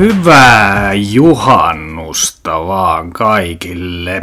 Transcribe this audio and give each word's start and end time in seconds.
Hyvää 0.00 0.92
juhannusta 0.92 2.66
vaan 2.66 3.10
kaikille. 3.10 4.20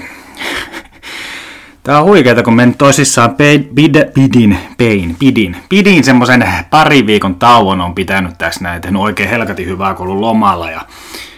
Tää 1.84 2.00
on 2.00 2.06
huikeeta, 2.06 2.44
kun 2.44 2.56
men 2.56 2.76
tosissaan 2.76 3.36
pein, 3.36 3.70
pid, 3.76 3.96
pidin, 4.14 4.58
pein, 4.78 5.16
pidin, 5.20 5.58
pidin 5.70 6.04
semmoisen 6.04 6.48
pari 6.70 7.06
viikon 7.06 7.36
tauon 7.36 7.82
on 7.82 7.96
pitänyt 7.96 8.38
tässä 8.38 8.64
näin, 8.64 8.82
tehnyt 8.82 9.02
oikein 9.02 9.30
helkati 9.30 9.66
hyvää, 9.66 9.94
kun 9.94 10.08
ollut 10.08 10.20
lomalla 10.20 10.72
ja 10.72 10.82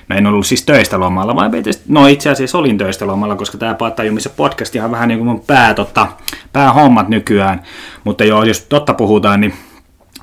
No 0.09 0.15
en 0.15 0.27
ollut 0.27 0.45
siis 0.45 0.63
töistä 0.63 0.99
lomalla, 0.99 1.35
vaan 1.35 1.51
no 1.87 2.07
itse 2.07 2.29
asiassa 2.29 2.57
olin 2.57 2.77
töistä 2.77 3.07
lomalla, 3.07 3.35
koska 3.35 3.57
tämä 3.57 3.75
missä 4.11 4.29
podcast 4.29 4.75
on 4.75 4.91
vähän 4.91 5.07
niin 5.07 5.17
kuin 5.19 5.27
mun 5.27 5.43
pää, 5.47 5.73
totta, 5.73 6.07
päähommat 6.53 7.09
nykyään. 7.09 7.61
Mutta 8.03 8.23
joo, 8.23 8.43
jos 8.43 8.61
totta 8.61 8.93
puhutaan, 8.93 9.41
niin 9.41 9.53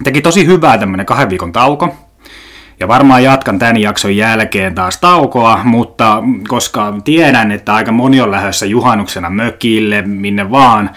teki 0.05 0.23
tosi 0.23 0.47
hyvää 0.47 0.79
tämmönen 0.79 1.07
kahden 1.07 1.31
viikon 1.31 1.53
tauko. 1.53 2.06
Ja 2.81 2.89
varmaan 2.89 3.25
jatkan 3.25 3.59
tämän 3.59 3.77
jakson 3.77 4.17
jälkeen 4.17 4.75
taas 4.75 5.01
taukoa, 5.01 5.61
mutta 5.65 6.23
koska 6.49 6.95
tiedän, 7.05 7.53
että 7.53 7.75
aika 7.75 7.93
moni 7.93 8.21
on 8.21 8.31
lähdössä 8.31 8.67
juhannuksena 8.67 9.31
mökille, 9.31 10.03
minne 10.03 10.51
vaan, 10.51 10.91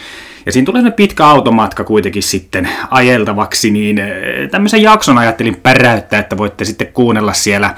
ja 0.46 0.54
siinä 0.54 0.66
tulee 0.66 0.92
pitkä 0.92 1.26
automatka 1.26 1.84
kuitenkin 1.84 2.24
sitten 2.24 2.70
ajeltavaksi, 2.92 3.72
niin 3.72 3.98
eh, 3.98 4.50
tämmöisen 4.52 4.82
jakson 4.82 5.18
ajattelin 5.18 5.56
päräyttää, 5.56 6.20
että 6.20 6.38
voitte 6.38 6.66
sitten 6.66 6.88
kuunnella 6.94 7.34
siellä 7.34 7.76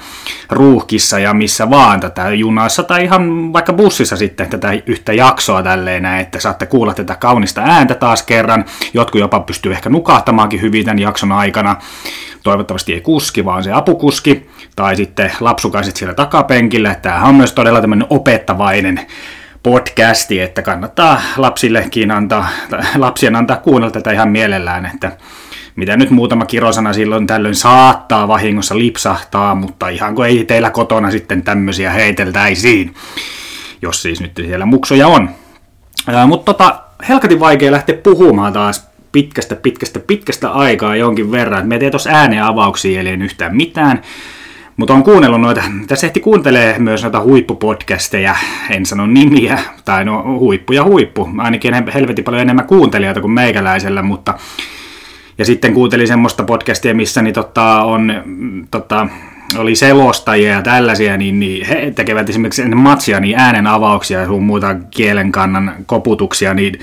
ruuhkissa 0.50 1.18
ja 1.18 1.34
missä 1.34 1.70
vaan 1.70 2.00
tätä 2.00 2.30
junassa 2.30 2.82
tai 2.82 3.04
ihan 3.04 3.52
vaikka 3.52 3.72
bussissa 3.72 4.16
sitten 4.16 4.48
tätä 4.48 4.72
yhtä 4.86 5.12
jaksoa 5.12 5.62
tälleen 5.62 6.04
että 6.04 6.40
saatte 6.40 6.66
kuulla 6.66 6.94
tätä 6.94 7.14
kaunista 7.14 7.60
ääntä 7.60 7.94
taas 7.94 8.22
kerran. 8.22 8.64
Jotkut 8.94 9.20
jopa 9.20 9.40
pystyy 9.40 9.72
ehkä 9.72 9.90
nukahtamaankin 9.90 10.60
hyvin 10.60 10.84
tämän 10.84 10.98
jakson 10.98 11.32
aikana. 11.32 11.76
Toivottavasti 12.42 12.94
ei 12.94 13.00
kuski, 13.00 13.44
vaan 13.44 13.64
se 13.64 13.72
apukuski. 13.72 14.50
Tai 14.76 14.96
sitten 14.96 15.32
lapsukaiset 15.40 15.96
siellä 15.96 16.14
takapenkillä. 16.14 16.94
Tämä 16.94 17.24
on 17.24 17.34
myös 17.34 17.52
todella 17.52 17.80
tämmöinen 17.80 18.06
opettavainen 18.10 19.00
podcasti, 19.62 20.40
että 20.40 20.62
kannattaa 20.62 21.22
lapsillekin 21.36 22.10
antaa, 22.10 22.48
lapsien 22.96 23.36
antaa 23.36 23.56
kuunnella 23.56 23.90
tätä 23.90 24.10
ihan 24.12 24.28
mielellään, 24.28 24.86
että 24.86 25.12
mitä 25.76 25.96
nyt 25.96 26.10
muutama 26.10 26.44
kirosana 26.44 26.92
silloin 26.92 27.26
tällöin 27.26 27.54
saattaa 27.54 28.28
vahingossa 28.28 28.78
lipsahtaa, 28.78 29.54
mutta 29.54 29.88
ihan 29.88 30.14
kuin 30.14 30.28
ei 30.28 30.44
teillä 30.44 30.70
kotona 30.70 31.10
sitten 31.10 31.42
tämmöisiä 31.42 31.90
heiteltäisiin, 31.90 32.94
jos 33.82 34.02
siis 34.02 34.20
nyt 34.20 34.32
siellä 34.36 34.66
muksoja 34.66 35.08
on. 35.08 35.30
Mutta 36.26 36.52
tota, 36.52 36.80
helkatin 37.08 37.40
vaikea 37.40 37.72
lähteä 37.72 37.96
puhumaan 37.96 38.52
taas 38.52 38.91
pitkästä, 39.12 39.56
pitkästä, 39.56 40.00
pitkästä 40.00 40.50
aikaa 40.50 40.96
jonkin 40.96 41.30
verran. 41.30 41.68
Me 41.68 41.78
ei 41.80 41.90
tuossa 41.90 42.10
ääneen 42.10 42.44
avauksia, 42.44 43.00
eli 43.00 43.08
en 43.08 43.22
yhtään 43.22 43.56
mitään. 43.56 44.02
Mutta 44.76 44.94
on 44.94 45.02
kuunnellut 45.02 45.40
noita, 45.40 45.62
tässä 45.86 46.06
ehti 46.06 46.20
kuuntelee 46.20 46.78
myös 46.78 47.02
noita 47.02 47.20
huippupodcasteja, 47.20 48.34
en 48.70 48.86
sano 48.86 49.06
nimiä, 49.06 49.58
tai 49.84 50.04
no 50.04 50.38
huippu 50.38 50.72
ja 50.72 50.84
huippu, 50.84 51.28
ainakin 51.38 51.74
helvetin 51.94 52.24
paljon 52.24 52.42
enemmän 52.42 52.66
kuuntelijoita 52.66 53.20
kuin 53.20 53.32
meikäläisellä, 53.32 54.02
mutta 54.02 54.34
ja 55.38 55.44
sitten 55.44 55.74
kuuntelin 55.74 56.08
semmoista 56.08 56.44
podcastia, 56.44 56.94
missä 56.94 57.22
niin 57.22 57.34
tota, 57.34 57.82
on, 57.82 58.22
tota, 58.70 59.06
oli 59.58 59.74
selostajia 59.74 60.52
ja 60.52 60.62
tällaisia, 60.62 61.16
niin, 61.16 61.40
niin 61.40 61.66
he 61.66 61.92
tekevät 61.96 62.28
esimerkiksi 62.28 62.68
matsia 62.68 63.20
niin 63.20 63.38
äänen 63.38 63.66
avauksia 63.66 64.20
ja 64.20 64.26
sun 64.26 64.42
muuta 64.42 64.76
kielenkannan 64.90 65.74
koputuksia, 65.86 66.54
niin 66.54 66.78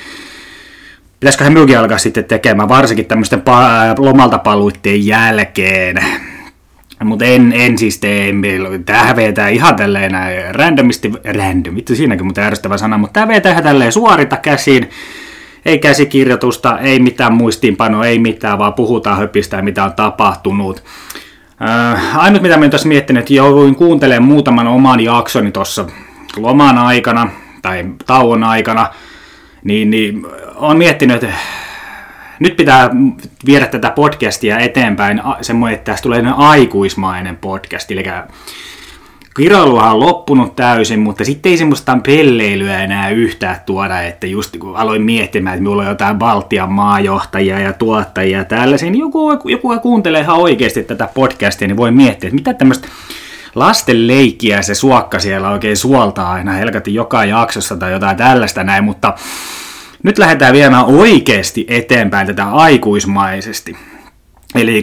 pitäisiköhän 1.19 1.53
myöskin 1.53 1.79
alkaa 1.79 1.97
sitten 1.97 2.25
tekemään, 2.25 2.69
varsinkin 2.69 3.05
tämmöisten 3.05 3.39
pa- 3.39 4.05
lomalta 4.05 4.37
paluitteen 4.37 5.05
jälkeen. 5.05 5.97
Mutta 7.03 7.25
en, 7.25 7.53
en 7.55 7.77
siis 7.77 7.99
tee, 7.99 8.33
tämä 8.85 9.15
vetää 9.15 9.49
ihan 9.49 9.75
tälleen 9.75 10.11
näin 10.11 10.55
randomisti, 10.55 11.11
random, 11.37 11.75
vittu 11.75 11.95
siinäkin 11.95 12.25
mutta 12.25 12.41
ärsyttävä 12.41 12.77
sana, 12.77 12.97
mutta 12.97 13.13
tämä 13.13 13.27
vetää 13.27 13.61
tälleen 13.61 13.91
suorita 13.91 14.37
käsiin, 14.37 14.89
ei 15.65 15.79
käsikirjoitusta, 15.79 16.79
ei 16.79 16.99
mitään 16.99 17.33
muistiinpanoa, 17.33 18.05
ei 18.05 18.19
mitään, 18.19 18.59
vaan 18.59 18.73
puhutaan 18.73 19.17
höpistä 19.17 19.61
mitä 19.61 19.83
on 19.83 19.93
tapahtunut. 19.93 20.83
Äh, 21.61 22.17
ainut 22.17 22.41
mitä 22.41 22.57
mä 22.57 22.69
tässä 22.69 22.87
miettinyt, 22.87 23.21
että 23.21 23.33
jouduin 23.33 23.75
kuuntelemaan 23.75 24.29
muutaman 24.29 24.67
oman 24.67 24.99
jaksoni 24.99 25.51
tuossa 25.51 25.85
loman 26.37 26.77
aikana 26.77 27.29
tai 27.61 27.85
tauon 28.05 28.43
aikana, 28.43 28.89
niin, 29.63 29.89
niin 29.89 30.25
olen 30.55 30.77
miettinyt, 30.77 31.23
että 31.23 31.37
nyt 32.39 32.57
pitää 32.57 32.89
viedä 33.45 33.67
tätä 33.67 33.91
podcastia 33.91 34.59
eteenpäin. 34.59 35.21
Semmoinen, 35.41 35.77
että 35.77 35.91
tästä 35.91 36.03
tulee 36.03 36.23
aikuismainen 36.37 37.37
podcast, 37.37 37.91
eli 37.91 38.03
Kiroiluhan 39.35 39.91
on 39.91 39.99
loppunut 39.99 40.55
täysin, 40.55 40.99
mutta 40.99 41.25
sitten 41.25 41.49
ei 41.49 41.57
semmoista 41.57 41.97
pelleilyä 42.05 42.83
enää 42.83 43.09
yhtään 43.09 43.57
tuoda, 43.65 44.01
että 44.01 44.27
just 44.27 44.57
kun 44.57 44.75
aloin 44.75 45.01
miettimään, 45.01 45.53
että 45.53 45.63
minulla 45.63 45.81
on 45.81 45.87
jotain 45.89 46.17
Baltian 46.17 46.71
maajohtajia 46.71 47.59
ja 47.59 47.73
tuottajia 47.73 48.37
ja 48.37 48.45
tällaisia, 48.45 48.91
niin 48.91 48.99
joku, 48.99 49.49
joku 49.49 49.79
kuuntelee 49.79 50.21
ihan 50.21 50.37
oikeasti 50.37 50.83
tätä 50.83 51.09
podcastia, 51.13 51.67
niin 51.67 51.77
voi 51.77 51.91
miettiä, 51.91 52.27
että 52.27 52.35
mitä 52.35 52.53
tämmöistä 52.53 52.87
lasten 53.59 54.07
leikkiä 54.07 54.61
se 54.61 54.75
suokka 54.75 55.19
siellä 55.19 55.49
oikein 55.49 55.77
suoltaa 55.77 56.31
aina 56.31 56.51
helkati 56.51 56.93
joka 56.93 57.25
jaksossa 57.25 57.77
tai 57.77 57.91
jotain 57.91 58.17
tällaista 58.17 58.63
näin, 58.63 58.83
mutta 58.83 59.13
nyt 60.03 60.17
lähdetään 60.17 60.53
viemään 60.53 60.85
oikeasti 60.85 61.65
eteenpäin 61.67 62.27
tätä 62.27 62.51
aikuismaisesti. 62.51 63.77
Eli 64.55 64.81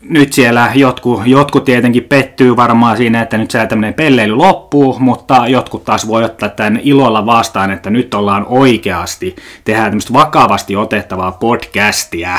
nyt 0.00 0.32
siellä 0.32 0.70
jotkut, 0.74 1.22
jotkut 1.26 1.64
tietenkin 1.64 2.04
pettyy 2.04 2.56
varmaan 2.56 2.96
siinä, 2.96 3.22
että 3.22 3.38
nyt 3.38 3.50
siellä 3.50 3.66
tämmöinen 3.66 3.94
pelleily 3.94 4.34
loppuu, 4.34 4.98
mutta 4.98 5.48
jotkut 5.48 5.84
taas 5.84 6.08
voi 6.08 6.24
ottaa 6.24 6.48
tämän 6.48 6.80
ilolla 6.82 7.26
vastaan, 7.26 7.70
että 7.70 7.90
nyt 7.90 8.14
ollaan 8.14 8.46
oikeasti, 8.48 9.36
tehdään 9.64 9.90
tämmöistä 9.90 10.12
vakavasti 10.12 10.76
otettavaa 10.76 11.32
podcastia. 11.32 12.38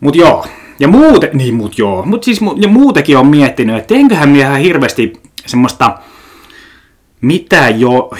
Mut 0.00 0.16
joo, 0.16 0.46
ja 0.80 0.88
muuten, 0.88 1.30
niin 1.32 1.54
mut 1.54 1.78
joo, 1.78 2.02
mut 2.06 2.24
siis 2.24 2.40
ja 2.56 2.68
muutenkin 2.68 3.18
on 3.18 3.26
miettinyt, 3.26 3.76
että 3.76 3.94
teinköhän 3.94 4.28
minä 4.28 4.46
ihan 4.46 4.60
hirveästi 4.60 5.12
semmoista, 5.46 5.98
mitä 7.20 7.68
jo, 7.68 8.10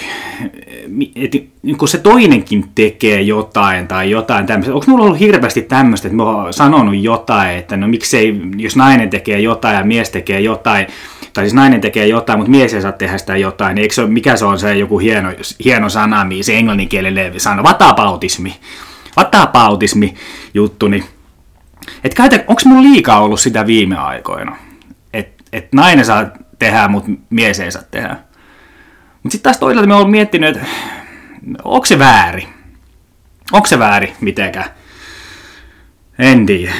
että 1.15 1.37
niin 1.63 1.77
kun 1.77 1.87
se 1.87 1.97
toinenkin 1.97 2.65
tekee 2.75 3.21
jotain 3.21 3.87
tai 3.87 4.11
jotain 4.11 4.45
tämmöistä, 4.45 4.73
onko 4.73 4.85
mulla 4.87 5.03
ollut 5.03 5.19
hirveästi 5.19 5.61
tämmöistä, 5.61 6.07
että 6.07 6.15
mä 6.15 6.23
oon 6.23 6.53
sanonut 6.53 6.95
jotain, 6.95 7.57
että 7.57 7.77
no 7.77 7.87
miksei, 7.87 8.41
jos 8.57 8.75
nainen 8.75 9.09
tekee 9.09 9.39
jotain 9.39 9.75
ja 9.75 9.83
mies 9.83 10.09
tekee 10.09 10.39
jotain, 10.39 10.87
tai 11.33 11.43
siis 11.43 11.53
nainen 11.53 11.81
tekee 11.81 12.07
jotain, 12.07 12.39
mutta 12.39 12.51
mies 12.51 12.73
ei 12.73 12.81
saa 12.81 12.91
tehdä 12.91 13.17
sitä 13.17 13.37
jotain, 13.37 13.75
niin 13.75 13.81
eikö 13.81 13.93
se 13.93 14.07
mikä 14.07 14.37
se 14.37 14.45
on 14.45 14.59
se 14.59 14.75
joku 14.75 14.99
hieno, 14.99 15.29
hieno 15.65 15.89
sana, 15.89 16.27
se 16.41 16.57
englanninkielinen 16.57 17.39
sana, 17.39 17.63
vatapautismi, 17.63 18.55
vatapautismi 19.17 20.13
juttu, 20.53 20.87
niin 20.87 21.03
että 22.03 22.15
käytä, 22.15 22.43
onko 22.47 22.61
mulla 22.65 22.83
liikaa 22.83 23.21
ollut 23.21 23.39
sitä 23.39 23.67
viime 23.67 23.97
aikoina, 23.97 24.57
että 25.13 25.43
et 25.53 25.73
nainen 25.73 26.05
saa 26.05 26.25
tehdä, 26.59 26.87
mutta 26.87 27.11
mies 27.29 27.59
ei 27.59 27.71
saa 27.71 27.83
tehdä. 27.91 28.17
Mutta 29.23 29.31
sitten 29.31 29.43
taas 29.43 29.57
toisaalta 29.57 29.87
me 29.87 29.93
ollaan 29.93 30.11
miettinyt, 30.11 30.57
että 30.57 30.67
onko 31.63 31.85
se 31.85 31.99
väärin? 31.99 32.47
Onko 33.51 33.67
se 33.67 33.79
väärin 33.79 34.13
mitenkään? 34.21 34.69
En 36.19 36.45
tiedä. 36.45 36.73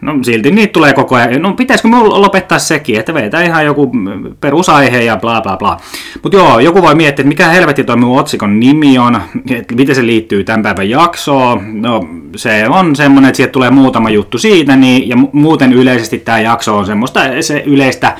No 0.00 0.18
silti 0.22 0.50
niitä 0.50 0.72
tulee 0.72 0.92
koko 0.92 1.14
ajan. 1.14 1.42
No 1.42 1.52
pitäisikö 1.52 1.88
mulla 1.88 2.20
lopettaa 2.20 2.58
sekin, 2.58 2.98
että 2.98 3.14
vetää 3.14 3.42
ihan 3.42 3.64
joku 3.64 3.92
perusaihe 4.40 5.02
ja 5.02 5.16
bla 5.16 5.40
bla 5.40 5.56
bla. 5.56 5.76
Mutta 6.22 6.36
joo, 6.38 6.58
joku 6.58 6.82
voi 6.82 6.94
miettiä, 6.94 7.22
että 7.22 7.28
mikä 7.28 7.48
helvetti 7.48 7.84
toi 7.84 7.96
mun 7.96 8.20
otsikon 8.20 8.60
nimi 8.60 8.98
on, 8.98 9.20
että 9.50 9.74
miten 9.74 9.94
se 9.94 10.06
liittyy 10.06 10.44
tämän 10.44 10.62
päivän 10.62 10.90
jaksoon. 10.90 11.82
No 11.82 12.08
se 12.36 12.68
on 12.68 12.96
semmonen, 12.96 13.28
että 13.28 13.36
sieltä 13.36 13.52
tulee 13.52 13.70
muutama 13.70 14.10
juttu 14.10 14.38
siitä, 14.38 14.76
niin, 14.76 15.08
ja 15.08 15.16
muuten 15.32 15.72
yleisesti 15.72 16.18
tämä 16.18 16.40
jakso 16.40 16.76
on 16.76 16.86
semmoista 16.86 17.20
se 17.40 17.62
yleistä 17.66 18.16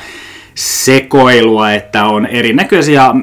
sekoilua, 0.54 1.72
että 1.72 2.04
on 2.04 2.26
erinäköisiä 2.26 3.14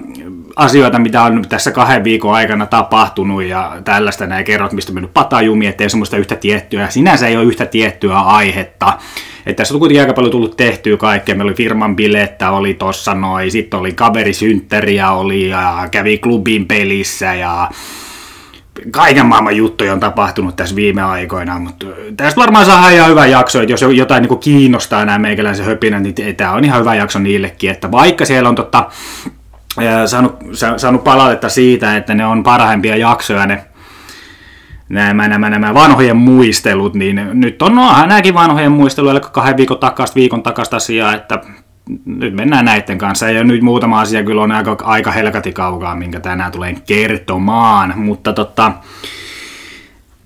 asioita, 0.55 0.99
mitä 0.99 1.23
on 1.23 1.45
tässä 1.49 1.71
kahden 1.71 2.03
viikon 2.03 2.33
aikana 2.33 2.65
tapahtunut 2.65 3.43
ja 3.43 3.77
tällaista 3.83 4.27
näin 4.27 4.45
kerrot, 4.45 4.71
mistä 4.71 4.91
on 4.91 4.93
mennyt 4.93 5.13
patajumi, 5.13 5.67
ettei 5.67 5.89
semmoista 5.89 6.17
yhtä 6.17 6.35
tiettyä, 6.35 6.89
sinänsä 6.89 7.27
ei 7.27 7.37
ole 7.37 7.45
yhtä 7.45 7.65
tiettyä 7.65 8.19
aihetta. 8.19 8.97
Että 9.45 9.61
tässä 9.61 9.73
on 9.73 9.79
kuitenkin 9.79 10.01
aika 10.01 10.13
paljon 10.13 10.31
tullut 10.31 10.57
tehtyä 10.57 10.97
kaikkea. 10.97 11.35
Meillä 11.35 11.49
oli 11.49 11.55
firman 11.55 11.95
bilettä, 11.95 12.51
oli 12.51 12.73
tossa 12.73 13.13
noin, 13.13 13.51
sitten 13.51 13.79
oli 13.79 13.91
kaverisynttäriä 13.91 15.11
oli 15.11 15.49
ja 15.49 15.87
kävi 15.91 16.17
klubin 16.17 16.65
pelissä 16.65 17.33
ja 17.33 17.69
kaiken 18.91 19.25
maailman 19.25 19.57
juttuja 19.57 19.93
on 19.93 19.99
tapahtunut 19.99 20.55
tässä 20.55 20.75
viime 20.75 21.01
aikoina, 21.01 21.59
mutta 21.59 21.85
tästä 22.17 22.41
varmaan 22.41 22.65
saa 22.65 22.89
ihan 22.89 23.09
hyvä 23.09 23.25
jakso, 23.25 23.61
että 23.61 23.73
jos 23.73 23.81
jotain 23.81 24.23
niin 24.23 24.39
kiinnostaa 24.39 25.05
nämä 25.05 25.19
meikäläisen 25.19 25.65
höpinä, 25.65 25.99
niin 25.99 26.15
tämä 26.37 26.51
on 26.51 26.65
ihan 26.65 26.79
hyvä 26.79 26.95
jakso 26.95 27.19
niillekin, 27.19 27.69
että 27.69 27.91
vaikka 27.91 28.25
siellä 28.25 28.49
on 28.49 28.55
totta, 28.55 28.89
saanut, 30.05 30.39
saanut 30.77 31.03
palautetta 31.03 31.49
siitä, 31.49 31.97
että 31.97 32.13
ne 32.13 32.25
on 32.25 32.43
parhaimpia 32.43 32.95
jaksoja, 32.95 33.45
ne, 33.45 33.65
nämä, 34.89 35.27
nämä, 35.27 35.49
nämä 35.49 35.73
vanhojen 35.73 36.17
muistelut, 36.17 36.93
niin 36.93 37.29
nyt 37.33 37.61
on 37.61 37.75
no, 37.75 38.07
nämäkin 38.07 38.33
vanhojen 38.33 38.71
muistelu, 38.71 39.09
eli 39.09 39.19
kahden 39.19 39.57
viikon 39.57 39.79
takasta, 39.79 40.15
viikon 40.15 40.43
takasta 40.43 40.77
asiaa, 40.77 41.13
että 41.13 41.41
nyt 42.05 42.33
mennään 42.33 42.65
näiden 42.65 42.97
kanssa. 42.97 43.29
Ja 43.29 43.43
nyt 43.43 43.61
muutama 43.61 44.01
asia 44.01 44.23
kyllä 44.23 44.41
on 44.41 44.51
aika, 44.51 44.77
aika 44.83 45.11
helkati 45.11 45.53
kaukaa, 45.53 45.95
minkä 45.95 46.19
tänään 46.19 46.51
tulen 46.51 46.81
kertomaan. 46.81 47.93
Mutta 47.95 48.33
tota, 48.33 48.71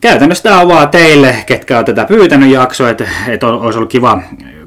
käytännössä 0.01 0.43
tämä 0.43 0.61
on 0.61 0.67
vaan 0.67 0.89
teille, 0.89 1.43
ketkä 1.45 1.79
on 1.79 1.85
tätä 1.85 2.05
pyytänyt 2.05 2.51
jaksoa, 2.51 2.89
että, 2.89 3.07
että 3.27 3.47
olisi 3.47 3.77
ollut 3.77 3.91
kiva 3.91 4.21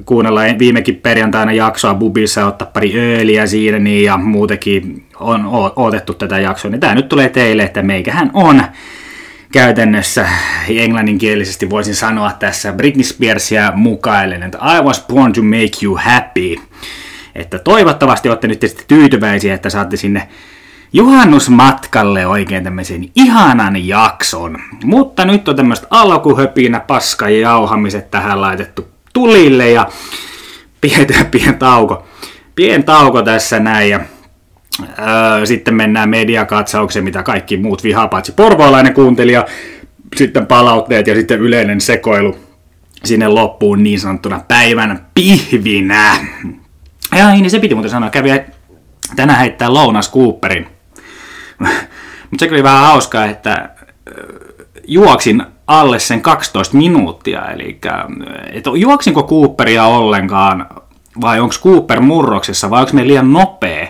kuunnella 0.05 0.41
viimekin 0.59 0.95
perjantaina 0.95 1.51
jaksoa 1.51 1.93
Bubissa 1.93 2.41
ja 2.41 2.47
ottaa 2.47 2.71
pari 2.73 2.93
ööliä 2.99 3.47
siinä 3.47 3.79
niin, 3.79 4.03
ja 4.03 4.17
muutenkin 4.17 5.05
on 5.19 5.45
odotettu 5.75 6.13
tätä 6.13 6.39
jaksoa, 6.39 6.71
niin 6.71 6.79
tämä 6.79 6.95
nyt 6.95 7.09
tulee 7.09 7.29
teille, 7.29 7.63
että 7.63 7.81
meikähän 7.81 8.31
on 8.33 8.63
käytännössä 9.51 10.29
englanninkielisesti 10.69 11.69
voisin 11.69 11.95
sanoa 11.95 12.31
tässä 12.31 12.73
Britney 12.73 13.03
Spearsia 13.03 13.73
mukaillen, 13.75 14.43
että 14.43 14.57
I 14.77 14.81
was 14.81 15.05
born 15.07 15.33
to 15.33 15.41
make 15.41 15.85
you 15.85 15.99
happy. 16.03 16.55
Että 17.35 17.59
toivottavasti 17.59 18.29
olette 18.29 18.47
nyt 18.47 18.59
tietysti 18.59 18.83
tyytyväisiä, 18.87 19.53
että 19.53 19.69
saatte 19.69 19.97
sinne 19.97 20.27
juhannusmatkalle 20.93 22.27
oikein 22.27 22.63
tämmöisen 22.63 23.09
ihanan 23.15 23.87
jakson. 23.87 24.57
Mutta 24.83 25.25
nyt 25.25 25.47
on 25.47 25.55
tämmöistä 25.55 25.87
alkuhöpinä 25.89 26.79
paska 26.79 27.29
ja 27.29 27.39
jauhamiset 27.39 28.11
tähän 28.11 28.41
laitettu 28.41 28.87
tulille 29.13 29.69
ja 29.69 29.87
pidetään 30.81 31.25
pien 31.25 31.57
tauko. 31.59 32.07
Pien 32.55 32.83
tauko 32.83 33.21
tässä 33.21 33.59
näin 33.59 33.89
ja 33.89 33.99
öö, 34.79 35.45
sitten 35.45 35.73
mennään 35.73 36.09
mediakatsaukseen, 36.09 37.05
mitä 37.05 37.23
kaikki 37.23 37.57
muut 37.57 37.83
vihaa, 37.83 38.07
paitsi 38.07 38.31
porvoalainen 38.31 38.93
kuuntelija, 38.93 39.45
sitten 40.15 40.47
palautteet 40.47 41.07
ja 41.07 41.15
sitten 41.15 41.39
yleinen 41.39 41.81
sekoilu 41.81 42.37
sinne 43.05 43.27
loppuun 43.27 43.83
niin 43.83 43.99
sanottuna 43.99 44.41
päivän 44.47 45.07
pihvinä. 45.13 46.17
Ja 47.15 47.31
niin 47.31 47.49
se 47.49 47.59
piti 47.59 47.75
muuten 47.75 47.91
sanoa, 47.91 48.09
kävi 48.09 48.29
tänään 49.15 49.39
heittää 49.39 49.73
lounas 49.73 50.11
Cooperin. 50.11 50.67
Mutta 52.29 52.45
se 52.45 52.51
oli 52.51 52.63
vähän 52.63 52.85
hauskaa, 52.85 53.25
että 53.25 53.69
juoksin 54.87 55.43
alle 55.67 55.99
sen 55.99 56.21
12 56.21 56.77
minuuttia, 56.77 57.45
eli 57.45 57.79
että 58.53 58.69
juoksinko 58.75 59.23
Cooperia 59.23 59.85
ollenkaan, 59.85 60.67
vai 61.21 61.39
onko 61.39 61.55
Cooper 61.63 62.01
murroksessa, 62.01 62.69
vai 62.69 62.81
onko 62.81 62.93
me 62.93 63.07
liian 63.07 63.33
nopea 63.33 63.87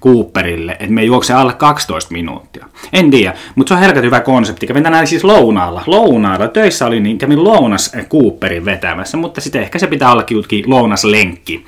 Cooperille, 0.00 0.72
että 0.72 0.94
me 0.94 1.04
juokse 1.04 1.32
alle 1.32 1.52
12 1.52 2.12
minuuttia. 2.12 2.66
En 2.92 3.10
tiedä, 3.10 3.34
mutta 3.54 3.68
se 3.68 3.74
on 3.74 3.80
helkat 3.80 4.04
hyvä 4.04 4.20
konsepti. 4.20 4.66
Kävin 4.66 4.82
tänään 4.82 5.06
siis 5.06 5.24
lounaalla. 5.24 5.82
Lounaalla. 5.86 6.48
Töissä 6.48 6.86
oli 6.86 7.00
niin, 7.00 7.18
kävin 7.18 7.44
lounas 7.44 7.92
Cooperin 8.08 8.64
vetämässä, 8.64 9.16
mutta 9.16 9.40
sitten 9.40 9.62
ehkä 9.62 9.78
se 9.78 9.86
pitää 9.86 10.12
ollakin 10.12 10.36
jutkin 10.36 10.70
lounaslenkki. 10.70 11.66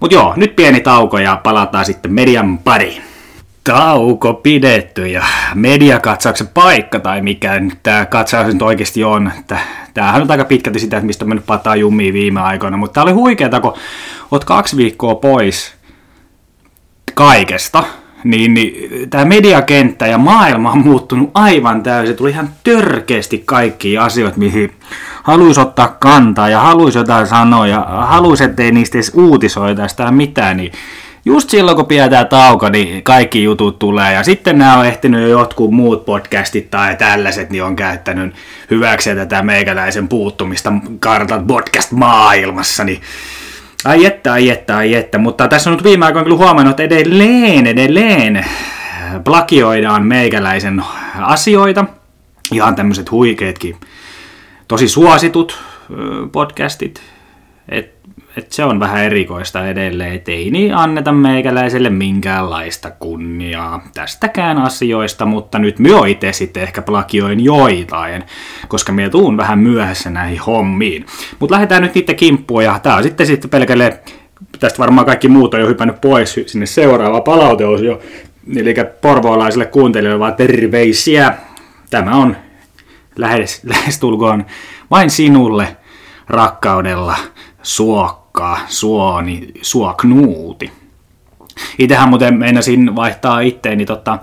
Mutta 0.00 0.14
joo, 0.14 0.32
nyt 0.36 0.56
pieni 0.56 0.80
tauko 0.80 1.18
ja 1.18 1.40
palataan 1.42 1.84
sitten 1.84 2.12
median 2.12 2.58
pariin. 2.58 3.02
Tauko 3.66 4.34
pidetty 4.34 5.06
ja 5.06 5.24
mediakatsauksen 5.54 6.46
paikka 6.46 7.00
tai 7.00 7.20
mikä 7.20 7.60
nyt 7.60 7.78
tämä 7.82 8.06
katsaus 8.06 8.46
nyt 8.46 8.62
oikeasti 8.62 9.04
on. 9.04 9.32
Tämähän 9.94 10.22
on 10.22 10.30
aika 10.30 10.44
pitkälti 10.44 10.78
sitä, 10.78 11.00
mistä 11.00 11.24
on 11.24 11.28
mennyt 11.28 11.46
pataa 11.46 11.76
jummiin 11.76 12.14
viime 12.14 12.40
aikoina, 12.40 12.76
mutta 12.76 12.94
tämä 12.94 13.04
oli 13.04 13.12
huikeeta, 13.12 13.60
kun 13.60 13.74
oot 14.30 14.44
kaksi 14.44 14.76
viikkoa 14.76 15.14
pois 15.14 15.74
kaikesta, 17.14 17.84
niin, 18.24 18.54
niin 18.54 19.10
tämä 19.10 19.24
mediakenttä 19.24 20.06
ja 20.06 20.18
maailma 20.18 20.72
on 20.72 20.78
muuttunut 20.78 21.30
aivan 21.34 21.82
täysin. 21.82 22.16
Tuli 22.16 22.30
ihan 22.30 22.50
törkeästi 22.64 23.42
kaikki 23.44 23.98
asioita, 23.98 24.38
mihin 24.38 24.72
haluaisi 25.22 25.60
ottaa 25.60 25.96
kantaa 26.00 26.48
ja 26.48 26.60
haluaisi 26.60 26.98
jotain 26.98 27.26
sanoa 27.26 27.66
ja 27.66 27.86
haluaisi, 27.88 28.44
ettei 28.44 28.72
niistä 28.72 28.98
edes 28.98 29.12
uutisoida 29.14 29.88
sitä 29.88 30.10
mitään, 30.10 30.56
niin 30.56 30.72
just 31.26 31.50
silloin 31.50 31.76
kun 31.76 31.86
pidetään 31.86 32.28
tauko, 32.28 32.68
niin 32.68 33.02
kaikki 33.02 33.42
jutut 33.42 33.78
tulee. 33.78 34.12
Ja 34.12 34.22
sitten 34.22 34.58
nämä 34.58 34.78
on 34.78 34.86
ehtinyt 34.86 35.22
jo 35.22 35.28
jotkut 35.28 35.70
muut 35.70 36.04
podcastit 36.04 36.70
tai 36.70 36.96
tällaiset, 36.96 37.50
niin 37.50 37.64
on 37.64 37.76
käyttänyt 37.76 38.34
hyväksi 38.70 39.14
tätä 39.14 39.42
meikäläisen 39.42 40.08
puuttumista 40.08 40.72
kartan 40.98 41.46
podcast-maailmassa. 41.46 42.84
Niin 42.84 43.00
Ai 43.84 44.04
että, 44.04 44.32
ai 44.32 44.50
että, 44.50 44.76
ai 44.76 44.94
että. 44.94 45.18
Mutta 45.18 45.48
tässä 45.48 45.70
on 45.70 45.76
nyt 45.76 45.84
viime 45.84 46.06
aikoina 46.06 46.24
kyllä 46.24 46.36
huomannut, 46.36 46.80
että 46.80 46.94
edelleen, 46.94 47.66
edelleen 47.66 48.46
plakioidaan 49.24 50.06
meikäläisen 50.06 50.82
asioita. 51.20 51.84
Ihan 52.52 52.74
tämmöiset 52.74 53.10
huikeetkin, 53.10 53.76
tosi 54.68 54.88
suositut 54.88 55.58
podcastit. 56.32 57.02
Et 57.68 57.95
että 58.36 58.54
se 58.54 58.64
on 58.64 58.80
vähän 58.80 59.04
erikoista 59.04 59.68
edelleen, 59.68 60.12
että 60.12 60.32
ei 60.32 60.50
niin 60.50 60.74
anneta 60.74 61.12
meikäläiselle 61.12 61.90
minkäänlaista 61.90 62.90
kunniaa 62.90 63.84
tästäkään 63.94 64.58
asioista, 64.58 65.26
mutta 65.26 65.58
nyt 65.58 65.78
myö 65.78 66.06
itse 66.06 66.32
sitten 66.32 66.62
ehkä 66.62 66.82
plakioin 66.82 67.44
joitain, 67.44 68.24
koska 68.68 68.92
minä 68.92 69.10
tuun 69.10 69.36
vähän 69.36 69.58
myöhässä 69.58 70.10
näihin 70.10 70.40
hommiin. 70.40 71.06
Mutta 71.38 71.54
lähdetään 71.54 71.82
nyt 71.82 71.94
niitä 71.94 72.14
kimppuun 72.14 72.64
ja 72.64 72.78
tää 72.78 72.96
on 72.96 73.02
sitten 73.02 73.26
sitten 73.26 73.50
pelkälle, 73.50 74.00
tästä 74.60 74.78
varmaan 74.78 75.06
kaikki 75.06 75.28
muut 75.28 75.54
on 75.54 75.60
jo 75.60 75.66
hypännyt 75.66 76.00
pois 76.00 76.40
sinne 76.46 76.66
seuraava 76.66 77.20
palauteosio, 77.20 78.00
eli 78.56 78.74
porvoolaisille 79.00 79.66
kuuntelijoille 79.66 80.20
vaan 80.20 80.34
terveisiä. 80.34 81.34
Tämä 81.90 82.16
on 82.16 82.36
lähes, 83.16 83.64
lähestulkoon 83.64 84.46
vain 84.90 85.10
sinulle 85.10 85.76
rakkaudella 86.28 87.16
suokka 87.62 88.25
Pekka 88.36 88.58
Suoni, 88.66 89.48
Suoknuuti. 89.62 90.72
Itsehän 91.78 92.08
muuten 92.08 92.38
meinasin 92.38 92.96
vaihtaa 92.96 93.40
itteeni, 93.40 93.86
tota, 93.86 94.18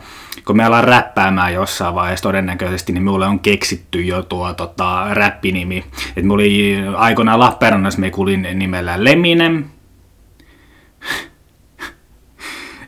kun 0.45 0.57
me 0.57 0.65
ollaan 0.65 0.83
räppäämään 0.83 1.53
jossain 1.53 1.95
vaiheessa 1.95 2.23
todennäköisesti, 2.23 2.93
niin 2.93 3.03
mulle 3.03 3.27
on 3.27 3.39
keksitty 3.39 4.01
jo 4.01 4.23
tuo 4.23 4.53
tota, 4.53 5.07
räppinimi. 5.13 5.85
Et 6.17 6.25
mulla 6.25 6.41
oli 6.41 6.75
aikoinaan 6.97 7.39
Lappeenrannassa, 7.39 7.99
me 7.99 8.11
kuulin 8.11 8.47
nimellä 8.53 9.03
Leminen. 9.03 9.65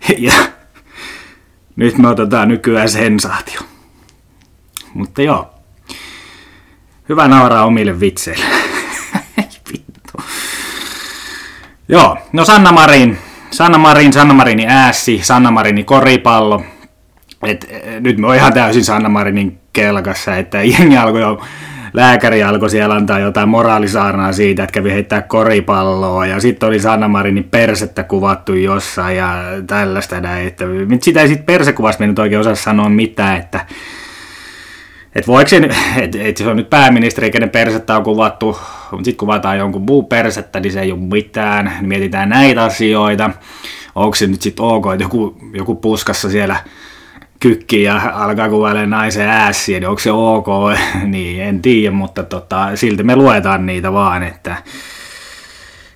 ja 0.18 0.34
nyt 1.76 1.98
me 1.98 2.08
otetaan 2.08 2.48
nykyään 2.48 2.90
sensaatio. 2.90 3.62
Mutta 4.94 5.22
joo, 5.22 5.54
hyvä 7.10 7.28
nauraa 7.28 7.66
omille 7.66 8.00
vitseille. 8.00 8.55
Joo, 11.90 12.18
no 12.34 12.46
Sanna 12.46 12.72
Marin, 12.72 13.18
Sanna 13.52 13.78
Marin, 13.78 14.14
Sanna 14.14 14.34
Marinin 14.34 14.70
äässi, 14.70 15.20
Sanna 15.24 15.52
Marinin 15.52 15.86
koripallo. 15.86 16.64
Et, 17.44 17.68
et, 17.70 18.04
nyt 18.04 18.18
me 18.18 18.36
ihan 18.36 18.54
täysin 18.54 18.84
Sanna 18.84 19.10
Marinin 19.10 19.60
kelkassa, 19.74 20.36
että 20.36 20.64
jengi 20.64 20.98
alkoi 20.98 21.22
jo, 21.22 21.42
lääkäri 21.94 22.44
alkoi 22.44 22.70
siellä 22.70 22.96
antaa 22.96 23.20
jotain 23.20 23.50
moraalisaarnaa 23.50 24.34
siitä, 24.34 24.64
että 24.64 24.74
kävi 24.74 24.92
heittää 24.92 25.22
koripalloa 25.22 26.26
ja 26.26 26.40
sitten 26.40 26.70
oli 26.70 26.80
Sanna 26.80 27.08
Marinin 27.08 27.44
persettä 27.44 28.04
kuvattu 28.04 28.54
jossain 28.54 29.18
ja 29.18 29.44
tällaista 29.68 30.22
näin, 30.22 30.48
että 30.48 30.66
sitä 31.02 31.22
ei 31.22 31.28
sitten 31.28 31.46
persekuvasta 31.46 32.04
me 32.04 32.08
nyt 32.08 32.20
oikein 32.20 32.42
osaa 32.42 32.56
sanoa 32.56 32.90
mitään, 32.90 33.38
että 33.38 33.66
että 35.16 35.28
voiko 35.28 35.50
se, 35.50 35.62
että 35.98 36.18
et 36.22 36.38
se 36.38 36.48
on 36.48 36.58
nyt 36.58 36.70
pääministeri, 36.70 37.32
kenen 37.32 37.50
persettä 37.50 37.98
on 37.98 38.04
kuvattu, 38.04 38.60
mutta 38.96 39.06
sitten 39.06 39.20
kuvataan 39.20 39.58
jonkun 39.58 39.82
muu 39.82 40.04
persettä, 40.04 40.60
niin 40.60 40.72
se 40.74 40.82
ei 40.82 40.92
ole 40.92 41.00
mitään. 41.00 41.66
Niin 41.66 41.88
mietitään 41.88 42.30
näitä 42.30 42.64
asioita. 42.64 43.30
Onko 43.96 44.16
se 44.16 44.28
nyt 44.28 44.42
sitten 44.42 44.66
ok, 44.66 44.86
että 44.94 45.04
joku, 45.04 45.38
joku 45.54 45.76
puskassa 45.76 46.30
siellä 46.30 46.58
kykkii 47.40 47.84
ja 47.84 48.02
alkaa 48.14 48.50
kuvailemaan 48.50 48.90
naisen 48.90 49.28
äässiä, 49.28 49.80
niin 49.80 49.90
onko 49.90 50.00
se 50.00 50.12
ok, 50.12 50.48
niin 51.04 51.42
en 51.42 51.62
tiedä, 51.62 51.96
mutta 51.96 52.24
tota, 52.24 52.76
silti 52.76 53.04
me 53.04 53.16
luetaan 53.16 53.66
niitä 53.66 53.94
vaan, 53.94 54.24
että 54.24 54.56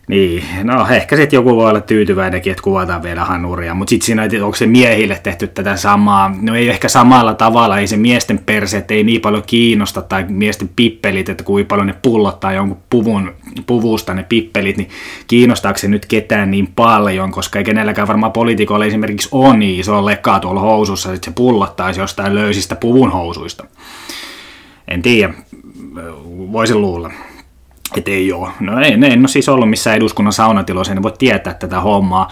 niin, 0.10 0.44
no 0.64 0.88
ehkä 0.88 1.16
sitten 1.16 1.38
joku 1.38 1.56
voi 1.56 1.70
olla 1.70 1.82
tyytyväinenkin, 1.82 2.52
että 2.52 2.64
kuvataan 2.64 3.04
vielä 3.04 3.26
hanuria, 3.26 3.74
mutta 3.74 3.90
sitten 3.90 4.06
siinä, 4.06 4.24
onko 4.44 4.56
se 4.56 4.66
miehille 4.66 5.20
tehty 5.24 5.48
tätä 5.48 5.76
samaa, 5.76 6.36
no 6.42 6.56
ei 6.56 6.70
ehkä 6.70 6.90
samalla 6.90 7.34
tavalla, 7.34 7.78
ei 7.78 7.88
se 7.88 7.98
miesten 7.98 8.40
perseet 8.46 8.92
ei 8.92 9.04
niin 9.04 9.22
paljon 9.22 9.44
kiinnosta, 9.48 10.02
tai 10.02 10.26
miesten 10.28 10.70
pippelit, 10.76 11.30
että 11.30 11.44
kuinka 11.44 11.68
paljon 11.68 11.88
ne 11.88 11.96
pullottaa 12.02 12.54
jonkun 12.54 12.78
puvun, 12.90 13.32
puvusta 13.66 14.14
ne 14.14 14.26
pippelit, 14.30 14.78
niin 14.78 14.90
kiinnostaako 15.28 15.80
se 15.80 15.88
nyt 15.88 16.06
ketään 16.06 16.52
niin 16.52 16.68
paljon, 16.76 17.32
koska 17.32 17.60
ei 17.60 17.66
kenelläkään 17.66 18.08
varmaan 18.08 18.32
poliitikoilla 18.32 18.86
esimerkiksi 18.86 19.30
on 19.32 19.60
niin 19.60 19.80
iso 19.80 20.06
lekkaa 20.06 20.40
tuolla 20.40 20.62
housussa, 20.62 21.14
että 21.14 21.26
se 21.26 21.32
pullottaisi 21.32 22.00
jostain 22.00 22.36
löysistä 22.36 22.76
puvun 22.76 23.12
housuista. 23.12 23.66
En 24.88 25.02
tiedä, 25.02 25.34
voisin 26.52 26.82
luulla. 26.82 27.12
Et 27.98 28.08
ei 28.08 28.34
ole. 28.34 28.50
No 28.60 28.80
ei, 28.80 28.94
en 28.94 29.20
ole 29.20 29.28
siis 29.28 29.50
ollut 29.50 29.70
missään 29.70 29.98
eduskunnan 29.98 30.34
saunatiloissa, 30.34 30.94
en 30.94 31.04
voi 31.04 31.14
tietää 31.18 31.54
tätä 31.54 31.82
hommaa. 31.82 32.32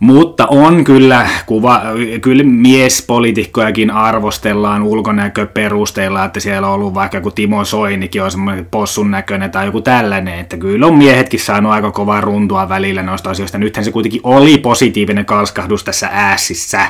Mutta 0.00 0.46
on 0.46 0.84
kyllä, 0.84 1.28
kuva, 1.46 1.82
kyllä 2.20 2.42
miespolitiikkojakin 2.42 3.90
arvostellaan 3.90 4.82
ulkonäköperusteella, 4.82 6.24
että 6.24 6.40
siellä 6.40 6.68
on 6.68 6.74
ollut 6.74 6.94
vaikka 6.94 7.16
joku 7.16 7.30
Timo 7.30 7.64
Soinikin 7.64 8.22
on 8.22 8.30
semmoinen 8.30 8.66
possun 8.70 9.10
näköinen 9.10 9.50
tai 9.50 9.66
joku 9.66 9.80
tällainen, 9.80 10.38
että 10.38 10.56
kyllä 10.56 10.86
on 10.86 10.94
miehetkin 10.94 11.40
saanut 11.40 11.72
aika 11.72 11.90
kovaa 11.90 12.20
runtua 12.20 12.68
välillä 12.68 13.02
noista 13.02 13.30
asioista. 13.30 13.58
Nythän 13.58 13.84
se 13.84 13.92
kuitenkin 13.92 14.20
oli 14.24 14.58
positiivinen 14.58 15.26
kalskahdus 15.26 15.84
tässä 15.84 16.08
äässissä 16.12 16.80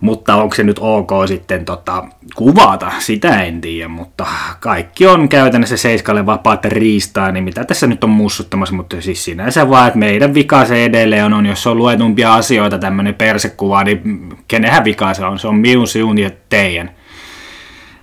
mutta 0.00 0.34
onko 0.34 0.54
se 0.54 0.62
nyt 0.62 0.78
ok 0.80 1.10
sitten 1.26 1.64
tota, 1.64 2.04
kuvata, 2.34 2.92
sitä 2.98 3.42
en 3.42 3.60
tiedä, 3.60 3.88
mutta 3.88 4.26
kaikki 4.60 5.06
on 5.06 5.28
käytännössä 5.28 5.76
Seiskalle 5.76 6.26
vapaata 6.26 6.68
riistaa, 6.68 7.32
niin 7.32 7.44
mitä 7.44 7.64
tässä 7.64 7.86
nyt 7.86 8.04
on 8.04 8.10
mussuttamassa, 8.10 8.74
mutta 8.74 9.00
siis 9.00 9.24
sinänsä 9.24 9.70
vaan, 9.70 9.86
että 9.86 9.98
meidän 9.98 10.34
vika 10.34 10.64
se 10.64 10.84
edelleen 10.84 11.32
on, 11.32 11.46
jos 11.46 11.66
on 11.66 11.78
luetumpia 11.78 12.34
asioita 12.34 12.78
tämmöinen 12.78 13.14
persekuva, 13.14 13.84
niin 13.84 14.28
kenenhän 14.48 14.84
vika 14.84 15.14
se 15.14 15.24
on, 15.24 15.38
se 15.38 15.48
on 15.48 15.54
minun, 15.54 15.88
sinun 15.88 16.18
ja 16.18 16.30
teidän 16.48 16.90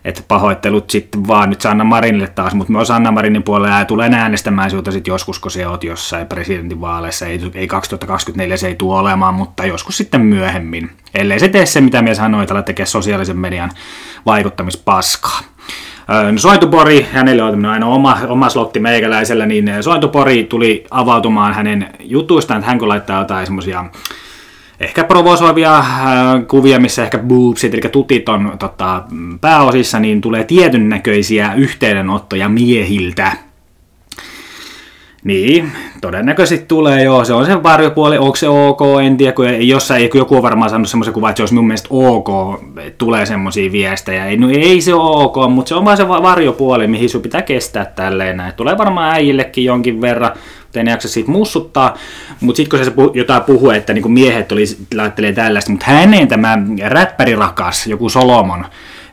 että 0.08 0.24
pahoittelut 0.28 0.90
sitten 0.90 1.28
vaan 1.28 1.50
nyt 1.50 1.62
Sanna 1.62 1.84
Marinille 1.84 2.28
taas, 2.28 2.54
mutta 2.54 2.74
myös 2.74 2.88
Sanna 2.88 3.12
Marinin 3.12 3.44
puolella 3.44 3.80
ja 3.80 3.86
tulen 3.86 4.14
äänestämään 4.14 4.70
sinulta 4.70 4.92
sitten 4.92 5.12
joskus, 5.12 5.40
kun 5.40 5.52
se 5.52 5.68
oot 5.68 5.84
jossain 5.84 6.28
presidentinvaaleissa, 6.28 7.26
ei, 7.26 7.40
ei 7.56 7.68
2024 7.68 8.58
se 8.58 8.68
ei 8.68 8.76
tule 8.76 9.00
olemaan, 9.00 9.34
mutta 9.34 9.66
joskus 9.66 9.98
sitten 9.98 10.22
myöhemmin, 10.22 10.92
ellei 11.16 11.40
se 11.40 11.50
tee 11.50 11.66
se, 11.66 11.82
mitä 11.82 12.02
minä 12.02 12.16
sanoin, 12.16 12.44
että 12.44 12.62
tekee 12.62 12.86
sosiaalisen 12.86 13.38
median 13.38 13.72
vaikuttamispaskaa. 14.26 15.40
No, 16.32 16.38
Sointupori, 16.40 17.08
hänelle 17.14 17.44
on 17.44 17.66
aina 17.66 17.86
oma, 17.86 18.18
oma 18.28 18.50
slotti 18.50 18.80
meikäläisellä, 18.80 19.46
niin 19.46 19.72
Sointupori 19.82 20.44
tuli 20.44 20.86
avautumaan 20.92 21.54
hänen 21.54 21.90
jutuistaan, 22.00 22.60
että 22.60 22.70
hän 22.70 22.80
kun 22.80 22.88
laittaa 22.88 23.20
jotain 23.20 23.46
semmoisia 23.46 23.86
ehkä 24.80 25.04
provosoivia 25.04 25.78
äh, 25.78 25.86
kuvia, 26.48 26.80
missä 26.80 27.04
ehkä 27.04 27.18
boobsit, 27.18 27.74
eli 27.74 27.82
tutit 27.82 28.30
on 28.30 28.56
tota, 28.60 29.04
pääosissa, 29.42 30.00
niin 30.00 30.22
tulee 30.22 30.44
tietyn 30.44 30.90
näköisiä 30.90 31.54
yhteydenottoja 31.54 32.50
miehiltä. 32.50 33.32
Niin, 35.24 35.72
todennäköisesti 36.02 36.66
tulee 36.66 37.04
joo, 37.04 37.26
se 37.26 37.34
on 37.34 37.46
se 37.46 37.64
varjopuoli, 37.64 38.18
onko 38.18 38.36
se 38.36 38.50
ok, 38.50 38.82
en 39.04 39.18
tiedä, 39.18 39.34
kun 39.34 39.68
jossain 39.68 40.10
joku 40.14 40.36
on 40.36 40.44
varmaan 40.44 40.70
saanut 40.70 40.90
semmoisen 40.90 41.14
kuvan, 41.14 41.30
että 41.30 41.38
se 41.38 41.42
olisi 41.42 41.54
mun 41.54 41.68
mielestä 41.68 41.88
ok, 41.92 42.30
tulee 42.98 43.26
semmoisia 43.26 43.72
viestejä, 43.72 44.26
ei, 44.26 44.38
no 44.38 44.50
ei 44.50 44.82
se 44.82 44.94
ole 44.94 45.24
ok, 45.24 45.36
mutta 45.50 45.70
se 45.70 45.76
on 45.76 45.86
vaan 45.86 45.98
se 45.98 46.08
varjopuoli, 46.08 46.88
mihin 46.88 47.10
sun 47.10 47.22
pitää 47.22 47.42
kestää 47.42 47.86
tälleen 47.86 48.38
näin. 48.38 48.54
Tulee 48.54 48.78
varmaan 48.78 49.14
äijillekin 49.14 49.64
jonkin 49.64 50.02
verran, 50.02 50.32
mutta 50.78 50.90
en 50.90 50.94
jaksa 50.94 51.10
siitä 51.10 51.32
mussuttaa. 51.32 51.98
Mutta 52.42 52.58
sitten 52.58 52.80
kun 52.80 52.86
se 52.86 52.94
jotain 53.14 53.44
puhuu, 53.44 53.70
että 53.70 53.94
niinku 53.94 54.10
miehet 54.10 54.52
oli, 54.52 54.64
laittelee 54.96 55.34
tällaista, 55.34 55.72
mutta 55.72 55.86
hänen 55.86 56.28
tämä 56.28 56.58
räppärirakas, 56.88 57.88
joku 57.88 58.10
Solomon, 58.10 58.66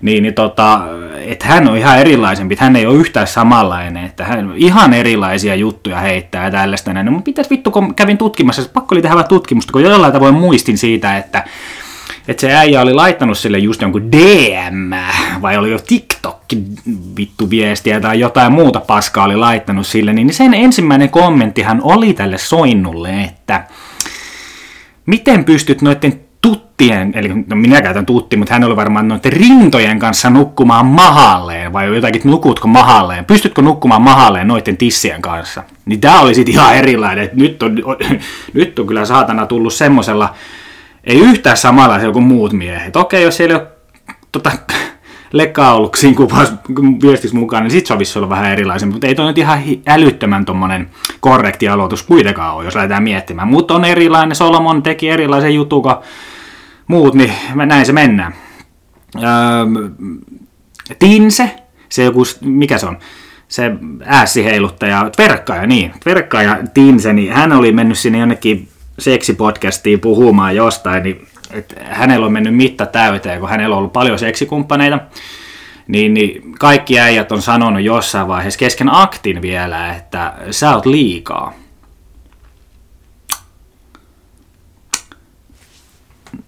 niin, 0.02 0.23
niin 0.23 0.35
tota, 0.35 0.80
että 1.26 1.47
hän 1.47 1.68
on 1.68 1.76
ihan 1.76 1.99
erilaisempi, 1.99 2.56
hän 2.61 2.76
ei 2.76 2.87
ole 2.87 2.97
yhtään 2.97 3.26
samanlainen, 3.26 4.04
että 4.04 4.25
hän 4.25 4.52
ihan 4.56 4.94
erilaisia 4.94 5.54
juttuja 5.54 6.00
heittää 6.00 6.44
ja 6.44 6.50
tällaista 6.50 6.92
näin. 6.92 7.06
No, 7.06 7.21
pitäisi 7.25 7.50
vittu, 7.50 7.71
kun 7.71 7.94
kävin 7.94 8.18
tutkimassa, 8.18 8.62
pakko 8.73 8.94
oli 8.94 9.02
tehdä 9.02 9.23
tutkimusta, 9.23 9.73
kun 9.73 9.83
jollain 9.83 10.12
tavoin 10.12 10.35
muistin 10.35 10.78
siitä, 10.78 11.16
että 11.16 11.44
että 12.28 12.40
se 12.40 12.54
äijä 12.54 12.81
oli 12.81 12.95
laittanut 12.95 13.38
sille 13.38 13.59
just 13.59 13.83
jonkun 13.83 14.12
DM, 14.12 14.93
vai 15.43 15.57
oli 15.57 15.71
jo 15.71 15.78
TikTok 15.78 16.37
vittu 17.16 17.50
viestiä 17.50 18.00
tai 18.00 18.21
jotain 18.21 18.52
muuta 18.52 18.81
paskaa 18.81 19.25
oli 19.25 19.37
laittanut 19.37 19.87
sille, 19.87 20.12
niin 20.12 20.35
sen 20.35 20.54
ensimmäinen 20.54 21.11
kommenttihan 21.11 21.81
oli 21.83 22.14
tälle 22.14 22.38
soinnulle, 22.38 23.23
että 23.23 23.64
miten 25.07 25.45
pystyt 25.45 25.83
noiden 25.83 26.21
tuttien, 26.43 27.12
eli 27.14 27.28
no 27.28 27.57
minä 27.57 27.83
käytän 27.83 28.07
tutti, 28.07 28.37
mutta 28.37 28.54
hän 28.54 28.64
oli 28.64 28.76
varmaan 28.76 29.09
noiden 29.09 29.33
rintojen 29.33 29.99
kanssa 29.99 30.31
nukkumaan 30.31 30.87
mahalleen, 30.87 31.73
vai 31.73 31.95
jotakin, 31.95 32.23
nukutko 32.25 32.69
mahalleen, 32.69 33.25
pystytkö 33.25 33.62
nukkumaan 33.62 34.02
mahalleen 34.02 34.49
noiden 34.49 34.76
tissien 34.76 35.23
kanssa? 35.23 35.62
Niin 35.87 36.00
tämä 36.00 36.21
oli 36.21 36.35
sitten 36.35 36.54
ihan 36.54 36.76
erilainen, 36.76 37.25
että 37.25 37.37
nyt 37.37 37.62
on, 37.62 37.76
nyt 38.54 38.78
on 38.78 38.87
kyllä 38.87 39.04
saatana 39.04 39.47
tullut 39.47 39.75
semmoisella, 39.75 40.35
ei 41.07 41.19
yhtään 41.19 41.57
samanlaisia 41.57 42.13
kuin 42.13 42.25
muut 42.25 42.53
miehet. 42.53 42.97
Okei, 42.97 43.23
jos 43.23 43.37
siellä 43.37 43.55
ei 43.55 43.61
ole 43.61 43.69
tota, 44.33 44.53
lekkaa 45.33 45.75
ollut 45.75 45.95
siinä 45.95 46.17
kuvassa 46.17 46.55
viestissä 47.03 47.37
mukaan, 47.37 47.63
niin 47.63 47.71
sit 47.71 47.87
se 47.87 47.95
olisi 47.95 48.19
ollut 48.19 48.31
vähän 48.31 48.53
erilaisen, 48.53 48.89
mutta 48.89 49.07
ei 49.07 49.15
toi 49.15 49.27
nyt 49.27 49.39
ihan 49.39 49.59
älyttömän 49.87 50.45
tommonen 50.45 50.91
korrekti 51.21 51.69
aloitus 51.69 52.03
kuitenkaan 52.03 52.55
ole, 52.55 52.65
jos 52.65 52.75
lähdetään 52.75 53.03
miettimään. 53.03 53.49
Mutta 53.49 53.75
on 53.75 53.85
erilainen, 53.85 54.37
Solomon 54.37 54.83
teki 54.83 55.09
erilaisen 55.09 55.55
jutun 55.55 55.83
kuin 55.83 55.95
muut, 56.87 57.15
niin 57.15 57.33
näin 57.55 57.87
se 57.87 57.93
mennään. 57.93 58.35
Öö, 59.17 59.25
Tinse, 60.99 61.51
se 61.89 62.05
joku, 62.05 62.23
mikä 62.41 62.79
se 62.79 62.87
on, 62.87 62.99
se 63.49 63.73
äässiheiluttaja, 64.05 65.11
Tverkkaja, 65.17 65.67
niin, 65.67 65.93
Tverkkaja 66.01 66.59
Tinse, 66.75 67.13
niin 67.13 67.33
hän 67.33 67.53
oli 67.53 67.73
mennyt 67.73 67.99
sinne 67.99 68.19
jonnekin 68.19 68.69
seksipodcastiin 68.99 70.01
puhumaan 70.01 70.57
jostain, 70.57 71.03
niin 71.03 71.27
että 71.51 71.75
hänellä 71.85 72.27
on 72.27 72.33
mennyt 72.33 72.57
mitta 72.57 72.87
täyteen, 72.87 73.41
kun 73.41 73.49
hänellä 73.49 73.75
on 73.75 73.79
ollut 73.79 73.93
paljon 73.93 74.19
seksikumppaneita, 74.19 74.99
niin, 75.89 76.15
niin 76.15 76.53
kaikki 76.59 76.99
äijät 76.99 77.33
on 77.33 77.43
sanonut 77.43 77.83
jossain 77.83 78.29
vaiheessa 78.29 78.59
kesken 78.59 78.95
aktin 78.95 79.43
vielä, 79.43 79.95
että 79.95 80.35
sä 80.51 80.75
oot 80.75 80.87
liikaa. 80.87 81.53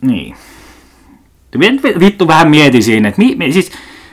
Niin. 0.01 0.37
Vittu 2.01 2.29
vähän 2.29 2.51
mieti 2.51 2.83
siinä, 2.83 3.09
että 3.09 3.23
mi, 3.23 3.53
siis, 3.53 3.73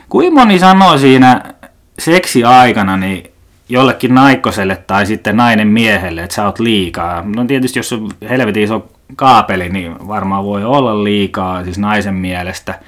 kuinka 0.09 0.39
moni 0.39 0.59
sanoo 0.59 0.97
siinä 0.97 1.53
seksi 1.99 2.43
aikana, 2.43 2.97
niin 2.97 3.32
jollekin 3.69 4.15
naikkoselle 4.15 4.75
tai 4.75 5.05
sitten 5.05 5.37
nainen 5.37 5.67
miehelle, 5.67 6.23
että 6.23 6.35
sä 6.35 6.45
oot 6.45 6.59
liikaa. 6.59 7.23
No 7.35 7.45
tietysti 7.45 7.79
jos 7.79 7.93
on 7.93 8.09
helvetin 8.29 8.63
iso 8.63 8.89
kaapeli, 9.15 9.69
niin 9.69 10.07
varmaan 10.07 10.43
voi 10.43 10.63
olla 10.63 11.03
liikaa, 11.03 11.63
siis 11.63 11.77
naisen 11.77 12.13
mielestä. 12.15 12.79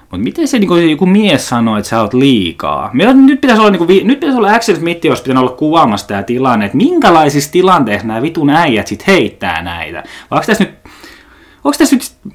Mutta 0.00 0.24
miten 0.24 0.48
se 0.48 0.58
niin 0.58 0.90
joku 0.90 1.06
mies 1.06 1.48
sanoo, 1.48 1.76
että 1.76 1.88
sä 1.88 2.00
oot 2.00 2.14
liikaa? 2.14 2.90
nyt 3.26 3.40
pitäisi 3.40 3.60
olla, 3.60 3.70
niin 3.70 3.86
kuin, 3.86 4.06
nyt 4.06 4.20
pitäisi 4.20 4.38
olla 4.38 4.54
Axel 4.54 4.76
Smith, 4.76 5.06
jos 5.06 5.20
pitäisi 5.20 5.40
olla 5.40 5.56
kuvaamassa 5.56 6.08
tämä 6.08 6.22
tilanne, 6.22 6.64
että 6.64 6.76
minkälaisissa 6.76 7.52
tilanteissa 7.52 8.06
nämä 8.06 8.22
vitun 8.22 8.50
äijät 8.50 8.86
sit 8.86 9.06
heittää 9.06 9.62
näitä. 9.62 10.02
Vai 10.30 10.44
tässä 10.46 10.64
nyt, 10.64 10.74
onko 11.64 11.78
tässä 11.78 11.96
nyt 11.96 12.34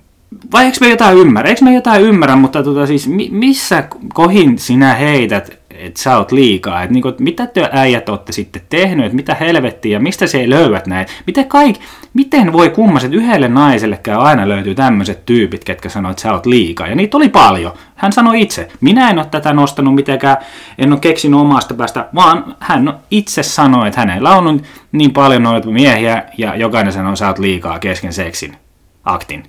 vai 0.52 0.66
eikö 0.66 0.78
me 0.82 0.90
jotain 0.90 1.18
ymmärrä? 1.18 1.50
Eikö 1.50 1.66
me 1.66 1.74
jotain 1.74 2.02
ymmärrä, 2.02 2.36
mutta 2.36 2.64
tota, 2.64 2.88
siis 2.88 3.10
missä 3.32 3.84
kohin 4.14 4.60
sinä 4.60 4.94
heität 4.94 5.60
että 5.80 6.02
sä 6.02 6.18
oot 6.18 6.32
liikaa, 6.32 6.84
että 6.84 6.94
niinku, 6.94 7.14
mitä 7.20 7.48
te 7.48 7.70
äijät 7.72 8.10
olette 8.10 8.32
sitten 8.32 8.62
tehnyt, 8.70 9.06
että 9.06 9.16
mitä 9.16 9.36
helvettiä? 9.36 9.94
Ja 9.94 10.00
mistä 10.00 10.28
se 10.28 10.40
ei 10.40 10.50
löydät 10.50 10.88
näitä, 10.88 11.12
miten, 11.28 11.48
kaik, 11.48 11.76
miten 12.14 12.54
voi 12.54 12.70
kummaset 12.70 13.14
yhdelle 13.14 13.48
naisellekään 13.48 14.20
aina 14.20 14.48
löytyy 14.48 14.76
tämmöiset 14.76 15.26
tyypit, 15.26 15.64
ketkä 15.64 15.90
sanoo, 15.90 16.12
että 16.12 16.22
sä 16.22 16.34
oot 16.34 16.46
liikaa, 16.46 16.88
ja 16.88 16.96
niitä 16.96 17.18
oli 17.18 17.30
paljon. 17.30 17.74
Hän 17.96 18.12
sanoi 18.12 18.42
itse, 18.42 18.68
minä 18.82 19.10
en 19.10 19.18
ole 19.18 19.26
tätä 19.32 19.54
nostanut 19.54 19.96
mitenkään, 19.96 20.38
en 20.78 20.92
ole 20.92 21.00
keksinyt 21.00 21.40
omasta 21.40 21.74
päästä, 21.74 22.10
vaan 22.16 22.56
hän 22.60 23.00
itse 23.12 23.44
sanoi, 23.44 23.88
että 23.88 24.00
hänellä 24.00 24.36
on 24.36 24.62
niin 24.92 25.14
paljon 25.14 25.44
noita 25.44 25.70
miehiä, 25.70 26.24
ja 26.38 26.56
jokainen 26.56 26.94
sanoo, 26.94 27.10
että 27.10 27.20
sä 27.20 27.28
oot 27.28 27.40
liikaa 27.40 27.80
kesken 27.80 28.14
seksin, 28.14 28.58
aktin, 29.04 29.44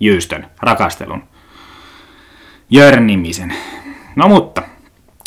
jyystön, 0.00 0.46
rakastelun, 0.60 1.22
jörnimisen. 2.70 3.54
No 4.16 4.28
mutta, 4.28 4.62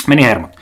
meni 0.08 0.24
hermot. 0.24 0.56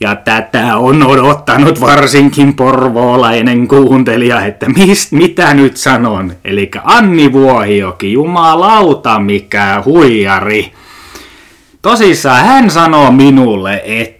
Ja 0.00 0.14
tätä 0.16 0.76
on 0.76 1.06
odottanut 1.06 1.80
varsinkin 1.80 2.54
porvoolainen 2.54 3.68
kuuntelija, 3.68 4.44
että 4.46 4.68
mist, 4.68 5.12
mitä 5.12 5.54
nyt 5.54 5.76
sanon. 5.76 6.32
Eli 6.44 6.70
Anni 6.84 7.32
Vuohioki, 7.32 8.12
jumalauta 8.12 9.18
mikä 9.18 9.82
huijari. 9.84 10.72
Tosissaan 11.82 12.44
hän 12.44 12.70
sanoo 12.70 13.10
minulle, 13.10 13.82
että 13.84 14.17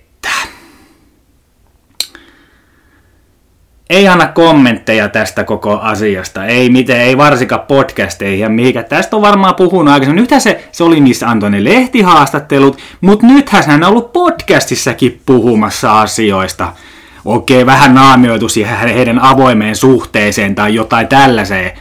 ei 3.90 4.09
anna 4.09 4.26
kommentteja 4.26 5.09
tästä 5.09 5.45
koko 5.45 5.78
asiasta, 5.78 6.45
ei 6.45 6.71
miten, 6.71 7.00
ei 7.00 7.16
varsinkaan 7.16 7.61
podcasteihin 7.61 8.40
ja 8.40 8.49
mihinkä. 8.49 8.83
Tästä 8.83 9.16
on 9.16 9.23
varmaan 9.23 9.54
puhunut 9.54 9.95
aikaisemmin. 9.95 10.21
Nythän 10.23 10.40
se, 10.40 10.68
se 10.73 10.85
oli 10.85 11.00
niissä 11.00 11.28
antoi 11.28 11.50
ne 11.50 11.64
lehtihaastattelut, 11.64 12.78
mutta 13.00 13.26
nythän 13.26 13.64
hän 13.66 13.85
on 13.85 13.90
ollut 13.90 14.12
podcastissakin 14.12 15.21
puhumassa 15.26 16.00
asioista. 16.00 16.73
Okei, 17.25 17.66
vähän 17.66 17.95
naamioitu 17.95 18.49
siihen 18.49 18.76
heidän 18.78 19.18
avoimeen 19.18 19.76
suhteeseen 19.76 20.54
tai 20.54 20.75
jotain 20.75 21.09
tällaiseen. 21.09 21.73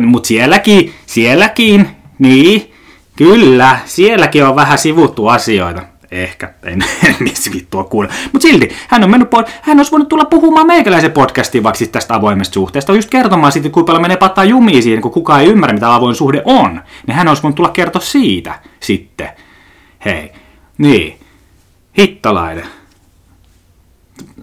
Mutta 0.00 0.26
sielläkin, 0.26 0.94
sielläkin, 1.06 1.88
niin, 2.18 2.72
kyllä, 3.16 3.78
sielläkin 3.84 4.44
on 4.44 4.56
vähän 4.56 4.78
sivuttu 4.78 5.28
asioita. 5.28 5.91
Ehkä, 6.12 6.54
en, 6.62 6.84
en 7.08 7.16
missä 7.20 7.50
vittua 7.54 7.84
kuule. 7.84 8.08
Mutta 8.32 8.48
silti, 8.48 8.68
hän 8.88 9.04
on 9.04 9.10
mennyt 9.10 9.30
pois, 9.30 9.46
hän 9.62 9.76
olisi 9.78 9.92
voinut 9.92 10.08
tulla 10.08 10.24
puhumaan 10.24 10.66
meikäläisen 10.66 11.12
podcastiin 11.12 11.64
vaikka 11.64 11.86
tästä 11.92 12.14
avoimesta 12.14 12.54
suhteesta, 12.54 12.94
just 12.94 13.10
kertomaan 13.10 13.52
siitä, 13.52 13.68
kuinka 13.68 13.86
paljon 13.86 14.02
menee 14.02 14.16
pattaa 14.16 14.44
jumiin 14.44 14.82
siihen, 14.82 15.02
kun 15.02 15.10
kukaan 15.10 15.40
ei 15.40 15.46
ymmärrä, 15.46 15.74
mitä 15.74 15.94
avoin 15.94 16.14
suhde 16.14 16.42
on. 16.44 16.82
Niin 17.06 17.14
hän 17.14 17.28
olisi 17.28 17.42
voinut 17.42 17.56
tulla 17.56 17.70
kertoa 17.70 18.02
siitä 18.02 18.54
sitten. 18.80 19.28
Hei, 20.04 20.32
niin, 20.78 21.18
hittalainen. 21.98 22.64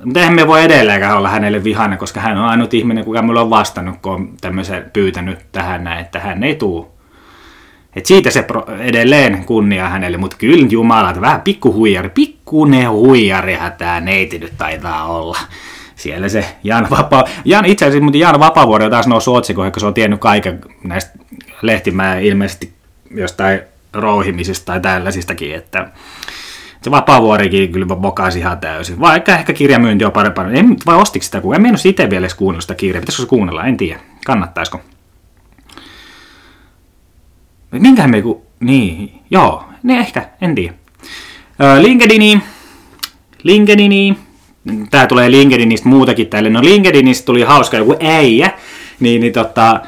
Mutta 0.03 0.19
eihän 0.19 0.35
me 0.35 0.47
voi 0.47 0.63
edelleenkään 0.63 1.17
olla 1.17 1.29
hänelle 1.29 1.63
vihainen, 1.63 1.97
koska 1.97 2.19
hän 2.19 2.37
on 2.37 2.45
ainut 2.45 2.73
ihminen, 2.73 3.05
kuka 3.05 3.21
mulle 3.21 3.39
on 3.39 3.49
vastannut, 3.49 3.95
kun 4.01 4.13
on 4.13 4.29
tämmöisen 4.41 4.89
pyytänyt 4.93 5.39
tähän 5.51 5.83
näin, 5.83 5.99
että 5.99 6.19
hän 6.19 6.43
ei 6.43 6.55
tuu. 6.55 6.98
Et 7.99 8.05
siitä 8.05 8.31
se 8.31 8.43
pro- 8.43 8.65
edelleen 8.79 9.45
kunnia 9.45 9.89
hänelle, 9.89 10.17
mutta 10.17 10.37
kyllä 10.37 10.67
Jumala, 10.69 11.09
että 11.09 11.21
vähän 11.21 11.41
pikku 11.41 11.73
huijari, 11.73 12.11
ne 12.67 12.83
huijarihan 12.85 13.71
tämä 13.77 13.99
neiti 13.99 14.39
nyt 14.39 14.53
taitaa 14.57 15.05
olla. 15.05 15.37
Siellä 15.95 16.29
se 16.29 16.45
Jan 16.63 16.87
Vapa... 16.89 17.23
Jan, 17.45 17.65
itse 17.65 17.85
asiassa 17.85 18.03
mutta 18.03 18.17
Jan 18.17 18.39
Vapavuori 18.39 18.85
on 18.85 18.91
taas 18.91 19.07
noussut 19.07 19.37
otsikoihin, 19.37 19.71
kun 19.71 19.79
se 19.79 19.85
on 19.85 19.93
tiennyt 19.93 20.19
kaiken 20.19 20.61
näistä 20.83 21.11
lehtimää 21.61 22.19
ilmeisesti 22.19 22.73
jostain 23.15 23.59
rouhimisista 23.93 24.65
tai 24.65 24.79
tällaisistakin, 24.79 25.55
että 25.55 25.89
se 26.81 26.91
vapaavuorikin 26.91 27.71
kyllä 27.71 27.87
vokasi 27.89 28.39
ihan 28.39 28.59
täysin. 28.59 28.99
Vaikka 28.99 29.35
ehkä 29.35 29.53
kirjamyynti 29.53 30.05
on 30.05 30.11
parempaa. 30.11 30.51
Ei, 30.51 30.63
vai 30.85 30.95
ostiko 30.95 31.23
sitä 31.23 31.41
kukaan? 31.41 31.55
En 31.55 31.61
minä 31.61 31.77
itse 31.85 32.09
vielä 32.09 32.23
edes 32.23 32.35
kuunnella 32.35 32.61
sitä 32.61 32.75
kirjaa. 32.75 33.01
Pitäisikö 33.01 33.23
se 33.23 33.29
kuunnella? 33.29 33.65
En 33.65 33.77
tiedä. 33.77 33.99
Kannattaisiko? 34.25 34.81
Minkähän 37.71 38.11
me 38.11 38.21
ku... 38.21 38.45
Niin, 38.59 39.21
joo. 39.31 39.63
Ne 39.83 39.99
ehkä, 39.99 40.29
en 40.41 40.55
tiedä. 40.55 40.73
LinkedIni. 41.79 42.41
LinkedIni. 43.43 44.17
Tää 44.91 45.07
tulee 45.07 45.31
LinkedInistä 45.31 45.89
muutakin 45.89 46.27
tälle. 46.27 46.49
No 46.49 46.63
LinkedInistä 46.63 47.25
tuli 47.25 47.41
hauska 47.41 47.77
joku 47.77 47.95
äijä. 47.99 48.51
Niin, 48.99 49.21
niin 49.21 49.33
tota, 49.33 49.81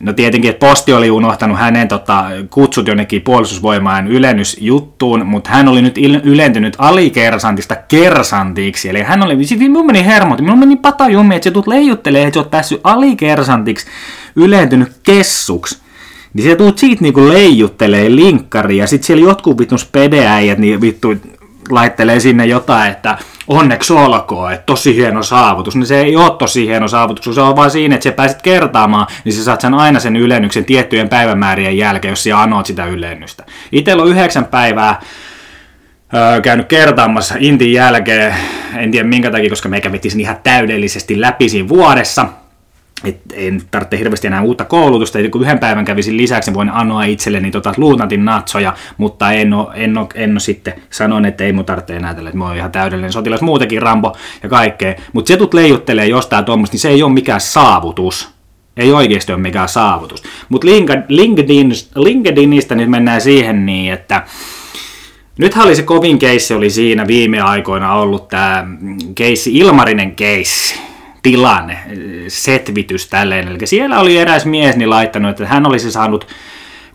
No 0.00 0.12
tietenkin, 0.12 0.50
että 0.50 0.66
posti 0.66 0.92
oli 0.92 1.10
unohtanut 1.10 1.58
hänen 1.58 1.88
tota, 1.88 2.24
kutsut 2.50 2.88
jonnekin 2.88 3.22
puolustusvoimaan 3.22 4.08
ylennysjuttuun, 4.08 5.26
mutta 5.26 5.50
hän 5.50 5.68
oli 5.68 5.82
nyt 5.82 5.98
ylentynyt 6.24 6.76
alikersantista 6.78 7.76
kersantiksi. 7.76 8.88
Eli 8.88 9.02
hän 9.02 9.22
oli, 9.22 9.44
sitten 9.44 9.70
mun 9.70 9.86
meni 9.86 10.04
hermot, 10.04 10.40
minun 10.40 10.58
meni 10.58 10.76
patajummi, 10.76 11.34
että 11.34 11.44
se 11.44 11.50
tulet 11.50 11.66
leijuttelee, 11.66 12.22
että 12.22 12.34
sä 12.34 12.40
oot 12.40 12.50
päässyt 12.50 12.80
alikersantiksi 12.84 13.86
ylentynyt 14.36 14.92
kessuksi. 15.02 15.85
Niin 16.36 16.50
se 16.50 16.56
tuut 16.56 16.78
siitä 16.78 17.02
niinku 17.02 17.28
leijuttelee 17.28 18.16
linkkari 18.16 18.76
ja 18.76 18.86
sitten 18.86 19.06
siellä 19.06 19.28
jotkut 19.28 19.58
vittu 19.58 19.78
spedeäijät 19.78 20.58
niin 20.58 20.80
vittu 20.80 21.14
laittelee 21.70 22.20
sinne 22.20 22.46
jotain, 22.46 22.92
että 22.92 23.18
onneksi 23.48 23.92
olkoon, 23.92 24.52
että 24.52 24.66
tosi 24.66 24.96
hieno 24.96 25.22
saavutus. 25.22 25.76
Niin 25.76 25.86
se 25.86 26.00
ei 26.00 26.16
ole 26.16 26.30
tosi 26.38 26.66
hieno 26.66 26.88
saavutus, 26.88 27.34
se 27.34 27.40
on 27.40 27.56
vain 27.56 27.70
siinä, 27.70 27.94
että 27.94 28.04
sä 28.04 28.12
pääset 28.12 28.42
kertaamaan, 28.42 29.06
niin 29.24 29.32
sä 29.32 29.44
saat 29.44 29.60
sen 29.60 29.74
aina 29.74 30.00
sen 30.00 30.16
ylennyksen 30.16 30.64
tiettyjen 30.64 31.08
päivämäärien 31.08 31.78
jälkeen, 31.78 32.12
jos 32.12 32.24
sä 32.24 32.42
anoot 32.42 32.66
sitä 32.66 32.86
ylennystä. 32.86 33.44
Itellä 33.72 34.02
on 34.02 34.08
yhdeksän 34.08 34.44
päivää 34.44 35.00
öö, 36.14 36.40
käynyt 36.40 36.66
kertaamassa 36.66 37.34
Intin 37.38 37.72
jälkeen, 37.72 38.34
en 38.76 38.90
tiedä 38.90 39.08
minkä 39.08 39.30
takia, 39.30 39.50
koska 39.50 39.68
me 39.68 39.80
kävittiin 39.80 40.12
sen 40.12 40.20
ihan 40.20 40.36
täydellisesti 40.42 41.20
läpi 41.20 41.48
siinä 41.48 41.68
vuodessa, 41.68 42.28
et 43.08 43.20
en 43.32 43.62
tarvitse 43.70 43.98
hirveästi 43.98 44.26
enää 44.26 44.42
uutta 44.42 44.64
koulutusta, 44.64 45.18
eli 45.18 45.30
kun 45.30 45.42
yhden 45.42 45.58
päivän 45.58 45.84
kävisin 45.84 46.16
lisäksi, 46.16 46.54
voin 46.54 46.70
anoa 46.70 47.04
itselleni 47.04 47.50
tota 47.50 47.74
luutantin 47.76 48.24
natsoja, 48.24 48.74
mutta 48.98 49.32
en 49.32 49.52
ole, 49.52 49.66
en 49.74 49.98
ole, 49.98 50.06
en 50.14 50.30
ole 50.30 50.40
sitten, 50.40 50.74
sanon, 50.90 51.24
että 51.24 51.44
ei 51.44 51.52
mun 51.52 51.64
tarvitse 51.64 51.96
enää 51.96 52.14
tällä, 52.14 52.28
että 52.28 52.38
mä 52.38 52.46
oon 52.46 52.56
ihan 52.56 52.72
täydellinen 52.72 53.12
sotilas, 53.12 53.40
muutenkin 53.40 53.82
Rambo 53.82 54.16
ja 54.42 54.48
kaikkea, 54.48 54.94
mutta 55.12 55.28
se 55.28 55.36
tut 55.36 55.54
leijuttelee 55.54 56.06
jostain 56.06 56.44
tuommoista, 56.44 56.74
niin 56.74 56.80
se 56.80 56.88
ei 56.88 57.02
ole 57.02 57.12
mikään 57.12 57.40
saavutus, 57.40 58.30
ei 58.76 58.92
oikeasti 58.92 59.32
ole 59.32 59.40
mikään 59.40 59.68
saavutus. 59.68 60.22
Mutta 60.48 60.66
LinkedIn, 61.08 61.72
LinkedInistä 61.94 62.74
nyt 62.74 62.90
mennään 62.90 63.20
siihen 63.20 63.66
niin, 63.66 63.92
että 63.92 64.22
Nythän 65.38 65.66
oli 65.66 65.76
se 65.76 65.82
kovin 65.82 66.18
keissi 66.18 66.54
oli 66.54 66.70
siinä 66.70 67.06
viime 67.06 67.40
aikoina 67.40 67.94
ollut 67.94 68.28
tämä 68.28 68.66
keissi, 69.14 69.56
Ilmarinen 69.58 70.14
keissi 70.14 70.74
tilanne, 71.26 71.78
setvitys 72.28 73.08
tälleen. 73.08 73.48
Eli 73.48 73.58
siellä 73.64 74.00
oli 74.00 74.18
eräs 74.18 74.46
mies 74.46 74.76
niin 74.76 74.90
laittanut, 74.90 75.30
että 75.30 75.46
hän 75.46 75.66
olisi 75.66 75.92
saanut 75.92 76.26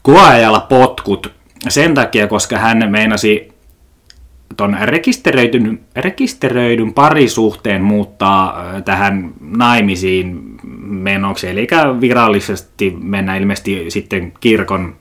koeajalla 0.01 0.59
potkut 0.59 1.31
sen 1.69 1.93
takia, 1.93 2.27
koska 2.27 2.57
hän 2.57 2.91
meinasi 2.91 3.51
ton 4.57 4.77
rekisteröidyn, 4.81 5.79
rekisteröidyn 5.95 6.93
parisuhteen 6.93 7.81
muuttaa 7.81 8.63
tähän 8.85 9.31
naimisiin 9.41 10.41
menoksi, 10.83 11.47
eli 11.47 11.67
virallisesti 12.01 12.97
mennä 13.01 13.35
ilmeisesti 13.37 13.85
sitten 13.89 14.33
kirkon, 14.39 14.95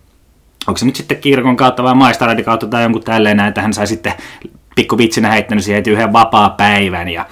onko 0.66 0.79
se 0.79 0.87
nyt 0.87 0.97
sitten 0.97 1.19
kirkon 1.19 1.57
kautta 1.57 1.83
vai 1.83 1.95
maistaradin 1.95 2.45
kautta 2.45 2.66
tai 2.66 2.83
jonkun 2.83 3.03
tälleen, 3.03 3.40
että 3.40 3.62
hän 3.62 3.73
sai 3.73 3.87
sitten 3.87 4.12
pikku 4.77 4.99
vitsinä 4.99 5.31
heittänyt 5.31 5.64
siihen 5.64 5.83
yhden 5.87 6.12
vapaa 6.12 6.51
päivän 6.51 7.09
ja 7.09 7.27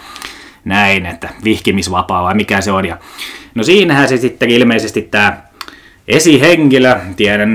näin, 0.69 1.07
että 1.07 1.29
vihkimisvapaa 1.45 2.23
vai 2.23 2.35
mikä 2.35 2.61
se 2.61 2.73
on. 2.73 2.85
Ja, 2.85 2.99
no 3.55 3.63
siinähän 3.63 4.09
se 4.09 4.17
sitten 4.17 4.51
ilmeisesti 4.51 5.03
tämä 5.03 5.37
esihenkilö, 6.09 6.97
tiedän 7.17 7.51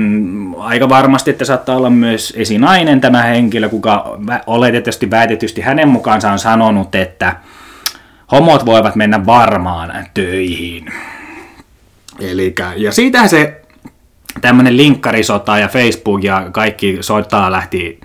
aika 0.58 0.88
varmasti, 0.88 1.30
että 1.30 1.44
saattaa 1.44 1.76
olla 1.76 1.90
myös 1.90 2.34
esinainen 2.36 3.00
tämä 3.00 3.22
henkilö, 3.22 3.68
kuka 3.68 4.18
oletettavasti 4.46 5.10
väitetysti 5.10 5.60
hänen 5.60 5.88
mukaansa 5.88 6.32
on 6.32 6.38
sanonut, 6.38 6.94
että 6.94 7.36
homot 8.32 8.66
voivat 8.66 8.96
mennä 8.96 9.26
varmaan 9.26 10.06
töihin. 10.14 10.92
Elikkä, 12.20 12.72
ja 12.76 12.92
siitähän 12.92 13.28
se 13.28 13.60
tämmöinen 14.40 14.76
linkkarisota 14.76 15.58
ja 15.58 15.68
Facebook 15.68 16.24
ja 16.24 16.48
kaikki 16.52 16.98
soittaa 17.00 17.52
lähti 17.52 18.00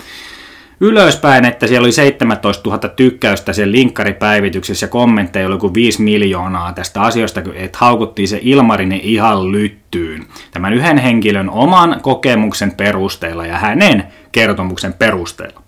ylöspäin, 0.81 1.45
että 1.45 1.67
siellä 1.67 1.85
oli 1.85 1.91
17 1.91 2.69
000 2.69 2.89
tykkäystä 2.89 3.53
sen 3.53 3.71
linkkaripäivityksessä 3.71 4.85
ja 4.85 4.89
kommentteja 4.89 5.47
oli 5.47 5.57
kuin 5.57 5.73
5 5.73 6.01
miljoonaa 6.01 6.73
tästä 6.73 7.01
asiasta, 7.01 7.41
että 7.53 7.77
haukuttiin 7.81 8.27
se 8.27 8.39
Ilmarinen 8.41 8.99
ihan 8.99 9.51
lyttyyn. 9.51 10.25
Tämän 10.51 10.73
yhden 10.73 10.97
henkilön 10.97 11.49
oman 11.49 11.99
kokemuksen 12.01 12.71
perusteella 12.71 13.45
ja 13.45 13.57
hänen 13.57 14.03
kertomuksen 14.31 14.93
perusteella. 14.93 15.61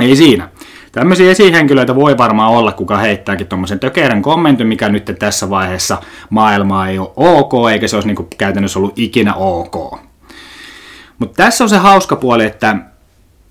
Ei 0.00 0.16
siinä. 0.16 0.48
Tämmöisiä 0.92 1.30
esihenkilöitä 1.30 1.94
voi 1.94 2.18
varmaan 2.18 2.52
olla, 2.52 2.72
kuka 2.72 2.96
heittääkin 2.96 3.46
tuommoisen 3.46 3.80
tökerän 3.80 4.22
kommentin, 4.22 4.66
mikä 4.66 4.88
nyt 4.88 5.12
tässä 5.18 5.50
vaiheessa 5.50 5.98
maailmaa 6.30 6.88
ei 6.88 6.98
ole 6.98 7.10
ok, 7.16 7.52
eikä 7.72 7.88
se 7.88 7.96
olisi 7.96 8.08
niin 8.08 8.28
käytännössä 8.38 8.78
ollut 8.78 8.98
ikinä 8.98 9.34
ok. 9.34 10.00
Mutta 11.18 11.42
tässä 11.42 11.64
on 11.64 11.70
se 11.70 11.76
hauska 11.76 12.16
puoli, 12.16 12.44
että 12.44 12.76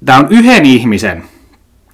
tämä 0.06 0.20
on 0.20 0.28
yhden 0.30 0.65
ihmisen, 0.65 1.24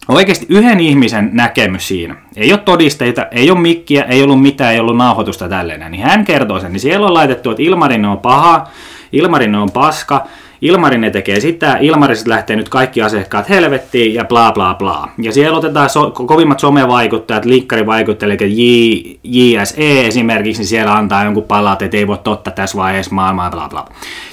oikeasti 0.07 0.45
yhden 0.49 0.79
ihmisen 0.79 1.29
näkemys 1.33 1.87
siinä. 1.87 2.15
Ei 2.35 2.53
ole 2.53 2.59
todisteita, 2.59 3.25
ei 3.31 3.51
ole 3.51 3.59
mikkiä, 3.59 4.03
ei 4.03 4.23
ollut 4.23 4.41
mitään, 4.41 4.73
ei 4.73 4.79
ollut 4.79 4.97
nauhoitusta 4.97 5.49
tällainen. 5.49 5.91
Niin 5.91 6.03
hän 6.03 6.25
kertoo 6.25 6.59
sen, 6.59 6.71
niin 6.73 6.79
siellä 6.79 7.07
on 7.07 7.13
laitettu, 7.13 7.51
että 7.51 7.63
Ilmarin 7.63 8.05
on 8.05 8.19
paha, 8.19 8.67
Ilmarin 9.11 9.55
on 9.55 9.71
paska, 9.71 10.27
Ilmarinen 10.61 11.11
tekee 11.11 11.39
sitä, 11.39 11.77
Ilmariset 11.77 12.27
lähtee 12.27 12.55
nyt 12.55 12.69
kaikki 12.69 13.01
asiakkaat 13.01 13.49
helvettiin 13.49 14.13
ja 14.13 14.25
bla 14.25 14.51
bla 14.51 14.73
bla. 14.73 15.09
Ja 15.17 15.31
siellä 15.31 15.57
otetaan 15.57 15.89
so, 15.89 16.11
kovimmat 16.11 16.59
somevaikuttajat, 16.59 17.45
linkkarivaikuttajat, 17.45 18.41
eli 18.41 19.17
J, 19.23 19.53
JSE 19.57 20.07
esimerkiksi, 20.07 20.61
niin 20.61 20.67
siellä 20.67 20.93
antaa 20.93 21.23
jonkun 21.23 21.43
palaut, 21.43 21.81
että 21.81 21.97
ei 21.97 22.07
voi 22.07 22.17
totta 22.17 22.51
tässä 22.51 22.77
vaiheessa 22.77 23.15
maailmaa 23.15 23.49
bla 23.51 23.69
bla. 23.69 23.85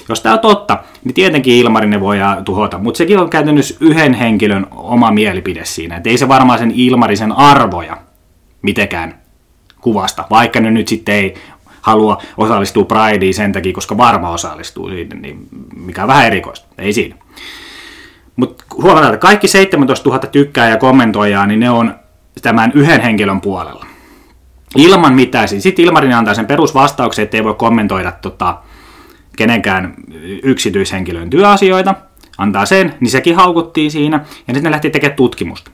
Jos 0.09 0.21
tämä 0.21 0.35
on 0.35 0.39
totta, 0.39 0.77
niin 1.03 1.13
tietenkin 1.13 1.53
Ilmarinen 1.53 1.99
voi 1.99 2.17
tuhota, 2.45 2.77
mutta 2.77 2.97
sekin 2.97 3.19
on 3.19 3.29
käytännössä 3.29 3.77
yhden 3.79 4.13
henkilön 4.13 4.67
oma 4.71 5.11
mielipide 5.11 5.65
siinä, 5.65 5.97
että 5.97 6.09
ei 6.09 6.17
se 6.17 6.27
varmaan 6.27 6.59
sen 6.59 6.71
Ilmarisen 6.75 7.31
arvoja 7.31 7.97
mitenkään 8.61 9.19
kuvasta, 9.81 10.25
vaikka 10.29 10.59
ne 10.59 10.71
nyt 10.71 10.87
sitten 10.87 11.15
ei 11.15 11.33
halua 11.81 12.21
osallistua 12.37 12.85
Prideen 12.85 13.33
sen 13.33 13.51
takia, 13.51 13.73
koska 13.73 13.97
varma 13.97 14.29
osallistuu 14.29 14.89
siitä, 14.89 15.15
niin 15.15 15.47
mikä 15.75 16.01
on 16.01 16.07
vähän 16.07 16.25
erikoista, 16.25 16.67
ei 16.77 16.93
siinä. 16.93 17.15
Mutta 18.35 18.63
huomataan, 18.73 19.13
että 19.13 19.27
kaikki 19.27 19.47
17 19.47 20.09
000 20.09 20.19
tykkää 20.19 20.69
ja 20.69 20.77
kommentoijaa, 20.77 21.45
niin 21.45 21.59
ne 21.59 21.69
on 21.69 21.95
tämän 22.41 22.71
yhden 22.75 23.01
henkilön 23.01 23.41
puolella. 23.41 23.85
Ilman 24.75 25.13
mitään. 25.13 25.47
Sitten 25.47 25.85
Ilmarin 25.85 26.13
antaa 26.13 26.33
sen 26.33 26.47
perusvastauksen, 26.47 27.23
että 27.23 27.37
ei 27.37 27.43
voi 27.43 27.53
kommentoida 27.53 28.11
tota, 28.11 28.57
kenenkään 29.37 29.93
yksityishenkilön 30.43 31.29
työasioita. 31.29 31.95
Antaa 32.37 32.65
sen, 32.65 32.93
niin 32.99 33.11
sekin 33.11 33.35
haukuttiin 33.35 33.91
siinä. 33.91 34.17
Ja 34.17 34.53
sitten 34.53 34.63
ne 34.63 34.71
lähti 34.71 34.89
tekemään 34.89 35.15
tutkimusta. 35.15 35.71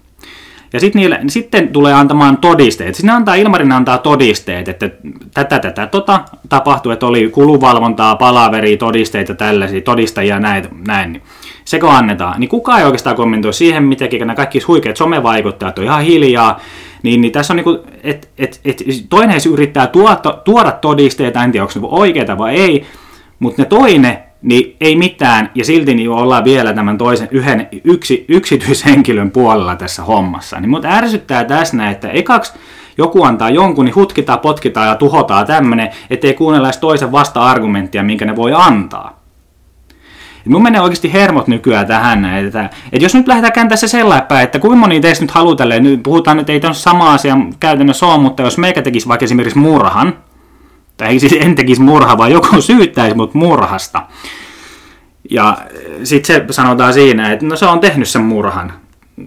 Ja 0.76 0.80
sit 0.80 0.96
niille, 0.96 1.20
sitten 1.28 1.68
tulee 1.70 1.94
antamaan 1.94 2.38
todisteet. 2.38 2.96
Siis 2.96 3.06
ne 3.06 3.12
antaa, 3.12 3.36
Ilmarin 3.36 3.72
antaa 3.72 3.98
todisteet, 3.98 4.68
että 4.68 4.90
tätä, 5.34 5.60
tätä, 5.60 5.88
tota 5.88 6.22
tapahtui, 6.50 6.94
että 6.94 7.06
oli 7.06 7.30
kuluvalvontaa, 7.30 8.16
palaveria, 8.16 8.78
todisteita, 8.78 9.36
tällaisia, 9.36 9.82
todistajia, 9.82 10.40
näin. 10.40 10.66
näin. 10.88 11.22
seko 11.66 11.90
annetaan, 11.90 12.40
niin 12.40 12.50
kukaan 12.50 12.80
ei 12.80 12.86
oikeastaan 12.86 13.16
kommentoi 13.16 13.54
siihen, 13.54 13.84
miten 13.84 14.10
nämä 14.20 14.36
kaikki 14.36 14.60
huikeat 14.68 14.98
somevaikuttajat 14.98 15.80
on 15.80 15.86
ihan 15.86 16.04
hiljaa, 16.04 16.60
niin, 17.04 17.22
niin 17.22 17.32
tässä 17.32 17.54
on 17.54 17.58
niin 17.58 17.64
kuin, 17.64 17.80
et, 18.04 18.30
et, 18.38 18.62
et, 18.66 18.84
toinen 19.10 19.42
yrittää 19.52 19.88
tuota, 19.88 20.42
tuoda 20.46 20.72
todisteita, 20.72 21.44
en 21.44 21.52
tiedä 21.52 21.64
onko 21.64 21.80
ne 21.80 21.88
oikeita 21.92 22.38
vai 22.38 22.56
ei, 22.56 22.86
mutta 23.40 23.62
ne 23.62 23.66
toinen, 23.66 24.18
niin 24.46 24.76
ei 24.82 24.96
mitään, 24.96 25.50
ja 25.56 25.66
silti 25.66 25.96
niin 25.96 26.10
ollaan 26.10 26.44
vielä 26.44 26.74
tämän 26.74 26.98
toisen 26.98 27.28
yhden 27.32 27.68
yksi, 27.84 28.26
yksityishenkilön 28.28 29.32
puolella 29.32 29.76
tässä 29.76 30.04
hommassa. 30.04 30.60
Niin 30.60 30.70
mutta 30.70 30.88
ärsyttää 30.88 31.44
tässä, 31.44 31.90
että 31.90 32.10
ekaksi 32.10 32.54
joku 32.98 33.24
antaa 33.24 33.50
jonkun, 33.50 33.86
niin 33.86 33.96
hutkitaan, 33.96 34.40
potkitaan 34.40 34.88
ja 34.88 34.96
tuhotaan 34.96 35.48
tämmöinen, 35.48 35.90
ettei 36.10 36.34
kuunnella 36.34 36.68
edes 36.68 36.78
toisen 36.78 37.12
vasta-argumenttia, 37.12 38.04
minkä 38.04 38.26
ne 38.26 38.36
voi 38.36 38.52
antaa. 38.56 39.20
Et 40.40 40.52
mun 40.52 40.64
menee 40.64 40.82
oikeasti 40.82 41.14
hermot 41.14 41.48
nykyään 41.48 41.88
tähän, 41.88 42.26
että, 42.26 42.70
että 42.92 43.06
jos 43.06 43.16
nyt 43.16 43.28
lähdetään 43.28 43.54
kääntää 43.54 43.76
se 43.76 43.88
sellainen 43.88 44.28
päin, 44.28 44.44
että 44.44 44.60
kuinka 44.60 44.78
moni 44.78 45.00
teistä 45.00 45.24
nyt 45.24 45.32
haluaa 45.32 45.56
tälleen, 45.56 45.84
nyt 45.84 46.04
puhutaan, 46.04 46.40
että 46.40 46.52
ei 46.52 46.60
tämä 46.60 46.74
sama 46.74 47.14
asia 47.14 47.38
käytännössä 47.60 48.06
ole, 48.06 48.22
mutta 48.22 48.44
jos 48.44 48.58
meikä 48.58 48.82
tekisi 48.82 49.08
vaikka 49.08 49.24
esimerkiksi 49.24 49.60
murhan, 49.60 50.14
tai 50.98 51.20
siis 51.20 51.36
en 51.40 51.56
tekisi 51.56 51.82
murha, 51.82 52.18
vaan 52.18 52.32
joku 52.32 52.62
syyttäisi 52.62 53.16
mut 53.16 53.34
murhasta, 53.34 54.02
ja 55.32 55.58
sitten 56.04 56.36
se 56.36 56.54
sanotaan 56.54 56.94
siinä, 56.94 57.32
että 57.32 57.46
no 57.46 57.56
se 57.56 57.66
on 57.66 57.80
tehnyt 57.80 58.10
sen 58.10 58.22
murhan, 58.22 58.74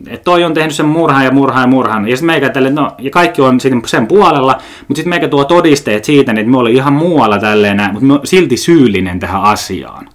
että 0.06 0.24
toi 0.24 0.44
on 0.44 0.54
tehnyt 0.54 0.74
sen 0.74 0.86
murhan 0.86 1.24
ja 1.24 1.30
murhan 1.30 1.62
ja 1.62 1.66
murhan. 1.66 2.08
Ja 2.08 2.16
sitten 2.16 2.26
meikä 2.26 2.48
tälle, 2.48 2.70
no, 2.70 2.90
ja 2.98 3.10
kaikki 3.10 3.42
on 3.42 3.58
sen 3.86 4.06
puolella, 4.06 4.58
mutta 4.78 4.96
sitten 4.96 5.08
meikä 5.08 5.28
tuo 5.28 5.44
todisteet 5.44 6.04
siitä, 6.04 6.32
että 6.32 6.50
me 6.50 6.58
oli 6.58 6.74
ihan 6.74 6.92
muualla 6.92 7.38
tälleen, 7.38 7.80
mutta 7.92 8.06
me 8.06 8.20
silti 8.24 8.56
syyllinen 8.56 9.20
tähän 9.20 9.42
asiaan. 9.42 10.08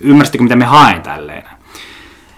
Ymmärsittekö, 0.00 0.44
mitä 0.44 0.56
me 0.56 0.64
haen 0.64 1.02
tälleen? 1.02 1.42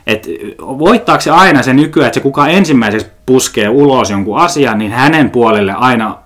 Et 0.06 0.28
voittaako 0.58 1.20
se 1.20 1.30
aina 1.30 1.62
se 1.62 1.74
nykyään, 1.74 2.06
että 2.06 2.14
se 2.14 2.20
kuka 2.20 2.48
ensimmäiseksi 2.48 3.06
puskee 3.26 3.68
ulos 3.68 4.10
jonkun 4.10 4.38
asian, 4.38 4.78
niin 4.78 4.92
hänen 4.92 5.30
puolelle 5.30 5.72
aina 5.72 6.18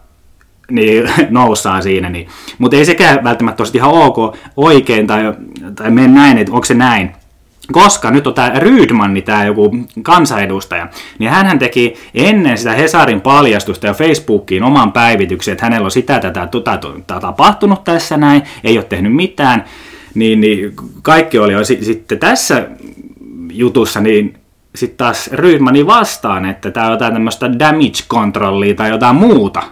niin 0.72 1.10
noussaa 1.30 1.82
siinä. 1.82 2.10
Niin. 2.10 2.28
Mutta 2.58 2.76
ei 2.76 2.84
sekään 2.84 3.24
välttämättä 3.24 3.62
ole 3.62 3.70
ihan 3.74 3.90
ok, 3.90 4.36
oikein 4.56 5.06
tai, 5.06 5.22
tai 5.74 5.90
mene 5.90 6.08
näin, 6.08 6.38
että 6.38 6.52
onko 6.52 6.64
se 6.64 6.74
näin 6.74 7.10
koska 7.72 8.10
nyt 8.10 8.26
on 8.26 8.34
tämä 8.34 8.52
Rydmanni, 8.58 9.22
tämä 9.22 9.44
joku 9.44 9.76
kansanedustaja, 10.02 10.88
niin 11.18 11.30
hän 11.30 11.58
teki 11.58 11.94
ennen 12.14 12.58
sitä 12.58 12.72
Hesarin 12.72 13.20
paljastusta 13.20 13.86
ja 13.86 13.94
Facebookiin 13.94 14.62
oman 14.62 14.92
päivityksen, 14.92 15.52
että 15.52 15.64
hänellä 15.64 15.84
on 15.84 15.90
sitä 15.90 16.20
tätä, 16.20 16.46
tätä, 16.46 16.78
tätä 17.06 17.20
tapahtunut 17.20 17.84
tässä 17.84 18.16
näin, 18.16 18.42
ei 18.64 18.78
ole 18.78 18.84
tehnyt 18.84 19.14
mitään, 19.14 19.64
niin, 20.14 20.40
niin 20.40 20.72
kaikki 21.02 21.38
oli 21.38 21.52
jo 21.52 21.64
sitten 21.64 22.18
tässä 22.18 22.68
jutussa, 23.52 24.00
niin 24.00 24.34
sitten 24.74 24.96
taas 24.96 25.30
Rydmani 25.32 25.86
vastaan, 25.86 26.44
että 26.44 26.70
tämä 26.70 26.86
on 26.86 26.92
jotain 26.92 27.12
tämmöistä 27.12 27.58
damage 27.58 28.02
controllia 28.08 28.74
tai 28.74 28.90
jotain 28.90 29.16
muuta. 29.16 29.62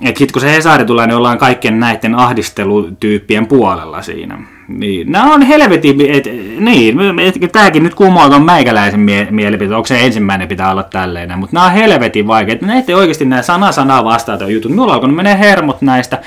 Että 0.00 0.18
sitten 0.18 0.32
kun 0.32 0.42
se 0.42 0.52
Hesari 0.52 0.84
tulee, 0.84 1.06
niin 1.06 1.16
ollaan 1.16 1.38
kaikkien 1.38 1.80
näiden 1.80 2.14
ahdistelutyyppien 2.14 3.46
puolella 3.46 4.02
siinä. 4.02 4.38
Niin, 4.68 5.12
nämä 5.12 5.34
on 5.34 5.42
helvetin, 5.42 6.00
et, 6.10 6.24
niin, 6.60 7.20
et, 7.20 7.52
tämäkin 7.52 7.82
nyt 7.82 7.94
kumoon 7.94 8.44
meikäläisen 8.44 9.00
mie- 9.00 9.28
mielipiteet, 9.30 9.76
onko 9.76 9.86
se 9.86 10.00
ensimmäinen 10.00 10.48
pitää 10.48 10.70
olla 10.70 10.82
tälleen, 10.82 11.38
mutta 11.38 11.56
nämä 11.56 11.66
on 11.66 11.72
helvetin 11.72 12.26
vaikeita, 12.26 12.66
näitä 12.66 12.96
oikeasti 12.96 13.24
nämä 13.24 13.42
sana 13.42 13.72
sanaa 13.72 14.04
vastaan 14.04 14.52
jutut, 14.52 14.70
minulla 14.70 14.94
alkoi 14.94 15.12
menee 15.12 15.38
hermot 15.38 15.82
näistä, 15.82 16.18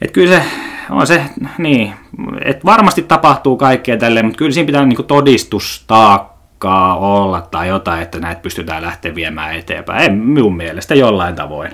että 0.00 0.12
kyllä 0.12 0.36
se 0.36 0.42
on 0.90 1.06
se, 1.06 1.22
niin, 1.58 1.92
että 2.44 2.64
varmasti 2.64 3.02
tapahtuu 3.02 3.56
kaikkea 3.56 3.96
tälleen, 3.96 4.26
mutta 4.26 4.38
kyllä 4.38 4.52
siinä 4.52 4.66
pitää 4.66 4.84
niinku 4.84 5.02
todistustaakkaa 5.02 6.96
olla 6.96 7.40
tai 7.40 7.68
jotain, 7.68 8.02
että 8.02 8.20
näitä 8.20 8.40
pystytään 8.40 8.82
lähteä 8.82 9.14
viemään 9.14 9.56
eteenpäin, 9.56 10.04
en 10.04 10.14
minun 10.18 10.56
mielestä 10.56 10.94
jollain 10.94 11.34
tavoin. 11.34 11.70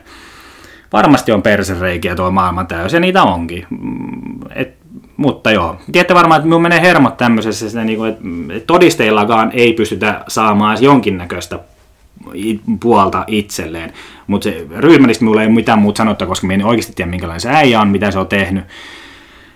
Varmasti 0.94 1.32
on 1.32 1.42
persereikiä 1.42 2.14
tuo 2.14 2.30
maailma 2.30 2.64
täysin, 2.64 2.96
ja 2.96 3.00
niitä 3.00 3.22
onkin. 3.22 3.66
Mm, 3.70 4.38
et 4.54 4.74
mutta 5.16 5.50
joo, 5.50 5.76
tiedätte 5.92 6.14
varmaan, 6.14 6.38
että 6.38 6.48
minun 6.48 6.62
menee 6.62 6.80
hermot 6.80 7.16
tämmöisessä, 7.16 7.66
että, 7.66 7.84
niin 7.84 7.98
kuin, 7.98 8.10
että 8.50 8.66
todisteillakaan 8.66 9.50
ei 9.54 9.72
pystytä 9.72 10.24
saamaan 10.28 10.82
jonkinnäköistä 10.82 11.58
puolta 12.80 13.24
itselleen. 13.26 13.92
Mutta 14.26 14.44
se 14.44 14.66
Rydmanista 14.76 15.24
minulla 15.24 15.42
ei 15.42 15.48
mitään 15.48 15.78
muuta 15.78 15.98
sanottaa, 15.98 16.28
koska 16.28 16.46
minä 16.46 16.62
en 16.62 16.68
oikeasti 16.68 16.92
tiedä, 16.92 17.10
minkälainen 17.10 17.40
se 17.40 17.50
äijä 17.50 17.80
on, 17.80 17.88
mitä 17.88 18.10
se 18.10 18.18
on 18.18 18.26
tehnyt. 18.26 18.64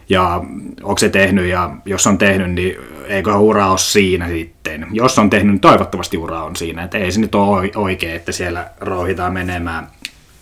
Ja 0.09 0.45
onko 0.83 0.99
se 0.99 1.09
tehnyt, 1.09 1.47
ja 1.47 1.71
jos 1.85 2.07
on 2.07 2.19
tehnyt, 2.19 2.53
niin 2.53 2.77
eikö 3.07 3.35
ura 3.35 3.71
ole 3.71 3.79
siinä 3.79 4.29
sitten. 4.29 4.87
Jos 4.93 5.19
on 5.19 5.31
tehnyt, 5.31 5.53
niin 5.53 5.61
toivottavasti 5.61 6.17
ura 6.19 6.43
on 6.43 6.57
siinä. 6.57 6.83
Että 6.83 6.99
ei 6.99 7.13
se 7.13 7.21
nyt 7.21 7.35
ole 7.35 7.71
oikein, 7.77 8.17
että 8.17 8.33
siellä 8.33 8.71
roihitaan 8.81 9.33
menemään 9.33 9.87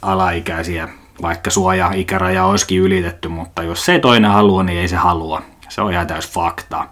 alaikäisiä 0.03 0.89
vaikka 1.23 1.51
suoja-ikäraja 1.51 2.45
olisikin 2.45 2.81
ylitetty, 2.81 3.29
mutta 3.29 3.63
jos 3.63 3.85
se 3.85 3.99
toinen 3.99 4.31
haluaa, 4.31 4.63
niin 4.63 4.79
ei 4.79 4.89
se 4.89 4.97
halua. 4.97 5.43
Se 5.69 5.81
on 5.81 5.93
ihan 5.93 6.07
täys 6.07 6.31
fakta. 6.31 6.89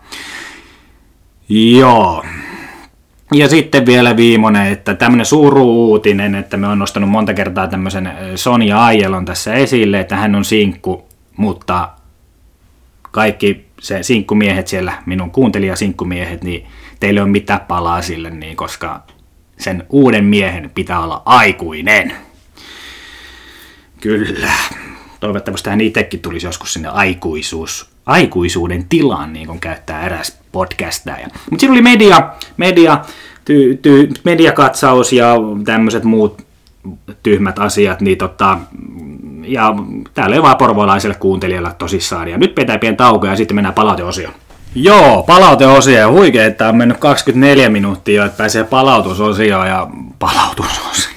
Joo. 1.48 2.24
Ja 3.34 3.48
sitten 3.48 3.86
vielä 3.86 4.16
viimeinen, 4.16 4.66
että 4.66 4.94
tämmöinen 4.94 5.26
uutinen, 5.60 6.34
että 6.34 6.56
me 6.56 6.66
on 6.66 6.78
nostanut 6.78 7.10
monta 7.10 7.34
kertaa 7.34 7.68
tämmöisen 7.68 8.12
Sonja 8.34 8.84
Aielon 8.84 9.24
tässä 9.24 9.54
esille, 9.54 10.00
että 10.00 10.16
hän 10.16 10.34
on 10.34 10.44
sinkku, 10.44 11.08
mutta 11.36 11.88
kaikki 13.10 13.66
se 13.80 14.02
sinkkumiehet 14.02 14.68
siellä, 14.68 14.92
minun 15.06 15.30
kuuntelijasinkkumiehet, 15.30 16.44
niin 16.44 16.66
teille 17.00 17.22
on 17.22 17.30
mitään 17.30 17.60
palaa 17.60 18.02
sille, 18.02 18.30
niin 18.30 18.56
koska 18.56 19.02
sen 19.58 19.86
uuden 19.90 20.24
miehen 20.24 20.70
pitää 20.74 21.00
olla 21.00 21.22
aikuinen. 21.24 22.12
Kyllä. 24.04 24.52
Toivottavasti 25.20 25.70
hän 25.70 25.80
itsekin 25.80 26.20
tulisi 26.20 26.46
joskus 26.46 26.72
sinne 26.72 26.88
aikuisuus, 26.88 27.90
aikuisuuden 28.06 28.84
tilaan, 28.88 29.32
niin 29.32 29.46
kuin 29.46 29.60
käyttää 29.60 30.06
eräs 30.06 30.38
podcastaja. 30.52 31.28
Mutta 31.50 31.60
siinä 31.60 31.72
oli 31.72 31.82
media, 31.82 32.30
media, 32.56 33.04
ty, 33.44 33.78
ty, 33.82 34.10
mediakatsaus 34.24 35.12
ja 35.12 35.34
tämmöiset 35.64 36.04
muut 36.04 36.46
tyhmät 37.22 37.58
asiat, 37.58 38.00
niin 38.00 38.18
tota, 38.18 38.58
ja 39.42 39.74
täällä 40.14 40.36
ei 40.36 40.42
vaan 40.42 40.56
porvolaiselle 40.56 41.16
kuuntelijalle 41.16 41.74
tosissaan. 41.78 42.28
Ja 42.28 42.38
nyt 42.38 42.54
pitää 42.54 42.78
pieni 42.78 42.96
tauko 42.96 43.26
ja 43.26 43.36
sitten 43.36 43.54
mennään 43.54 43.74
palauteosioon. 43.74 44.34
Joo, 44.74 45.22
palauteosio. 45.22 45.98
Ja 45.98 46.10
huikea, 46.10 46.46
että 46.46 46.68
on 46.68 46.76
mennyt 46.76 46.98
24 46.98 47.68
minuuttia, 47.68 48.24
että 48.24 48.38
pääsee 48.38 48.64
palautusosioon 48.64 49.68
ja 49.68 49.88
palautusosioon. 50.18 51.14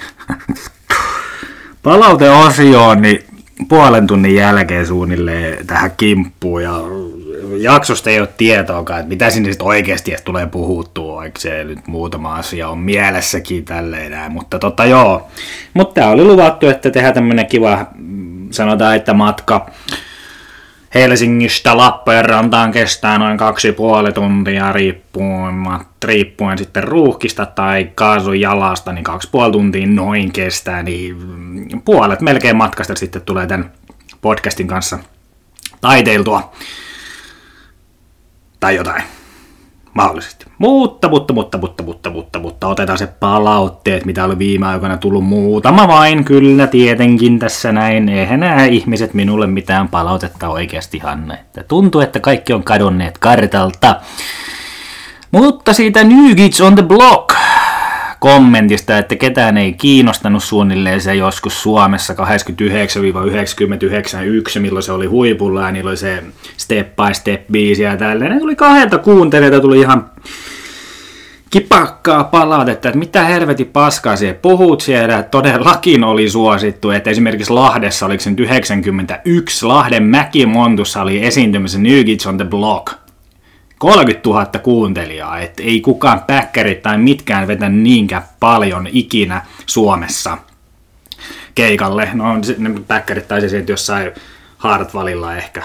Palauteosioon, 1.83 3.01
niin 3.01 3.23
puolen 3.69 4.07
tunnin 4.07 4.35
jälkeen 4.35 4.87
suunnilleen 4.87 5.67
tähän 5.67 5.91
kimppuun 5.97 6.63
ja 6.63 6.81
jaksosta 7.57 8.09
ei 8.09 8.19
ole 8.19 8.29
tietoakaan, 8.37 8.99
että 8.99 9.09
mitä 9.09 9.29
sinne 9.29 9.51
sitten 9.51 9.67
oikeasti 9.67 10.15
tulee 10.25 10.45
puhuttua, 10.45 11.15
vaikka 11.15 11.39
se 11.39 11.63
nyt 11.63 11.87
muutama 11.87 12.35
asia 12.35 12.69
on 12.69 12.77
mielessäkin 12.77 13.65
tälleen 13.65 14.11
näin, 14.11 14.31
mutta 14.31 14.59
tota 14.59 14.85
joo. 14.85 15.27
Mutta 15.73 16.07
oli 16.07 16.23
luvattu, 16.23 16.67
että 16.67 16.91
tehdään 16.91 17.13
tämmönen 17.13 17.47
kiva, 17.47 17.85
sanotaan, 18.51 18.95
että 18.95 19.13
matka 19.13 19.69
Helsingistä 20.97 21.77
Lappeenrantaan 21.77 22.71
kestää 22.71 23.17
noin 23.17 23.37
kaksi 23.37 23.71
puoli 23.71 24.11
tuntia 24.11 24.71
riippuen, 24.71 25.55
riippuen 26.05 26.57
sitten 26.57 26.83
ruuhkista 26.83 27.45
tai 27.45 27.91
kaasun 27.95 28.39
jalasta, 28.39 28.93
niin 28.93 29.03
kaksi 29.03 29.29
puoli 29.31 29.51
tuntia 29.51 29.87
noin 29.87 30.31
kestää, 30.31 30.83
niin 30.83 31.81
puolet 31.85 32.21
melkein 32.21 32.55
matkasta 32.55 32.95
sitten 32.95 33.21
tulee 33.21 33.47
tämän 33.47 33.71
podcastin 34.21 34.67
kanssa 34.67 34.99
taiteiltua. 35.81 36.51
Tai 38.59 38.75
jotain 38.75 39.03
mahdollisesti. 39.97 40.45
Mutta, 40.57 41.09
mutta, 41.09 41.33
mutta, 41.33 41.57
mutta, 41.57 41.83
mutta, 41.83 42.09
mutta, 42.09 42.39
mutta 42.39 42.67
otetaan 42.67 42.97
se 42.97 43.07
palautteet, 43.07 44.05
mitä 44.05 44.25
oli 44.25 44.37
viime 44.37 44.67
aikoina 44.67 44.97
tullut 44.97 45.25
muutama 45.25 45.87
vain, 45.87 46.23
kyllä 46.23 46.67
tietenkin 46.67 47.39
tässä 47.39 47.71
näin. 47.71 48.09
Eihän 48.09 48.39
nämä 48.39 48.65
ihmiset 48.65 49.13
minulle 49.13 49.47
mitään 49.47 49.87
palautetta 49.87 50.49
oikeasti 50.49 50.99
Hanne. 50.99 51.39
Tuntuu, 51.67 52.01
että 52.01 52.19
kaikki 52.19 52.53
on 52.53 52.63
kadonneet 52.63 53.17
kartalta. 53.17 53.95
Mutta 55.31 55.73
siitä 55.73 56.03
New 56.03 56.35
Kids 56.35 56.61
on 56.61 56.75
the 56.75 56.83
Block 56.83 57.35
kommentista, 58.19 58.97
että 58.97 59.15
ketään 59.15 59.57
ei 59.57 59.73
kiinnostanut 59.73 60.43
suunnilleen 60.43 61.01
se 61.01 61.15
joskus 61.15 61.61
Suomessa 61.61 62.13
89-99, 62.13 62.17
milloin 64.59 64.83
se 64.83 64.91
oli 64.91 65.05
huipulla 65.05 65.61
ja 65.61 65.71
niillä 65.71 65.89
oli 65.89 65.97
se 65.97 66.23
Step 66.57 66.95
by 66.95 67.13
Step 67.13 67.47
biisi 67.51 67.83
ja 67.83 67.97
tälleen. 67.97 68.31
Ne 68.31 68.39
tuli 68.39 68.55
kahdelta 68.55 68.97
kuuntelijoita, 68.97 69.59
tuli 69.59 69.79
ihan 69.79 70.09
kipakkaa 71.49 72.23
palautetta, 72.23 72.87
että 72.87 72.99
mitä 72.99 73.23
helveti 73.23 73.65
paskaa 73.65 74.15
siellä 74.15 74.39
puhut 74.41 74.81
siellä, 74.81 75.19
että 75.19 75.29
todellakin 75.29 76.03
oli 76.03 76.29
suosittu, 76.29 76.89
että 76.89 77.09
esimerkiksi 77.09 77.53
Lahdessa, 77.53 78.05
oliko 78.05 78.23
se 78.23 78.29
nyt 78.29 78.39
91, 78.39 79.65
Lahden 79.65 80.03
Mäkimontussa 80.03 81.01
oli 81.01 81.25
esiintymässä 81.25 81.79
New 81.79 82.05
Kids 82.05 82.27
on 82.27 82.37
the 82.37 82.45
Block. 82.45 83.06
30 83.77 84.29
000 84.29 84.45
kuuntelijaa, 84.45 85.39
että 85.39 85.63
ei 85.63 85.81
kukaan 85.81 86.21
päkkärit 86.27 86.81
tai 86.81 86.97
mitkään 86.97 87.47
vetä 87.47 87.69
niinkään 87.69 88.23
paljon 88.39 88.87
ikinä 88.91 89.41
Suomessa 89.65 90.37
keikalle. 91.55 92.09
No 92.13 92.25
ne 92.57 92.71
päkkärit 92.87 93.27
taisi 93.27 93.49
sieltä 93.49 93.71
jossain 93.71 94.11
Hartwallilla 94.57 95.35
ehkä 95.35 95.63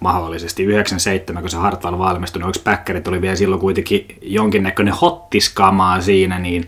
mahdollisesti 0.00 0.62
97, 0.62 1.42
kun 1.42 1.50
se 1.50 1.56
Hartwall 1.56 1.98
valmistui, 1.98 2.42
niin 2.42 2.52
päkkärit 2.64 3.08
oli 3.08 3.20
vielä 3.20 3.36
silloin 3.36 3.60
kuitenkin 3.60 4.06
jonkinnäköinen 4.22 4.94
hottiskamaa 4.94 6.00
siinä, 6.00 6.38
niin 6.38 6.66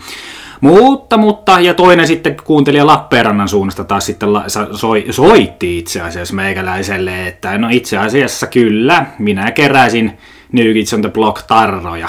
mutta, 0.60 1.16
mutta, 1.16 1.60
ja 1.60 1.74
toinen 1.74 2.06
sitten 2.06 2.36
kuuntelija 2.44 2.86
Lappeenrannan 2.86 3.48
suunnasta 3.48 3.84
taas 3.84 4.06
sitten 4.06 4.32
la, 4.32 4.44
soi, 4.72 5.06
soitti 5.10 5.78
itse 5.78 6.00
asiassa 6.00 6.34
meikäläiselle, 6.34 7.26
että 7.26 7.58
no 7.58 7.68
itse 7.70 7.98
asiassa 7.98 8.46
kyllä, 8.46 9.06
minä 9.18 9.50
keräisin 9.50 10.18
New 10.52 10.72
Kids 10.72 10.94
on 10.94 11.00
the 11.00 11.10
Block 11.10 11.42
tarroja. 11.42 12.08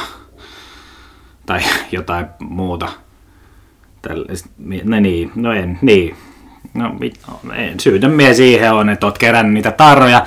Tai 1.46 1.60
jotain 1.92 2.26
muuta. 2.40 2.90
No 4.84 5.00
niin, 5.00 5.32
no 5.36 5.54
en, 5.54 5.80
niin. 5.82 6.16
No, 6.74 6.96
en, 7.56 7.80
syytön 7.80 8.12
mie 8.12 8.34
siihen 8.34 8.74
on, 8.74 8.90
että 8.90 9.06
oot 9.06 9.18
kerännyt 9.18 9.54
niitä 9.54 9.72
tarroja. 9.72 10.26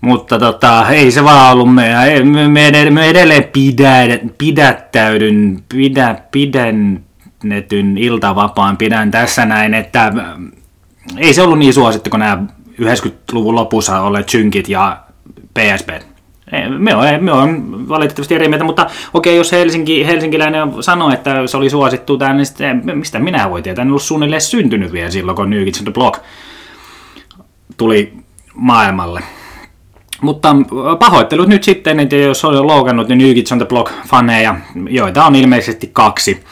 Mutta 0.00 0.38
tota, 0.38 0.90
ei 0.90 1.10
se 1.10 1.24
vaan 1.24 1.52
ollut 1.52 1.74
meidän. 1.74 2.28
Me, 2.28 2.48
me, 2.48 2.66
edelleen, 2.66 2.94
me 2.94 3.06
edelleen 3.10 3.44
pidä, 3.44 4.18
pidättäydyn, 4.38 5.62
pidä, 5.68 6.16
pidennetyn 6.30 7.98
iltavapaan 7.98 8.76
pidän 8.76 9.10
tässä 9.10 9.46
näin, 9.46 9.74
että 9.74 10.12
ei 11.16 11.34
se 11.34 11.42
ollut 11.42 11.58
niin 11.58 11.74
suosittu 11.74 12.10
kuin 12.10 12.20
nämä 12.20 12.42
90-luvun 12.82 13.54
lopussa 13.54 14.00
olleet 14.00 14.28
synkit 14.28 14.68
ja 14.68 15.00
PSP. 15.54 16.15
Me 16.78 16.94
on, 16.94 17.04
me 17.20 17.32
on 17.32 17.88
valitettavasti 17.88 18.34
eri 18.34 18.48
mieltä, 18.48 18.64
mutta 18.64 18.86
okei, 19.14 19.36
jos 19.36 19.52
Helsinki, 19.52 20.06
helsinkiläinen 20.06 20.82
sanoo, 20.82 21.10
että 21.10 21.46
se 21.46 21.56
oli 21.56 21.70
suosittu 21.70 22.18
tämän, 22.18 22.36
niin 22.36 22.46
sitten, 22.46 22.82
mistä 22.94 23.18
minä 23.18 23.50
voi 23.50 23.62
tietää, 23.62 23.82
en 23.82 23.88
ollut 23.88 24.02
suunnilleen 24.02 24.42
syntynyt 24.42 24.92
vielä 24.92 25.10
silloin, 25.10 25.36
kun 25.36 25.50
New 25.50 25.64
Kids 25.64 25.82
the 25.82 25.92
Block 25.92 26.20
tuli 27.76 28.12
maailmalle. 28.54 29.20
Mutta 30.20 30.56
pahoittelut 30.98 31.48
nyt 31.48 31.64
sitten, 31.64 32.00
että 32.00 32.16
jos 32.16 32.44
on 32.44 32.66
loukannut 32.66 33.08
niin 33.08 33.18
New 33.18 33.34
Kids 33.34 33.52
on 33.52 33.58
the 33.58 33.66
Block-faneja, 33.66 34.54
joita 34.90 35.24
on 35.24 35.34
ilmeisesti 35.34 35.90
kaksi 35.92 36.44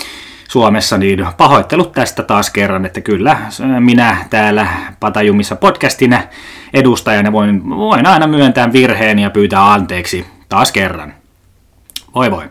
Suomessa, 0.55 0.99
niin 0.99 1.27
pahoittelut 1.37 1.93
tästä 1.93 2.23
taas 2.23 2.51
kerran, 2.51 2.87
että 2.87 3.01
kyllä 3.01 3.39
minä 3.81 4.17
täällä 4.31 4.67
Patajumissa 5.01 5.57
podcastina 5.57 6.23
edustajana 6.75 7.33
voin, 7.33 7.71
voin 7.71 8.07
aina 8.07 8.27
myöntää 8.27 8.73
virheen 8.73 9.19
ja 9.19 9.31
pyytää 9.31 9.73
anteeksi 9.73 10.27
taas 10.49 10.73
kerran. 10.73 11.15
Voi 12.15 12.31
voi. 12.31 12.51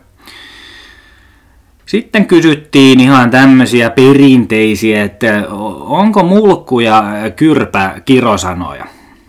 Sitten 1.85 2.25
kysyttiin 2.25 2.99
ihan 2.99 3.31
tämmöisiä 3.31 3.89
perinteisiä, 3.89 5.03
että 5.03 5.43
onko 5.79 6.23
mulkku 6.23 6.79
ja 6.79 7.03
kyrpä 7.35 8.01
kirosanoja? 8.05 8.85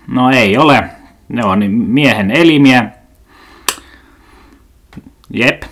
No 0.06 0.30
ei 0.30 0.58
ole. 0.58 0.84
Ne 1.28 1.44
on 1.44 1.70
miehen 1.70 2.30
elimiä. 2.30 2.88
Jep. 5.30 5.62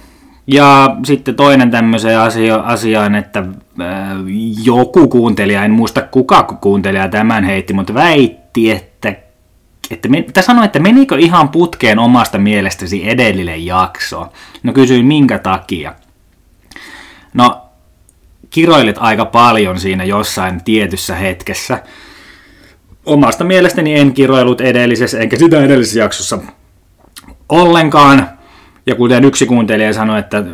Ja 0.47 0.97
sitten 1.05 1.35
toinen 1.35 1.71
tämmöiseen 1.71 2.19
asio, 2.19 2.63
asiaan, 2.63 3.15
että 3.15 3.39
äh, 3.39 3.87
joku 4.65 5.09
kuuntelija, 5.09 5.65
en 5.65 5.71
muista 5.71 6.03
kuka 6.03 6.43
kuuntelija 6.43 7.09
tämän 7.09 7.45
heitti, 7.45 7.73
mutta 7.73 7.95
väitti, 7.95 8.71
että, 8.71 9.15
että 9.91 10.09
me, 10.09 10.25
sanoi, 10.41 10.65
että 10.65 10.79
menikö 10.79 11.19
ihan 11.19 11.49
putkeen 11.49 11.99
omasta 11.99 12.39
mielestäsi 12.39 13.11
edellinen 13.11 13.67
jakso. 13.67 14.33
No 14.63 14.73
kysyin 14.73 15.07
minkä 15.07 15.39
takia. 15.39 15.95
No 17.35 17.63
kiroilit 18.51 18.97
aika 18.99 19.25
paljon 19.25 19.81
siinä 19.81 20.05
jossain 20.05 20.65
tietyssä 20.65 21.15
hetkessä. 21.15 21.83
Omasta 23.07 23.45
mielestäni 23.45 23.99
en 23.99 24.13
kiroilut 24.13 24.61
edellisessä, 24.61 25.19
enkä 25.19 25.37
sitä 25.37 25.65
edellisessä 25.65 26.01
jaksossa 26.01 26.39
ollenkaan. 27.49 28.29
Ja 28.87 28.95
kuten 28.95 29.25
yksi 29.25 29.47
kuuntelija 29.47 29.93
sanoi, 29.93 30.19
että 30.19 30.39
äh, 30.39 30.45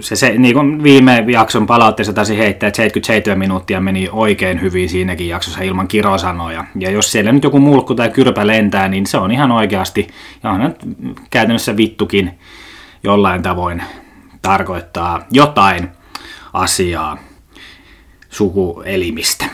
se, 0.00 0.16
se 0.16 0.38
niin 0.38 0.54
kuin 0.54 0.82
viime 0.82 1.24
jakson 1.28 1.66
palautteessa 1.66 2.12
taisi 2.12 2.38
heittää, 2.38 2.66
että 2.66 2.76
77 2.76 3.38
minuuttia 3.38 3.80
meni 3.80 4.08
oikein 4.12 4.60
hyvin 4.60 4.88
siinäkin 4.88 5.28
jaksossa 5.28 5.62
ilman 5.62 5.88
kirosanoja. 5.88 6.64
Ja 6.78 6.90
jos 6.90 7.12
siellä 7.12 7.32
nyt 7.32 7.44
joku 7.44 7.58
mulkku 7.58 7.94
tai 7.94 8.10
kyrpä 8.10 8.46
lentää, 8.46 8.88
niin 8.88 9.06
se 9.06 9.18
on 9.18 9.32
ihan 9.32 9.52
oikeasti, 9.52 10.08
ja 10.42 10.50
on 10.50 10.74
käytännössä 11.30 11.76
vittukin 11.76 12.38
jollain 13.02 13.42
tavoin 13.42 13.82
tarkoittaa 14.42 15.26
jotain 15.30 15.88
asiaa 16.52 17.18
sukuelimistä. 18.30 19.44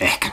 Ehkä. 0.00 0.28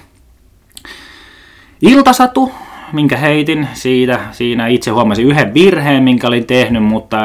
Iltasatu 1.81 2.51
minkä 2.93 3.17
heitin 3.17 3.67
siitä. 3.73 4.19
Siinä 4.31 4.67
itse 4.67 4.91
huomasin 4.91 5.27
yhden 5.27 5.53
virheen, 5.53 6.03
minkä 6.03 6.27
olin 6.27 6.45
tehnyt, 6.45 6.83
mutta 6.83 7.17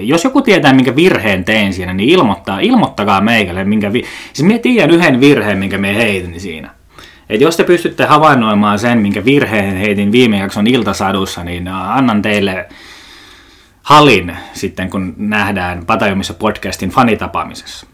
jos 0.00 0.24
joku 0.24 0.42
tietää, 0.42 0.72
minkä 0.72 0.96
virheen 0.96 1.44
tein 1.44 1.72
siinä, 1.72 1.94
niin 1.94 2.08
ilmoittaa, 2.08 2.60
ilmoittakaa 2.60 3.20
meikälle. 3.20 3.64
Minkä 3.64 3.92
vi- 3.92 4.04
siis 4.32 4.46
minä 4.46 4.58
tiedän 4.58 4.90
yhden 4.90 5.20
virheen, 5.20 5.58
minkä 5.58 5.78
me 5.78 5.94
heitin 5.94 6.40
siinä. 6.40 6.70
Et 7.30 7.40
jos 7.40 7.56
te 7.56 7.64
pystytte 7.64 8.04
havainnoimaan 8.04 8.78
sen, 8.78 8.98
minkä 8.98 9.24
virheen 9.24 9.76
heitin 9.76 10.12
viime 10.12 10.38
jakson 10.38 10.66
iltasadussa, 10.66 11.44
niin 11.44 11.68
annan 11.68 12.22
teille 12.22 12.68
halin 13.82 14.36
sitten, 14.52 14.90
kun 14.90 15.14
nähdään 15.16 15.86
Patajumissa 15.86 16.34
podcastin 16.34 16.90
fanitapaamisessa. 16.90 17.86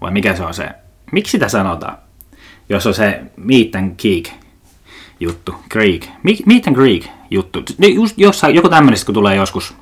Vai 0.00 0.10
mikä 0.10 0.34
se 0.34 0.42
on 0.42 0.54
se? 0.54 0.68
Miksi 1.12 1.30
sitä 1.30 1.48
sanotaan? 1.48 1.98
Jos 2.68 2.86
on 2.86 2.94
se 2.94 3.20
meet 3.36 3.74
and 3.74 3.94
kick 3.96 4.32
juttu, 5.20 5.54
Greek, 5.70 6.06
Meet 6.22 6.66
and 6.66 6.76
Greek 6.76 7.06
juttu. 7.30 7.62
Just 7.94 8.18
jossain, 8.18 8.54
joku 8.54 8.68
tämmöistä, 8.68 9.06
kun 9.06 9.14
tulee 9.14 9.36
joskus, 9.36 9.74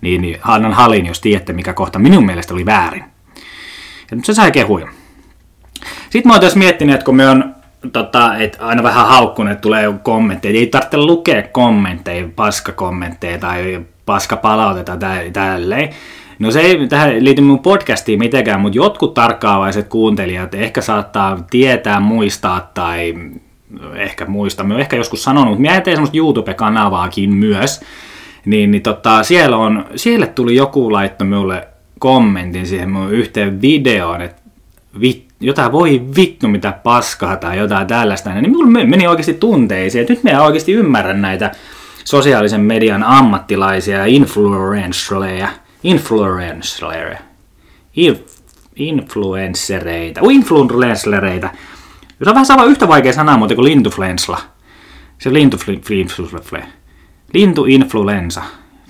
niin, 0.00 0.22
niin 0.22 0.38
annan 0.42 0.72
halin, 0.72 1.06
jos 1.06 1.20
tiedätte, 1.20 1.52
mikä 1.52 1.72
kohta 1.72 1.98
minun 1.98 2.26
mielestä 2.26 2.54
oli 2.54 2.66
väärin. 2.66 3.04
Ja 4.10 4.16
se 4.22 4.34
sai 4.34 4.52
kehuja. 4.52 4.88
Sitten 6.10 6.26
mä 6.26 6.32
oon 6.32 6.40
tässä 6.40 6.58
miettinyt, 6.58 6.94
että 6.94 7.04
kun 7.04 7.16
me 7.16 7.28
on 7.28 7.54
tota, 7.92 8.36
et 8.36 8.56
aina 8.60 8.82
vähän 8.82 9.06
haukkunut, 9.06 9.52
että 9.52 9.62
tulee 9.62 9.94
kommentteja. 10.02 10.58
Ei 10.58 10.66
tarvitse 10.66 10.96
lukea 10.96 11.42
kommentteja, 11.42 12.28
paskakommentteja 12.36 13.38
tai 13.38 13.80
paskapalautetta 14.06 14.96
tai 14.96 15.30
tälleen. 15.30 15.90
No 16.38 16.50
se 16.50 16.60
ei 16.60 16.88
tähän 16.88 17.24
liity 17.24 17.42
mun 17.42 17.58
podcastiin 17.58 18.18
mitenkään, 18.18 18.60
mutta 18.60 18.78
jotkut 18.78 19.14
tarkkaavaiset 19.14 19.88
kuuntelijat 19.88 20.54
ehkä 20.54 20.80
saattaa 20.80 21.44
tietää, 21.50 22.00
muistaa 22.00 22.70
tai 22.74 23.14
ehkä 23.94 24.26
muista, 24.26 24.64
mä 24.64 24.78
ehkä 24.78 24.96
joskus 24.96 25.24
sanonut, 25.24 25.58
mutta 25.58 25.70
mä 25.70 25.80
teen 25.80 25.96
semmoista 25.96 26.16
YouTube-kanavaakin 26.16 27.34
myös, 27.34 27.80
niin, 28.44 28.70
niin 28.70 28.82
tota, 28.82 29.22
siellä, 29.22 29.56
on, 29.56 29.84
siellä 29.96 30.26
tuli 30.26 30.56
joku 30.56 30.92
laitto 30.92 31.24
minulle 31.24 31.68
kommentin 31.98 32.66
siihen 32.66 32.90
mun 32.90 33.12
yhteen 33.12 33.62
videoon, 33.62 34.22
että 34.22 34.42
vit, 35.00 35.26
jotain 35.40 35.72
voi 35.72 36.02
vittu 36.16 36.48
mitä 36.48 36.72
paskaa 36.72 37.36
tai 37.36 37.58
jotain 37.58 37.86
tällaista, 37.86 38.34
niin 38.34 38.50
minulle 38.50 38.84
meni 38.84 39.06
oikeasti 39.06 39.34
tunteisiin, 39.34 40.02
että 40.02 40.12
nyt 40.12 40.22
mä 40.24 40.42
oikeasti 40.42 40.72
ymmärrän 40.72 41.22
näitä 41.22 41.50
sosiaalisen 42.04 42.60
median 42.60 43.02
ammattilaisia, 43.02 44.04
influencereja, 44.04 45.48
influencereja, 45.84 47.18
influencereita, 48.76 50.20
influencereita, 50.30 51.50
jos 52.20 52.28
on 52.28 52.34
vähän 52.34 52.46
sama 52.46 52.64
yhtä 52.64 52.88
vaikea 52.88 53.12
sana 53.12 53.36
muuten 53.36 53.56
kuin 53.56 53.64
lintuflensla. 53.64 54.40
Se 55.18 55.32
lintuflensla. 55.32 56.58
Lintuinfluensa. 57.34 58.42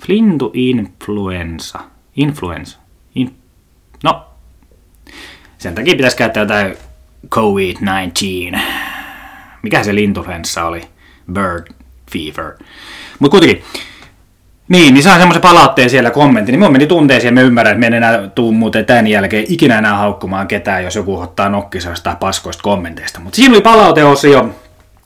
Lintuinfluensa. 0.07 1.79
Influenza. 2.15 2.77
In... 3.15 3.35
No. 4.03 4.27
Sen 5.57 5.75
takia 5.75 5.95
pitäisi 5.95 6.17
käyttää 6.17 6.43
jotain 6.43 6.75
COVID-19. 7.29 8.59
Mikä 9.63 9.83
se 9.83 9.95
lintufluenssa 9.95 10.65
oli? 10.65 10.81
Bird 11.33 11.67
fever. 12.11 12.53
Mutta 13.19 13.31
kuitenkin, 13.31 13.63
niin, 14.67 14.93
niin 14.93 15.03
saan 15.03 15.19
semmoisen 15.19 15.41
palautteen 15.41 15.89
siellä 15.89 16.11
kommentti, 16.11 16.51
niin 16.51 16.59
mun 16.59 16.71
meni 16.71 16.87
tunteisiin 16.87 17.27
ja 17.27 17.31
mä 17.31 17.41
ymmärrän, 17.41 17.71
että 17.71 17.79
me 17.79 17.87
en 17.87 17.93
enää 17.93 18.27
tuu 18.27 18.51
muuten 18.51 18.85
tämän 18.85 19.07
jälkeen 19.07 19.45
ikinä 19.49 19.77
enää 19.77 19.97
haukkumaan 19.97 20.47
ketään, 20.47 20.83
jos 20.83 20.95
joku 20.95 21.19
ottaa 21.19 21.49
nokkisasta 21.49 22.15
paskoista 22.19 22.63
kommenteista. 22.63 23.19
Mutta 23.19 23.35
siinä 23.35 23.53
oli 23.53 23.61
palauteosio, 23.61 24.49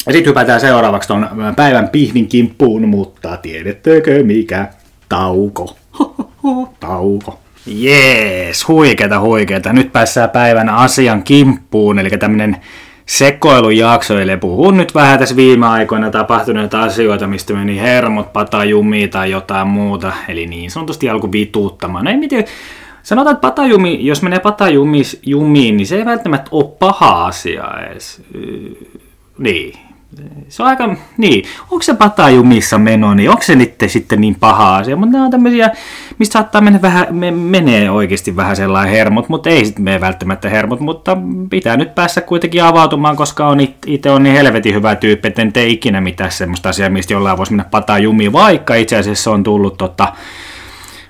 ja 0.05 0.13
sitten 0.13 0.29
hypätään 0.29 0.61
seuraavaksi 0.61 1.07
ton 1.07 1.29
päivän 1.55 1.89
pihvin 1.89 2.27
kimppuun, 2.27 2.89
mutta 2.89 3.37
tiedettekö 3.37 4.23
mikä? 4.23 4.67
Tauko. 5.09 5.77
Tauko. 6.79 7.39
Jees, 7.65 8.67
huikeeta 8.67 9.19
huikeeta. 9.19 9.73
Nyt 9.73 9.93
päässään 9.93 10.29
päivän 10.29 10.69
asian 10.69 11.23
kimppuun, 11.23 11.99
eli 11.99 12.09
tämmönen 12.09 12.57
sekoilujaksoille. 13.11 14.37
Puhun 14.37 14.77
nyt 14.77 14.95
vähän 14.95 15.19
tässä 15.19 15.35
viime 15.35 15.67
aikoina 15.67 16.11
tapahtuneita 16.11 16.81
asioita, 16.81 17.27
mistä 17.27 17.53
meni 17.53 17.79
hermot, 17.79 18.33
patajumi 18.33 19.07
tai 19.07 19.31
jotain 19.31 19.67
muuta. 19.67 20.11
Eli 20.27 20.47
niin 20.47 20.71
sanotusti 20.71 21.09
alku 21.09 21.31
vituuttamaan. 21.31 22.05
No 22.05 22.11
ei 22.11 22.17
miten, 22.17 22.45
sanotaan, 23.03 23.33
että 23.33 23.47
patajumi, 23.47 24.05
jos 24.05 24.21
menee 24.21 24.39
patajumiin, 24.39 25.77
niin 25.77 25.87
se 25.87 25.95
ei 25.95 26.05
välttämättä 26.05 26.49
ole 26.51 26.75
paha 26.79 27.25
asia 27.25 27.63
edes. 27.89 28.21
Niin, 29.37 29.73
se 30.49 30.63
on 30.63 30.69
aika, 30.69 30.95
niin, 31.17 31.45
onko 31.61 31.81
se 31.81 31.93
patajumissa 31.93 32.77
meno, 32.77 33.13
niin 33.13 33.29
onko 33.29 33.41
se 33.41 33.55
nyt 33.55 33.73
sitten 33.87 34.21
niin 34.21 34.35
paha 34.39 34.77
asia, 34.77 34.95
mutta 34.95 35.11
nämä 35.11 35.25
on 35.25 35.31
tämmöisiä, 35.31 35.69
mistä 36.19 36.33
saattaa 36.33 36.61
mennä 36.61 36.81
vähän, 36.81 37.07
me, 37.11 37.31
menee 37.31 37.91
oikeasti 37.91 38.35
vähän 38.35 38.55
sellainen 38.55 38.91
hermot, 38.91 39.29
mutta 39.29 39.49
ei 39.49 39.65
sitten 39.65 39.83
mene 39.83 40.01
välttämättä 40.01 40.49
hermot, 40.49 40.79
mutta 40.79 41.17
pitää 41.49 41.77
nyt 41.77 41.95
päässä 41.95 42.21
kuitenkin 42.21 42.63
avautumaan, 42.63 43.15
koska 43.15 43.47
on 43.47 43.57
itse 43.85 44.09
on 44.09 44.23
niin 44.23 44.35
helvetin 44.35 44.75
hyvä 44.75 44.95
tyyppi, 44.95 45.27
että 45.27 45.41
en 45.41 45.53
tee 45.53 45.67
ikinä 45.67 46.01
mitään 46.01 46.31
semmoista 46.31 46.69
asiaa, 46.69 46.89
mistä 46.89 47.13
jollain 47.13 47.37
voisi 47.37 47.51
mennä 47.51 47.69
patajumiin, 47.71 48.33
vaikka 48.33 48.75
itse 48.75 48.97
asiassa 48.97 49.31
on 49.31 49.43
tullut 49.43 49.77
tota, 49.77 50.13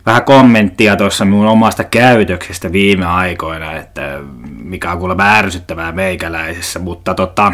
vähän 0.06 0.24
kommenttia 0.24 0.96
tuossa 0.96 1.26
minun 1.26 1.48
omasta 1.48 1.84
käytöksestä 1.84 2.72
viime 2.72 3.06
aikoina, 3.06 3.74
että 3.74 4.20
mikä 4.64 4.92
on 4.92 4.98
kuulemma 4.98 5.24
ärsyttävää 5.24 5.92
meikäläisessä, 5.92 6.80
mutta 6.80 7.14
tota, 7.14 7.54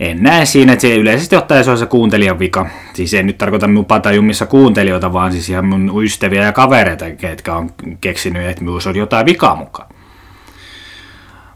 en 0.00 0.22
näe 0.22 0.46
siinä, 0.46 0.72
että 0.72 0.80
se 0.80 0.96
yleisesti 0.96 1.36
ottaen 1.36 1.64
se 1.64 1.70
on 1.70 1.78
se 1.78 1.86
kuuntelijan 1.86 2.38
vika. 2.38 2.66
Siis 2.94 3.14
en 3.14 3.26
nyt 3.26 3.38
tarkoita 3.38 3.66
minun 3.68 3.84
patajumissa 3.84 4.46
kuuntelijoita, 4.46 5.12
vaan 5.12 5.32
siis 5.32 5.48
ihan 5.48 5.66
mun 5.66 6.04
ystäviä 6.04 6.44
ja 6.44 6.52
kavereita, 6.52 7.10
ketkä 7.10 7.54
on 7.54 7.70
keksinyt, 8.00 8.46
että 8.46 8.64
minussa 8.64 8.90
on 8.90 8.96
jotain 8.96 9.26
vikaa 9.26 9.56
mukaan. 9.56 9.88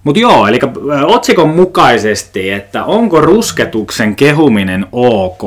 Mutta 0.05 0.21
joo, 0.21 0.47
eli 0.47 0.59
otsikon 1.07 1.49
mukaisesti, 1.49 2.51
että 2.51 2.85
onko 2.85 3.21
rusketuksen 3.21 4.17
kehuminen 4.17 4.87
ok? 4.93 5.43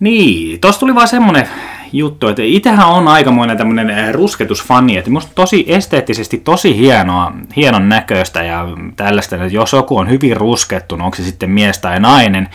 Niin, 0.00 0.60
tossa 0.60 0.80
tuli 0.80 0.94
vaan 0.94 1.08
semmonen 1.08 1.48
juttu, 1.92 2.28
että 2.28 2.42
itsehän 2.44 2.88
on 2.88 3.08
aikamoinen 3.08 3.58
tämmöinen 3.58 3.90
eh, 3.90 4.12
rusketusfani, 4.12 4.96
että 4.96 5.10
musta 5.10 5.32
tosi 5.34 5.64
esteettisesti 5.68 6.38
tosi 6.38 6.76
hienoa, 6.76 7.32
hienon 7.56 7.88
näköistä 7.88 8.42
ja 8.42 8.68
tällaista, 8.96 9.36
että 9.36 9.48
jos 9.48 9.72
joku 9.72 9.98
on 9.98 10.10
hyvin 10.10 10.36
ruskettu, 10.36 10.94
onko 10.94 11.16
se 11.16 11.22
sitten 11.22 11.50
mies 11.50 11.78
tai 11.78 12.00
nainen, 12.00 12.48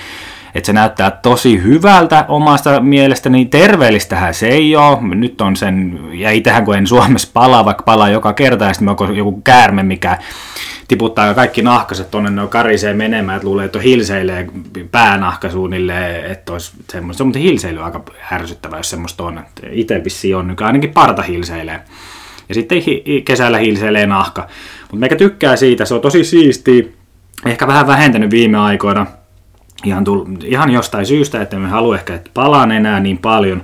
että 0.57 0.65
se 0.65 0.73
näyttää 0.73 1.11
tosi 1.11 1.63
hyvältä 1.63 2.25
omasta 2.27 2.79
mielestäni. 2.79 3.45
Terveellistähän 3.45 4.33
se 4.33 4.47
ei 4.47 4.75
ole. 4.75 5.15
Nyt 5.15 5.41
on 5.41 5.55
sen, 5.55 5.99
ja 6.13 6.31
itähän 6.31 6.65
kun 6.65 6.77
en 6.77 6.87
Suomessa 6.87 7.29
palaa, 7.33 7.65
vaikka 7.65 7.83
palaa 7.83 8.09
joka 8.09 8.33
kerta, 8.33 8.65
ja 8.65 8.73
sitten 8.73 8.95
on 8.99 9.17
joku 9.17 9.41
käärme, 9.41 9.83
mikä 9.83 10.17
tiputtaa 10.87 11.33
kaikki 11.33 11.61
nahkaset 11.61 12.11
tonne, 12.11 12.29
ne 12.29 12.47
karisee 12.47 12.93
menemään, 12.93 13.35
että 13.35 13.47
luulee, 13.47 13.65
että 13.65 13.77
on 13.77 13.83
hilseilee 13.83 14.47
päänahka 14.91 15.49
suunnilleen, 15.49 16.31
että 16.31 16.53
olisi 16.53 16.71
semmoista. 16.91 17.23
Mutta 17.23 17.39
hilseily 17.39 17.79
on 17.79 17.85
aika 17.85 18.03
ärsyttävää, 18.31 18.79
jos 18.79 18.89
semmoista 18.89 19.23
on. 19.23 19.45
Itse 19.71 20.03
vissiin 20.03 20.35
on, 20.35 20.47
niin 20.47 20.63
ainakin 20.63 20.93
parta 20.93 21.21
hilseilee. 21.21 21.81
Ja 22.49 22.55
sitten 22.55 22.81
kesällä 23.25 23.57
hilseilee 23.57 24.07
nahka. 24.07 24.47
Mutta 24.81 24.97
meikä 24.97 25.15
tykkää 25.15 25.55
siitä, 25.55 25.85
se 25.85 25.93
on 25.93 26.01
tosi 26.01 26.23
siistiä. 26.23 26.83
Ehkä 27.45 27.67
vähän 27.67 27.87
vähentänyt 27.87 28.31
viime 28.31 28.57
aikoina. 28.57 29.05
Ihan, 29.85 30.03
tull, 30.03 30.25
ihan 30.43 30.71
jostain 30.71 31.05
syystä, 31.05 31.41
että 31.41 31.59
me 31.59 31.67
halua 31.67 31.95
ehkä, 31.95 32.15
että 32.15 32.31
palaan 32.33 32.71
enää 32.71 32.99
niin 32.99 33.17
paljon. 33.17 33.63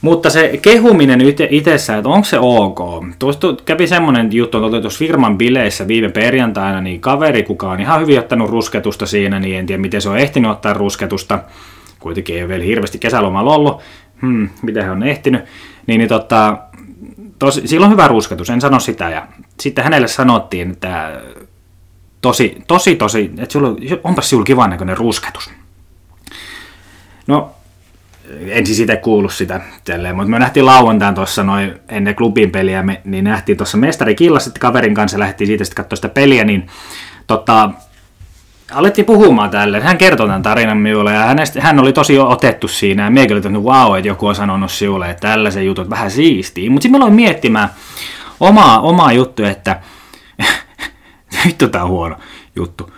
Mutta 0.00 0.30
se 0.30 0.58
kehuminen 0.62 1.20
itsessään, 1.50 1.98
että 1.98 2.08
onko 2.08 2.24
se 2.24 2.38
ok? 2.38 2.80
Tuosta 3.18 3.56
kävi 3.64 3.86
semmoinen 3.86 4.32
juttu, 4.32 4.66
että 4.66 4.80
tuossa 4.80 4.98
firman 4.98 5.38
bileissä 5.38 5.88
viime 5.88 6.08
perjantaina, 6.08 6.80
niin 6.80 7.00
kaveri, 7.00 7.42
kuka 7.42 7.70
on 7.70 7.80
ihan 7.80 8.00
hyvin 8.00 8.18
ottanut 8.18 8.50
rusketusta 8.50 9.06
siinä, 9.06 9.40
niin 9.40 9.58
en 9.58 9.66
tiedä 9.66 9.80
miten 9.80 10.02
se 10.02 10.08
on 10.08 10.18
ehtinyt 10.18 10.50
ottaa 10.50 10.72
rusketusta. 10.72 11.38
Kuitenkin 11.98 12.36
ei 12.36 12.42
ole 12.42 12.48
vielä 12.48 12.64
hirveästi 12.64 12.98
kesälomalla 12.98 13.54
ollut. 13.54 13.80
Hmm, 14.22 14.48
miten 14.62 14.82
hän 14.82 14.92
on 14.92 15.02
ehtinyt. 15.02 15.44
Niin, 15.86 15.98
niin 15.98 16.08
tota, 16.08 16.58
tos, 17.38 17.60
sillä 17.64 17.86
on 17.86 17.92
hyvä 17.92 18.08
rusketus, 18.08 18.50
en 18.50 18.60
sano 18.60 18.80
sitä. 18.80 19.10
Ja 19.10 19.26
sitten 19.60 19.84
hänelle 19.84 20.08
sanottiin, 20.08 20.70
että 20.70 21.20
tosi, 22.20 22.62
tosi, 22.66 22.96
tosi, 22.96 23.30
että 23.38 23.52
sulla, 23.52 23.76
onpas 24.04 24.30
sinulla 24.30 24.46
kivan 24.46 24.70
näköinen 24.70 24.96
rusketus. 24.96 25.50
No, 27.26 27.50
en 28.46 28.66
siis 28.66 28.80
itse 28.80 28.96
kuullut 28.96 29.32
sitä 29.32 29.60
tälleen, 29.84 30.16
mutta 30.16 30.30
me 30.30 30.38
nähtiin 30.38 30.66
lauantain 30.66 31.14
tuossa 31.14 31.42
noin 31.42 31.74
ennen 31.88 32.14
klubin 32.14 32.50
peliä, 32.50 32.82
me, 32.82 33.00
niin 33.04 33.24
nähtiin 33.24 33.58
tuossa 33.58 33.76
mestari 33.76 34.14
Killa 34.14 34.40
sitten 34.40 34.60
kaverin 34.60 34.94
kanssa, 34.94 35.18
lähdettiin 35.18 35.48
siitä 35.48 35.64
sitten 35.64 35.84
katsoa 35.84 35.96
sitä 35.96 36.08
peliä, 36.08 36.44
niin 36.44 36.66
tota, 37.26 37.70
alettiin 38.72 39.04
puhumaan 39.04 39.50
tälle. 39.50 39.80
Hän 39.80 39.98
kertoi 39.98 40.26
tämän 40.26 40.42
tarinan 40.42 40.76
minulle 40.76 41.12
ja 41.12 41.20
hänestä, 41.20 41.60
hän 41.60 41.78
oli 41.78 41.92
tosi 41.92 42.18
otettu 42.18 42.68
siinä 42.68 43.04
ja 43.04 43.10
meikä 43.10 43.34
oli 43.34 43.38
että 43.38 43.50
wow, 43.50 43.96
että 43.96 44.08
joku 44.08 44.26
on 44.26 44.34
sanonut 44.34 44.70
sinulle, 44.70 45.10
että 45.10 45.28
tällaisen 45.28 45.66
jutut 45.66 45.90
vähän 45.90 46.10
siistii. 46.10 46.70
Mutta 46.70 46.82
sitten 46.82 46.98
mä 46.98 47.04
aloin 47.04 47.14
miettimään 47.14 47.68
omaa, 48.40 48.80
omaa 48.80 49.12
juttu, 49.12 49.44
että 49.44 49.80
vittu 51.46 51.68
tää 51.68 51.84
on 51.84 51.90
huono 51.90 52.16
juttu 52.56 52.90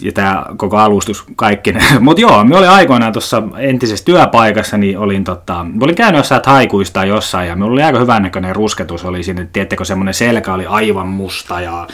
ja 0.00 0.12
tämä 0.12 0.46
koko 0.56 0.76
alustus 0.76 1.24
kaikki. 1.36 1.74
Mutta 2.00 2.20
joo, 2.20 2.44
me 2.44 2.56
oli 2.56 2.66
aikoinaan 2.66 3.12
tuossa 3.12 3.42
entisessä 3.58 4.04
työpaikassa, 4.04 4.78
niin 4.78 4.98
olin, 4.98 5.24
tota, 5.24 5.66
olin 5.80 5.94
käynyt 5.94 6.18
jossain 6.18 6.42
haikuista 6.46 7.04
jossain, 7.04 7.48
ja 7.48 7.56
minulla 7.56 7.72
oli 7.72 7.82
aika 7.82 7.98
hyvän 7.98 8.22
näköinen 8.22 8.56
rusketus, 8.56 9.04
oli 9.04 9.22
sinne, 9.22 9.48
tiettekö 9.52 9.84
semmoinen 9.84 10.14
selkä 10.14 10.54
oli 10.54 10.66
aivan 10.66 11.08
musta, 11.08 11.60
ja 11.60 11.86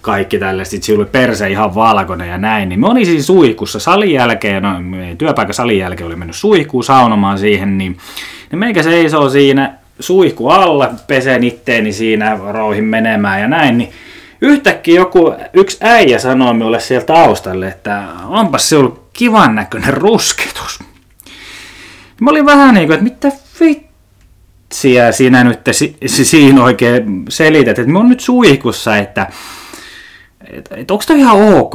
kaikki 0.00 0.38
tällaista, 0.38 0.70
sitten 0.70 0.96
oli 0.96 1.04
perse 1.04 1.50
ihan 1.50 1.74
valkoinen 1.74 2.28
ja 2.28 2.38
näin, 2.38 2.68
niin 2.68 2.80
me 2.80 2.86
olin 2.86 3.06
siis 3.06 3.26
suihkussa 3.26 3.78
salin 3.78 4.12
jälkeen, 4.12 4.62
no 4.62 4.70
työpaikan 5.18 5.54
salin 5.54 5.78
jälkeen 5.78 6.06
oli 6.06 6.16
mennyt 6.16 6.36
suihkuun 6.36 6.84
saunomaan 6.84 7.38
siihen, 7.38 7.78
niin, 7.78 7.98
niin 8.50 8.58
meikä 8.58 8.82
seisoo 8.82 9.30
siinä 9.30 9.74
suihku 10.00 10.48
alla, 10.48 10.90
pesen 11.06 11.44
itteeni 11.44 11.92
siinä, 11.92 12.38
rouhin 12.48 12.84
menemään 12.84 13.40
ja 13.40 13.48
näin, 13.48 13.78
niin 13.78 13.92
yhtäkkiä 14.44 14.94
joku, 14.94 15.34
yksi 15.52 15.78
äijä 15.80 16.18
sanoi 16.18 16.54
minulle 16.54 16.80
sieltä 16.80 17.06
taustalle, 17.06 17.68
että 17.68 18.04
onpas 18.28 18.68
se 18.68 18.76
ollut 18.76 19.02
kivan 19.12 19.54
näköinen 19.54 19.94
rusketus. 19.94 20.78
Mä 22.20 22.30
olin 22.30 22.46
vähän 22.46 22.74
niin 22.74 22.86
kuin, 22.86 22.94
että 22.94 23.04
mitä 23.04 23.36
vitsiä 23.60 25.12
sinä 25.12 25.44
nyt 25.44 25.60
si- 25.72 25.96
siinä 26.06 26.64
oikein 26.64 27.24
selität, 27.28 27.78
että 27.78 27.92
mä 27.92 27.98
oon 27.98 28.08
nyt 28.08 28.20
suihkussa, 28.20 28.96
että, 28.96 29.26
että, 30.50 30.76
että 30.76 30.94
onko 30.94 31.04
toi 31.06 31.18
ihan 31.18 31.54
ok, 31.54 31.74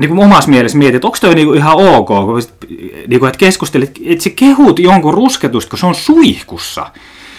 niin 0.00 0.08
kuin 0.08 0.24
omassa 0.24 0.50
mielessä 0.50 0.78
mietit, 0.78 0.94
että 0.94 1.06
onko 1.06 1.18
toi 1.20 1.34
niinku 1.34 1.52
ihan 1.52 1.76
ok, 1.76 2.08
kun, 2.08 2.42
niin 3.06 3.20
kuin, 3.20 3.28
että 3.28 3.38
keskustelit, 3.38 4.00
että 4.04 4.24
se 4.24 4.30
kehut 4.30 4.78
jonkun 4.78 5.14
rusketusta, 5.14 5.70
kun 5.70 5.78
se 5.78 5.86
on 5.86 5.94
suihkussa. 5.94 6.86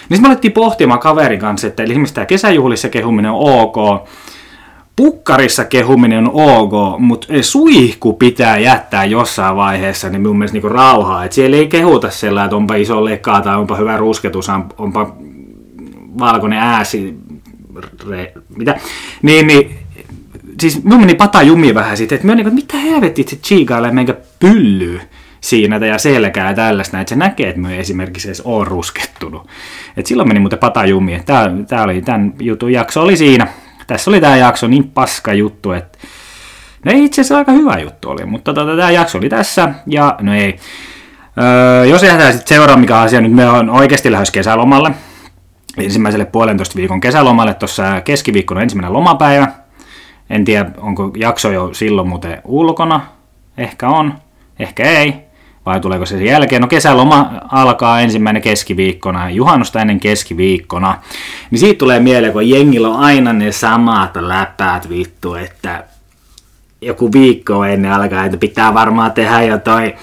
Niin 0.10 0.22
me 0.22 0.28
alettiin 0.28 0.52
pohtimaan 0.52 1.00
kaverin 1.00 1.40
kanssa, 1.40 1.68
että 1.68 1.84
esimerkiksi 1.84 2.14
tämä 2.14 2.26
kesäjuhlissa 2.26 2.90
kehuminen 2.90 3.32
on 3.32 3.62
ok, 3.62 3.76
pukkarissa 5.00 5.66
kehuminen 5.66 6.28
on 6.28 6.32
ok, 6.34 7.00
mutta 7.00 7.28
suihku 7.42 8.14
pitää 8.14 8.58
jättää 8.58 9.06
jossain 9.06 9.56
vaiheessa 9.56 10.10
niin 10.10 10.22
mun 10.22 10.38
mielestä 10.38 10.56
niinku 10.56 10.70
rauhaa. 10.70 11.26
Et 11.26 11.32
siellä 11.32 11.58
ei 11.58 11.68
kehuta 11.68 12.10
sellainen, 12.10 12.46
että 12.46 12.56
onpa 12.56 12.76
iso 12.76 13.06
lekkaa 13.06 13.42
tai 13.42 13.58
onpa 13.58 13.76
hyvä 13.76 13.98
rusketus, 13.98 14.50
onpa 14.78 15.16
valkoinen 16.20 16.60
ääsi, 16.60 17.18
re, 18.10 18.34
mitä. 18.58 18.80
Niin, 19.22 19.48
niin 19.48 19.78
siis 20.62 20.84
mun 20.84 21.00
meni 21.00 21.16
pata 21.16 21.42
jumi 21.42 21.76
vähän 21.76 21.98
siitä, 21.98 22.16
että 22.16 22.28
mä 22.28 22.36
niin, 22.36 22.54
mitä 22.54 22.78
helvetti 22.78 23.26
se 23.28 23.36
chiikailee 23.36 23.92
meikä 23.92 24.16
pyllyy 24.40 25.02
siinä 25.42 25.86
ja 25.86 25.98
selkää 25.98 26.50
ja 26.50 26.56
tällaista, 26.56 27.00
että 27.00 27.10
se 27.10 27.16
näkee, 27.16 27.50
että 27.50 27.62
mä 27.62 27.76
esimerkiksi 27.76 28.28
edes 28.28 28.42
on 28.46 28.68
ruskettunut. 28.68 29.48
Et 29.98 30.06
silloin 30.06 30.30
meni 30.30 30.40
muuten 30.40 30.60
pata 30.60 30.86
jumi. 30.86 31.22
Tää 31.26 31.84
oli, 31.84 32.02
tämän 32.02 32.34
jutun 32.40 32.72
jakso 32.72 33.02
oli 33.02 33.18
siinä 33.18 33.48
tässä 33.90 34.12
oli 34.12 34.22
tämä 34.22 34.38
jakso 34.38 34.68
niin 34.68 34.90
paska 34.90 35.34
juttu, 35.34 35.72
että 35.72 35.98
no 36.86 36.92
ei 36.92 37.06
itse 37.06 37.22
asiassa 37.22 37.38
aika 37.38 37.52
hyvä 37.52 37.80
juttu 37.80 38.10
oli, 38.10 38.26
mutta 38.26 38.54
tota, 38.54 38.78
tämä 38.78 38.92
jakso 38.92 39.18
oli 39.18 39.30
tässä, 39.30 39.74
ja 39.88 40.16
no 40.22 40.36
ei. 40.36 40.60
Öö, 41.42 41.86
jos 41.86 42.04
jätetään 42.04 42.34
sitten 42.34 42.56
seuraa, 42.56 42.78
mikä 42.78 43.00
asia 43.00 43.22
nyt 43.22 43.32
me 43.32 43.50
on 43.50 43.70
oikeasti 43.70 44.12
lähes 44.12 44.32
kesälomalle, 44.32 44.92
ensimmäiselle 45.78 46.26
puolentoista 46.26 46.76
viikon 46.76 47.00
kesälomalle, 47.00 47.54
tuossa 47.54 48.02
keskiviikkona 48.02 48.62
ensimmäinen 48.62 48.94
lomapäivä. 48.94 49.48
En 50.30 50.46
tiedä, 50.46 50.72
onko 50.78 51.12
jakso 51.18 51.52
jo 51.52 51.74
silloin 51.74 52.08
muuten 52.08 52.42
ulkona, 52.46 53.02
ehkä 53.58 53.90
on, 53.90 54.14
ehkä 54.60 54.84
ei 54.84 55.29
vai 55.66 55.80
tuleeko 55.80 56.06
se 56.06 56.18
sen 56.18 56.26
jälkeen? 56.26 56.62
No 56.62 56.68
kesäloma 56.68 57.32
alkaa 57.52 58.02
ensimmäinen 58.02 58.42
keskiviikkona, 58.42 59.30
juhannusta 59.30 59.82
ennen 59.82 60.00
keskiviikkona. 60.00 60.98
Niin 61.52 61.60
siitä 61.60 61.80
tulee 61.80 62.00
mieleen, 62.00 62.34
kun 62.34 62.50
jengillä 62.50 62.88
on 62.88 63.00
aina 63.00 63.34
ne 63.34 63.52
samat 63.52 64.16
läpäät 64.16 64.90
vittu, 64.90 65.36
että 65.36 65.84
joku 66.82 67.12
viikko 67.14 67.64
ennen 67.64 67.92
alkaa, 67.92 68.26
että 68.26 68.38
pitää 68.38 68.74
varmaan 68.74 69.12
tehdä 69.12 69.42
jotain 69.42 69.94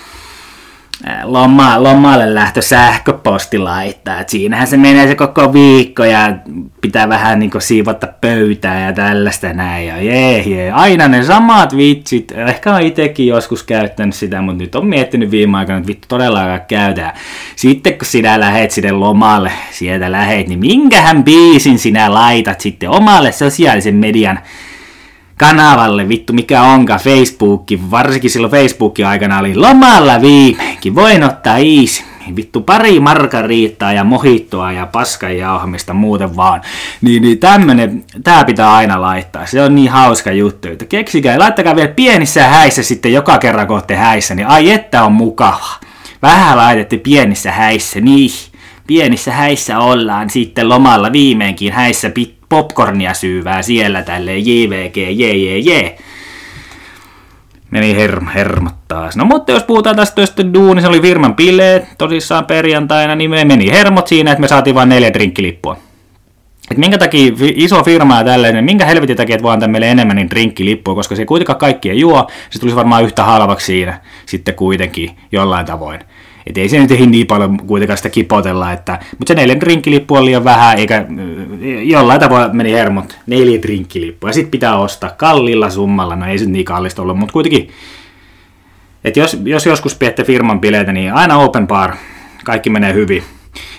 loma, 1.25 1.83
lomalle 1.83 2.35
lähtö 2.35 2.63
sähköposti 2.63 3.59
laittaa. 3.59 4.21
Et 4.21 4.29
siinähän 4.29 4.67
se 4.67 4.77
menee 4.77 5.07
se 5.07 5.15
koko 5.15 5.53
viikko 5.53 6.05
ja 6.05 6.37
pitää 6.81 7.09
vähän 7.09 7.39
niin 7.39 7.51
siivota 7.59 8.07
pöytää 8.21 8.87
ja 8.87 8.93
tällaista 8.93 9.53
näin. 9.53 9.89
Ja 9.89 10.03
jee, 10.03 10.41
jee. 10.41 10.73
Aina 10.73 11.09
ne 11.09 11.23
samat 11.23 11.77
vitsit. 11.77 12.33
Ehkä 12.33 12.75
on 12.75 12.83
itsekin 12.83 13.27
joskus 13.27 13.63
käyttänyt 13.63 14.15
sitä, 14.15 14.43
mutta 14.43 14.63
nyt 14.63 14.75
on 14.75 14.87
miettinyt 14.87 15.31
viime 15.31 15.59
aikoina, 15.59 15.79
että 15.79 15.89
vittu 15.89 16.09
todella 16.09 16.59
käytetään. 16.59 17.13
Sitten 17.57 17.99
kun 17.99 18.07
sinä 18.07 18.41
lähet 18.41 18.71
sinne 18.71 18.93
lomalle, 18.93 19.53
sieltä 19.71 20.13
lähet, 20.13 20.49
niin 20.49 20.59
minkähän 20.59 21.25
biisin 21.25 21.79
sinä 21.79 22.15
laitat 22.15 22.61
sitten 22.61 22.91
omalle 22.91 23.33
sosiaalisen 23.33 23.95
median 23.95 24.39
kanavalle, 25.39 26.09
vittu 26.09 26.33
mikä 26.33 26.63
onka, 26.63 26.99
Facebookin, 26.99 27.91
varsinkin 27.91 28.31
silloin 28.31 28.51
Facebookin 28.51 29.07
aikana 29.07 29.39
oli 29.39 29.57
lomalla 29.57 30.21
viimeinkin, 30.21 30.95
voin 30.95 31.25
ottaa 31.25 31.59
easy, 31.59 32.03
vittu 32.37 32.61
pari 32.61 33.01
markariittaa 33.01 33.93
ja 33.93 34.05
mohittoa 34.05 34.73
ja 34.73 34.87
paskan 34.87 35.37
jauhamista 35.37 35.95
muuten 35.95 36.37
vaan. 36.37 36.61
Niin, 37.01 37.23
niin 37.23 37.39
tämmönen, 37.39 38.05
tää 38.25 38.45
pitää 38.45 38.75
aina 38.75 39.01
laittaa, 39.01 39.47
se 39.47 39.63
on 39.63 39.75
niin 39.75 39.91
hauska 39.91 40.33
juttu, 40.33 40.69
että 40.69 40.85
keksikää, 40.85 41.39
laittakaa 41.39 41.77
vielä 41.77 41.89
pienissä 41.89 42.45
häissä 42.45 42.83
sitten 42.83 43.13
joka 43.13 43.39
kerran 43.39 43.67
kohti 43.67 43.95
häissä, 43.95 44.35
niin 44.35 44.47
ai 44.47 44.71
että 44.71 45.05
on 45.05 45.13
mukava. 45.13 45.87
Vähän 46.23 46.57
laitette 46.57 46.99
pienissä 46.99 47.53
häissä, 47.53 48.01
niin. 48.01 48.31
Pienissä 48.87 49.33
häissä 49.33 49.79
ollaan 49.79 50.31
sitten 50.31 50.69
lomalla 50.69 51.13
viimeinkin 51.13 51.73
häissä 51.73 52.11
pit 52.11 52.36
popcornia 52.49 53.15
syyvää 53.15 53.63
siellä 53.63 54.03
tälleen 54.03 54.47
JVG, 54.47 54.97
JJJ. 54.97 55.71
Meni 57.71 57.97
herm, 57.97 58.27
hermot 58.27 58.75
taas. 58.89 59.17
No 59.17 59.25
mutta 59.25 59.53
jos 59.53 59.63
puhutaan 59.63 59.97
tästä 59.97 60.15
tuosta 60.15 60.55
duuni, 60.55 60.81
se 60.81 60.89
oli 60.89 61.01
firman 61.01 61.37
bileet 61.37 61.85
tosissaan 61.99 62.47
perjantaina, 62.47 63.15
niin 63.15 63.31
me 63.31 63.45
meni 63.45 63.71
hermot 63.71 64.07
siinä, 64.07 64.33
että 64.33 64.41
me 64.41 64.49
saatiin 64.49 64.75
vain 64.75 64.89
neljä 64.89 65.13
drinkkilippua. 65.13 65.77
Et 66.71 66.79
minkä 66.79 66.99
takia 66.99 67.33
iso 67.39 67.85
firma 67.85 68.19
ja 68.19 68.25
tällainen, 68.25 68.65
minkä 68.65 68.87
helvetin 68.87 69.17
takia, 69.17 69.35
että 69.35 69.43
vaan 69.43 69.71
meille 69.71 69.91
enemmän 69.91 70.17
niin 70.17 70.31
drinkkilippua, 70.31 70.95
koska 70.95 71.17
se 71.17 71.25
kuitenkaan 71.25 71.59
kaikki 71.59 71.91
ei 71.91 72.01
juo, 72.01 72.31
se 72.51 72.59
tulisi 72.59 72.77
varmaan 72.77 73.05
yhtä 73.05 73.25
halvaksi 73.25 73.67
siinä 73.67 74.01
sitten 74.27 74.55
kuitenkin 74.55 75.11
jollain 75.33 75.67
tavoin. 75.67 76.01
Et 76.47 76.59
ei 76.59 76.69
se 76.69 76.79
nyt 76.79 76.91
niin 77.11 77.27
paljon 77.27 77.59
kuitenkaan 77.67 77.97
sitä 77.97 78.09
kipotella, 78.09 78.73
että, 78.73 78.99
mutta 79.19 79.29
se 79.29 79.35
neljän 79.35 79.61
drinkkilippu 79.61 80.15
on 80.15 80.25
liian 80.25 80.45
vähän, 80.45 80.79
eikä 80.79 81.07
jollain 81.83 82.21
tavalla 82.21 82.49
meni 82.53 82.73
hermot, 82.73 83.19
neljä 83.27 83.63
drinkkilippua, 83.63 84.31
ja 84.31 84.35
sitten 84.35 84.51
pitää 84.51 84.79
ostaa 84.79 85.11
kallilla 85.11 85.71
summalla, 85.71 86.17
no 86.17 86.27
ei 86.27 86.39
se 86.39 86.47
niin 86.47 86.65
kallista 86.65 87.03
ollut, 87.03 87.19
mutta 87.19 87.33
kuitenkin, 87.33 87.69
että 89.05 89.21
jos, 89.21 89.39
jos 89.45 89.67
joskus 89.67 89.95
pidätte 89.95 90.25
firman 90.25 90.61
bileitä, 90.61 90.93
niin 90.93 91.13
aina 91.13 91.39
open 91.39 91.67
bar, 91.67 91.93
kaikki 92.45 92.71
menee 92.71 92.95
hyvin. 92.95 93.23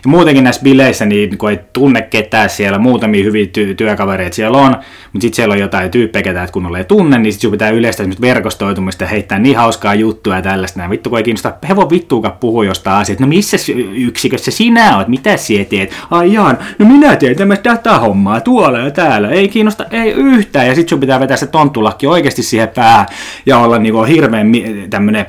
Ja 0.04 0.10
muutenkin 0.10 0.44
näissä 0.44 0.62
bileissä, 0.64 1.06
niin 1.06 1.38
kun 1.38 1.50
ei 1.50 1.60
tunne 1.74 2.02
ketään 2.02 2.50
siellä, 2.50 2.80
muutamia 2.80 3.24
hyviä 3.24 3.46
ty- 3.46 3.76
työkavereita 3.76 4.36
siellä 4.36 4.58
on, 4.58 4.70
mutta 4.70 5.22
sitten 5.22 5.34
siellä 5.36 5.54
on 5.54 5.60
jotain 5.60 5.92
tyyppejä, 5.92 6.24
ketä 6.24 6.44
et 6.44 6.52
kunnolla 6.52 6.78
ei 6.78 6.86
tunne, 6.86 7.18
niin 7.18 7.34
sitten 7.34 7.52
pitää 7.52 7.70
yleistä 7.70 8.04
verkostoitumista 8.22 9.04
ja 9.04 9.08
heittää 9.08 9.40
niin 9.40 9.58
hauskaa 9.58 9.96
juttua 9.96 10.36
ja 10.36 10.42
tällaista. 10.42 10.80
Näin. 10.80 10.92
Vittu 10.92 11.10
kun 11.10 11.20
ei 11.20 11.24
kiinnosta, 11.24 11.54
hevon 11.70 11.90
vittuukaan 11.90 12.38
puhua 12.40 12.66
jostain 12.66 12.98
asiasta. 12.98 13.24
No 13.24 13.28
missä 13.28 13.58
yksikössä 13.94 14.52
sinä 14.52 14.98
oot? 14.98 15.08
Mitä 15.08 15.38
sinä 15.38 15.66
teet? 15.66 15.94
Ai 16.12 16.34
jaan, 16.34 16.58
no 16.80 16.86
minä 16.86 17.16
teen 17.16 17.36
tämmöistä 17.36 17.70
datahommaa 17.70 18.42
tuolla 18.42 18.80
ja 18.80 18.92
täällä. 18.92 19.30
Ei 19.30 19.48
kiinnosta, 19.48 19.86
ei 19.92 20.12
yhtään. 20.12 20.68
Ja 20.68 20.76
sitten 20.76 20.90
sun 20.90 21.00
pitää 21.00 21.20
vetää 21.20 21.38
se 21.38 21.48
tonttulakki 21.48 22.08
oikeasti 22.08 22.44
siihen 22.44 22.70
päähän 22.70 23.06
ja 23.46 23.58
olla 23.58 23.80
niinku 23.80 24.04
hirveän 24.04 24.52
tämmöinen 24.90 25.26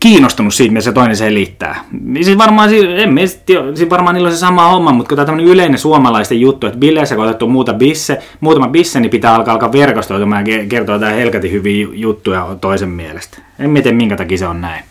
kiinnostunut 0.00 0.54
siitä, 0.54 0.72
mitä 0.72 0.84
se 0.84 0.92
toinen 0.92 1.16
selittää. 1.16 1.84
Siis 2.22 2.38
varmaan, 2.38 2.70
en 2.74 3.28
siis 3.74 3.90
varmaan 3.90 4.14
niillä 4.14 4.26
on 4.26 4.32
se 4.32 4.38
sama 4.38 4.68
homma, 4.68 4.92
mutta 4.92 5.08
kun 5.16 5.26
tämä 5.26 5.36
on 5.36 5.44
yleinen 5.44 5.78
suomalaisten 5.78 6.40
juttu, 6.40 6.66
että 6.66 6.78
bileissä 6.78 7.14
kun 7.14 7.24
otettu 7.24 7.48
muuta 7.48 7.74
bisse, 7.74 8.18
muutama 8.40 8.68
bisse, 8.68 9.00
niin 9.00 9.10
pitää 9.10 9.34
alkaa 9.34 9.52
alkaa 9.52 9.72
verkostoitumaan 9.72 10.46
ja 10.46 10.66
kertoa 10.66 10.94
jotain 10.94 11.16
helkatin 11.16 11.52
hyviä 11.52 11.86
juttuja 11.92 12.56
toisen 12.60 12.88
mielestä. 12.88 13.38
En 13.58 13.70
mieti, 13.70 13.92
minkä 13.92 14.16
takia 14.16 14.38
se 14.38 14.46
on 14.46 14.60
näin. 14.60 14.84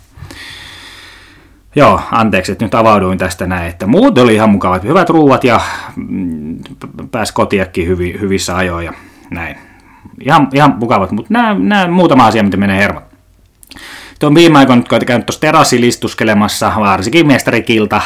Joo, 1.75 2.01
anteeksi, 2.11 2.51
että 2.51 2.65
nyt 2.65 2.75
avauduin 2.75 3.17
tästä 3.17 3.47
näin, 3.47 3.69
että 3.69 3.87
muut 3.87 4.17
oli 4.17 4.33
ihan 4.33 4.49
mukavat, 4.49 4.83
hyvät 4.83 5.09
ruuat 5.09 5.43
ja 5.43 5.61
mm, 5.95 6.57
pääs 7.11 7.31
kotiakin 7.31 7.87
hyvi, 7.87 8.17
hyvissä 8.21 8.57
ajoin 8.57 8.85
ja 8.85 8.93
näin. 9.31 9.55
Ihan, 10.21 10.47
ihan 10.53 10.75
mukavat, 10.79 11.11
mutta 11.11 11.33
nämä, 11.33 11.55
nämä 11.59 11.87
muutama 11.87 12.27
asia, 12.27 12.43
mitä 12.43 12.57
menee 12.57 12.77
hermot. 12.77 13.12
Tuon 14.23 14.35
viime 14.35 14.59
aikoina 14.59 14.81
nyt 14.91 15.03
käynyt 15.05 15.25
tuossa 15.25 15.41
terassilistustelemassa, 15.41 16.71
varsinkin 16.79 17.27
mestarikilta 17.27 18.01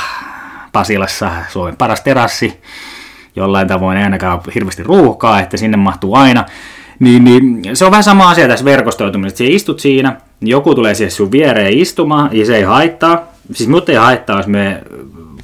Pasilassa, 0.72 1.32
Suomen 1.50 1.76
paras 1.78 2.02
terassi. 2.02 2.60
Jollain 3.36 3.68
tavoin 3.68 3.98
ei 3.98 4.04
ainakaan 4.04 4.42
hirveästi 4.56 4.84
ruuhkaa, 4.84 5.40
että 5.40 5.58
sinne 5.58 5.78
mahtuu 5.78 6.16
aina. 6.16 6.46
Niin, 7.00 7.24
niin 7.24 7.62
se 7.74 7.86
on 7.86 7.92
vähän 7.92 8.04
sama 8.04 8.30
asia 8.30 8.48
tässä 8.48 8.66
verkostoitumisessa, 8.66 9.44
että 9.44 9.56
istut 9.56 9.80
siinä, 9.80 10.16
joku 10.42 10.76
tulee 10.76 10.96
siihen 10.96 11.12
sun 11.12 11.32
viereen 11.32 11.74
istumaan, 11.74 12.30
ja 12.32 12.46
se 12.46 12.56
ei 12.56 12.64
haittaa. 12.64 13.24
Siis 13.54 13.70
mut 13.70 13.90
ei 13.90 13.96
haittaa, 13.96 14.38
jos 14.38 14.48
me 14.48 14.82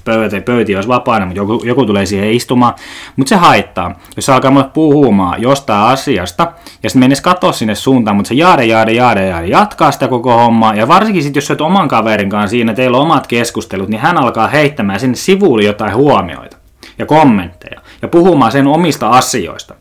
pöytä, 0.04 0.42
pöytiä 0.42 0.78
olisi 0.78 0.90
vapaana, 0.90 1.26
mutta 1.26 1.40
joku, 1.40 1.62
joku 1.66 1.86
tulee 1.86 2.06
siihen 2.06 2.32
istumaan. 2.32 2.74
Mutta 3.16 3.30
se 3.30 3.36
haittaa. 3.36 4.00
Jos 4.16 4.30
alkaa 4.30 4.52
mulle 4.52 4.70
puhumaan 4.74 5.42
jostain 5.42 5.84
asiasta, 5.84 6.44
ja 6.84 6.90
sitten 6.90 7.00
menisi 7.00 7.24
katsoa 7.24 7.52
sinne 7.52 7.76
suuntaan, 7.76 8.16
mutta 8.16 8.28
se 8.28 8.36
jaade, 8.36 8.66
jaade, 8.66 8.92
jaade, 8.92 9.28
jaade, 9.28 9.48
jatkaa 9.48 9.92
sitä 9.92 10.08
koko 10.08 10.38
hommaa. 10.38 10.76
Ja 10.76 10.88
varsinkin 10.88 11.24
sitten, 11.24 11.38
jos 11.38 11.52
olet 11.52 11.62
oman 11.62 11.88
kaverin 11.88 12.30
kanssa 12.30 12.50
siinä, 12.52 12.74
teillä 12.74 12.98
on 12.98 13.04
omat 13.04 13.28
keskustelut, 13.28 13.90
niin 13.90 14.02
hän 14.02 14.18
alkaa 14.18 14.48
heittämään 14.48 15.00
sinne 15.00 15.16
sivuille 15.16 15.66
jotain 15.66 15.96
huomioita 15.96 16.58
ja 16.98 17.06
kommentteja 17.06 17.82
ja 18.02 18.08
puhumaan 18.08 18.52
sen 18.52 18.68
omista 18.68 19.10
asioista. 19.10 19.76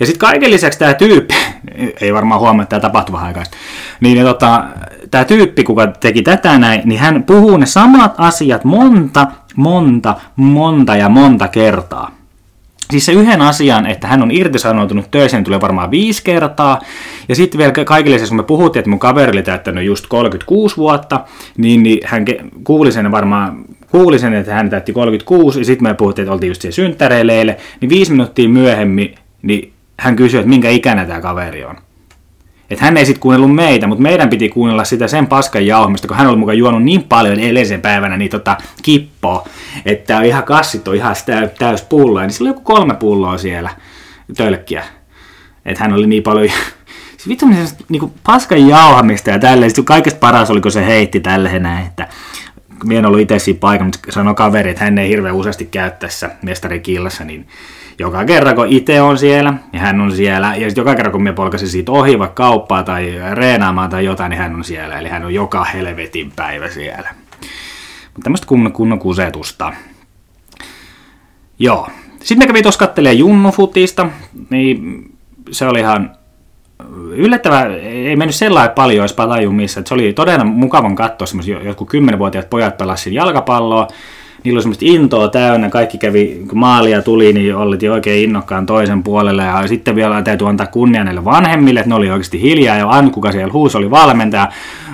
Ja 0.00 0.06
sitten 0.06 0.20
kaiken 0.20 0.50
lisäksi 0.50 0.78
tämä 0.78 0.94
tyyppi, 0.94 1.34
ei 2.00 2.14
varmaan 2.14 2.40
huomaa, 2.40 2.62
että 2.62 2.70
tämä 2.70 2.80
tapahtuu 2.80 3.12
vähän 3.12 3.26
aikaista, 3.26 3.56
niin 4.00 4.24
tota, 4.24 4.64
tämä 5.14 5.24
tyyppi, 5.24 5.64
kuka 5.64 5.86
teki 5.86 6.22
tätä 6.22 6.58
näin, 6.58 6.82
niin 6.84 7.00
hän 7.00 7.22
puhuu 7.22 7.56
ne 7.56 7.66
samat 7.66 8.14
asiat 8.18 8.64
monta, 8.64 9.26
monta, 9.56 10.14
monta 10.36 10.96
ja 10.96 11.08
monta 11.08 11.48
kertaa. 11.48 12.10
Siis 12.90 13.06
se 13.06 13.12
yhden 13.12 13.42
asian, 13.42 13.86
että 13.86 14.06
hän 14.06 14.22
on 14.22 14.30
irtisanoutunut 14.30 15.10
töissä, 15.10 15.36
niin 15.36 15.44
tulee 15.44 15.60
varmaan 15.60 15.90
viisi 15.90 16.24
kertaa. 16.24 16.80
Ja 17.28 17.34
sitten 17.34 17.58
vielä 17.58 17.72
kaikille 17.84 18.18
se, 18.18 18.26
kun 18.26 18.36
me 18.36 18.42
puhuttiin, 18.42 18.80
että 18.80 18.90
mun 18.90 18.98
kaveri 18.98 19.32
oli 19.32 19.42
täyttänyt 19.42 19.84
just 19.84 20.06
36 20.06 20.76
vuotta, 20.76 21.20
niin, 21.56 21.82
niin 21.82 22.00
hän 22.04 22.24
kuuli 22.64 22.92
sen 22.92 23.10
varmaan 23.10 23.64
kuuli 23.90 24.18
sen, 24.18 24.34
että 24.34 24.54
hän 24.54 24.70
täytti 24.70 24.92
36, 24.92 25.58
ja 25.58 25.64
sitten 25.64 25.88
me 25.88 25.94
puhuttiin, 25.94 26.22
että 26.22 26.32
oltiin 26.32 26.50
just 26.50 26.62
siellä 26.62 26.74
synttäreileille, 26.74 27.56
niin 27.80 27.88
viisi 27.88 28.10
minuuttia 28.10 28.48
myöhemmin, 28.48 29.14
niin 29.42 29.72
hän 30.00 30.16
kysyi, 30.16 30.40
että 30.40 30.50
minkä 30.50 30.70
ikäinen 30.70 31.06
tämä 31.06 31.20
kaveri 31.20 31.64
on. 31.64 31.76
Että 32.70 32.84
hän 32.84 32.96
ei 32.96 33.06
sitten 33.06 33.20
kuunnellut 33.20 33.54
meitä, 33.54 33.86
mutta 33.86 34.02
meidän 34.02 34.30
piti 34.30 34.48
kuunnella 34.48 34.84
sitä 34.84 35.08
sen 35.08 35.26
paskan 35.26 35.66
jauhamista, 35.66 36.08
kun 36.08 36.16
hän 36.16 36.26
oli 36.26 36.36
mukaan 36.36 36.58
juonut 36.58 36.82
niin 36.82 37.02
paljon 37.02 37.40
edellisen 37.40 37.80
päivänä 37.80 38.16
niin 38.16 38.30
tota, 38.30 38.56
kippoa, 38.82 39.48
että 39.86 40.22
ihan 40.22 40.44
kassit 40.44 40.88
on 40.88 40.94
ihan 40.94 41.16
täys 41.58 41.82
pulloa, 41.82 42.22
niin 42.22 42.30
sillä 42.30 42.48
oli 42.48 42.56
joku 42.56 42.72
kolme 42.72 42.94
pulloa 42.94 43.38
siellä 43.38 43.70
tölkkiä. 44.36 44.84
Että 45.64 45.84
hän 45.84 45.92
oli 45.92 46.06
niin 46.06 46.22
paljon 46.22 46.48
siis 47.10 47.28
vittu 47.28 47.46
niin 47.88 48.12
paskan 48.24 48.68
jauhamista 48.68 49.30
ja 49.30 49.38
tälleen. 49.38 49.70
Sitten 49.70 49.84
kaikesta 49.84 50.18
paras 50.18 50.50
oli, 50.50 50.60
kun 50.60 50.72
se 50.72 50.86
heitti 50.86 51.20
tälleen 51.20 51.66
että 51.66 52.08
minä 52.84 52.98
en 52.98 53.06
ollut 53.06 53.20
itse 53.20 53.38
siinä 53.38 53.60
paikalla, 53.60 53.84
mutta 53.84 54.12
sanoi 54.12 54.34
kaveri, 54.34 54.70
että 54.70 54.84
hän 54.84 54.98
ei 54.98 55.08
hirveän 55.08 55.34
useasti 55.34 55.64
käy 55.64 55.90
tässä 55.90 56.30
mestarikillassa, 56.42 57.24
niin 57.24 57.48
joka 57.98 58.24
kerran 58.24 58.54
kun 58.54 58.66
itse 58.68 59.00
on 59.00 59.18
siellä 59.18 59.54
ja 59.72 59.80
hän 59.80 60.00
on 60.00 60.12
siellä, 60.12 60.54
ja 60.56 60.68
joka 60.76 60.94
kerran 60.94 61.12
kun 61.12 61.22
me 61.22 61.32
polkasin 61.32 61.68
siitä 61.68 61.92
ohi 61.92 62.18
vaikka 62.18 62.42
kauppaa 62.42 62.82
tai 62.82 63.14
reenaamaan 63.32 63.90
tai 63.90 64.04
jotain, 64.04 64.30
niin 64.30 64.38
hän 64.38 64.54
on 64.54 64.64
siellä, 64.64 64.98
eli 64.98 65.08
hän 65.08 65.24
on 65.24 65.34
joka 65.34 65.64
helvetin 65.64 66.32
päivä 66.36 66.70
siellä. 66.70 67.14
Mutta 68.04 68.24
tämmöistä 68.24 68.46
kunnon, 68.46 68.72
kunnon 68.72 68.98
kusetusta. 68.98 69.72
Joo. 71.58 71.88
Sitten 72.22 72.38
me 72.38 72.46
kävi 72.46 72.62
tuossa 72.62 72.78
kattelemaan 72.78 73.18
junnufutista, 73.18 74.08
niin 74.50 75.04
se 75.50 75.66
oli 75.66 75.80
ihan 75.80 76.16
yllättävää, 77.10 77.66
ei 77.76 78.16
mennyt 78.16 78.34
sellainen 78.34 78.74
paljon 78.74 79.00
edes 79.00 79.16
missä, 79.50 79.82
se 79.86 79.94
oli 79.94 80.12
todella 80.12 80.44
mukavan 80.44 80.94
katsoa 80.94 81.26
semmoisia 81.26 81.62
jotkut 81.62 81.88
kymmenvuotiaat 81.88 82.50
pojat 82.50 82.76
pelasivat 82.76 83.14
jalkapalloa, 83.14 83.88
niillä 84.44 84.56
oli 84.56 84.62
semmoista 84.62 84.84
intoa 84.88 85.28
täynnä, 85.28 85.70
kaikki 85.70 85.98
kävi, 85.98 86.42
kun 86.48 86.58
maalia 86.58 87.02
tuli, 87.02 87.32
niin 87.32 87.56
oltiin 87.56 87.92
oikein 87.92 88.24
innokkaan 88.24 88.66
toisen 88.66 89.02
puolelle, 89.02 89.44
ja 89.44 89.68
sitten 89.68 89.96
vielä 89.96 90.22
täytyy 90.22 90.48
antaa 90.48 90.66
kunnia 90.66 91.04
näille 91.04 91.24
vanhemmille, 91.24 91.80
että 91.80 91.88
ne 91.88 91.94
oli 91.94 92.10
oikeasti 92.10 92.42
hiljaa, 92.42 92.76
ja 92.76 92.88
ainut 92.88 93.12
kuka 93.12 93.32
siellä 93.32 93.52
huusi 93.52 93.76
oli 93.78 93.90
valmentaja, 93.90 94.48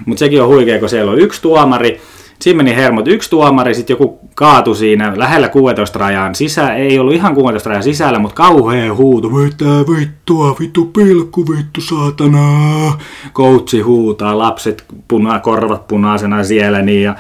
mutta 0.06 0.18
sekin 0.18 0.42
on 0.42 0.48
huikea, 0.48 0.78
kun 0.78 0.88
siellä 0.88 1.12
on 1.12 1.18
yksi 1.18 1.42
tuomari, 1.42 2.00
Siinä 2.40 2.56
meni 2.56 2.76
hermot. 2.76 3.08
Yksi 3.08 3.30
tuomari, 3.30 3.74
sitten 3.74 3.94
joku 3.94 4.18
kaatu 4.34 4.74
siinä 4.74 5.12
lähellä 5.16 5.48
16 5.48 5.98
rajan 5.98 6.34
sisään. 6.34 6.76
Ei 6.76 6.98
ollut 6.98 7.14
ihan 7.14 7.34
16 7.34 7.68
rajan 7.68 7.82
sisällä, 7.82 8.18
mutta 8.18 8.34
kauhea 8.34 8.94
huuto. 8.94 9.28
Mitä 9.28 9.64
vittua, 9.64 10.56
vittu 10.60 10.84
pilkku, 10.84 11.44
vittu 11.48 11.80
saatana. 11.80 12.98
Coachi 13.34 13.80
huutaa, 13.80 14.38
lapset 14.38 14.84
puna, 15.08 15.38
korvat 15.38 15.88
punaisena 15.88 16.44
siellä. 16.44 16.82
Niin 16.82 17.02
ja 17.02 17.14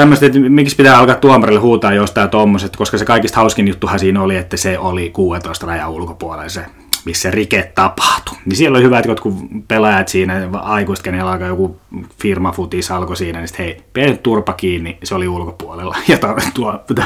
tämmöistä, 0.00 0.26
että 0.26 0.38
miksi 0.38 0.76
pitää 0.76 0.98
alkaa 0.98 1.14
tuomarille 1.14 1.60
huutaa 1.60 1.92
jostain 1.92 2.30
tommoset, 2.30 2.76
koska 2.76 2.98
se 2.98 3.04
kaikista 3.04 3.36
hauskin 3.36 3.68
juttuhan 3.68 3.98
siinä 3.98 4.22
oli, 4.22 4.36
että 4.36 4.56
se 4.56 4.78
oli 4.78 5.10
16 5.10 5.66
rajan 5.66 5.90
ulkopuolella 5.90 6.48
se 6.48 6.66
missä 7.04 7.30
rike 7.30 7.72
tapahtui. 7.74 8.36
Niin 8.44 8.56
siellä 8.56 8.76
oli 8.76 8.84
hyvät 8.84 9.06
jotkut 9.06 9.34
pelaajat 9.68 10.08
siinä, 10.08 10.48
aikuiset, 10.52 11.04
kenellä 11.04 11.32
alkaa 11.32 11.48
joku 11.48 11.80
firma 12.22 12.52
futis 12.52 12.90
alkoi 12.90 13.16
siinä, 13.16 13.38
niin 13.38 13.48
sitten 13.48 13.66
hei, 13.66 13.82
pidä 13.92 14.16
turpa 14.16 14.52
kiinni, 14.52 14.98
se 15.04 15.14
oli 15.14 15.28
ulkopuolella. 15.28 15.96
Ja 16.08 16.18
tuo, 16.54 16.80
tuo 16.94 17.04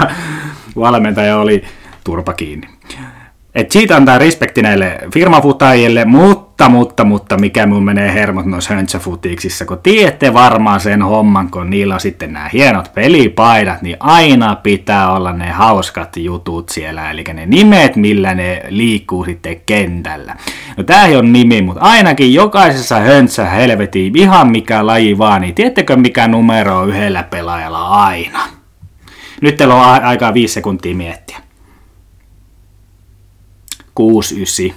valmentaja 0.76 1.38
oli 1.38 1.64
turpa 2.04 2.32
kiinni. 2.32 2.68
Et 3.54 3.70
siitä 3.70 3.96
antaa 3.96 4.18
respekti 4.18 4.62
näille 4.62 4.98
firmafutajille, 5.14 6.04
mutta, 6.04 6.68
mutta, 6.68 7.04
mutta 7.04 7.38
mikä 7.38 7.66
mun 7.66 7.84
menee 7.84 8.14
hermot 8.14 8.46
noissa 8.46 8.74
höntsäfutiiksissa, 8.74 9.64
kun 9.64 9.78
tiedätte 9.82 10.34
varmaan 10.34 10.80
sen 10.80 11.02
homman, 11.02 11.50
kun 11.50 11.70
niillä 11.70 11.94
on 11.94 12.00
sitten 12.00 12.32
nämä 12.32 12.50
hienot 12.52 12.94
pelipaidat, 12.94 13.82
niin 13.82 13.96
aina 14.00 14.56
pitää 14.56 15.12
olla 15.12 15.32
ne 15.32 15.50
hauskat 15.50 16.16
jutut 16.16 16.68
siellä, 16.68 17.10
eli 17.10 17.24
ne 17.34 17.46
nimet, 17.46 17.96
millä 17.96 18.34
ne 18.34 18.62
liikkuu 18.68 19.24
sitten 19.24 19.60
kentällä. 19.66 20.36
No 20.76 20.84
tää 20.84 21.06
ei 21.06 21.16
ole 21.16 21.28
nimi, 21.28 21.62
mutta 21.62 21.82
ainakin 21.82 22.34
jokaisessa 22.34 23.00
höntsä 23.00 23.44
helvetiin, 23.44 24.18
ihan 24.18 24.50
mikä 24.50 24.86
laji 24.86 25.18
vaan, 25.18 25.40
niin 25.40 25.54
tiedättekö 25.54 25.96
mikä 25.96 26.28
numero 26.28 26.78
on 26.78 26.88
yhdellä 26.88 27.22
pelaajalla 27.22 27.88
aina? 27.88 28.40
Nyt 29.40 29.56
teillä 29.56 29.74
on 29.74 30.04
aikaa 30.04 30.34
viisi 30.34 30.54
sekuntia 30.54 30.94
miettiä. 30.94 31.41
69. 33.94 34.76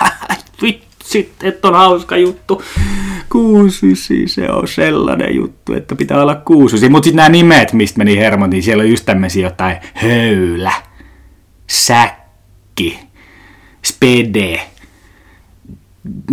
Vitsit, 0.62 1.44
että 1.44 1.68
on 1.68 1.74
hauska 1.74 2.16
juttu. 2.16 2.62
69, 3.28 4.28
se 4.28 4.50
on 4.50 4.68
sellainen 4.68 5.34
juttu, 5.34 5.72
että 5.72 5.96
pitää 5.96 6.22
olla 6.22 6.34
69. 6.34 6.92
Mutta 6.92 7.04
sitten 7.04 7.16
nämä 7.16 7.28
nimet, 7.28 7.72
mistä 7.72 7.98
meni 7.98 8.16
hermot, 8.16 8.50
niin 8.50 8.62
siellä 8.62 8.82
on 8.82 8.90
just 8.90 9.06
tämmöisiä 9.06 9.46
jotain 9.46 9.76
höylä, 9.94 10.72
säkki, 11.66 12.98
spede. 13.86 14.60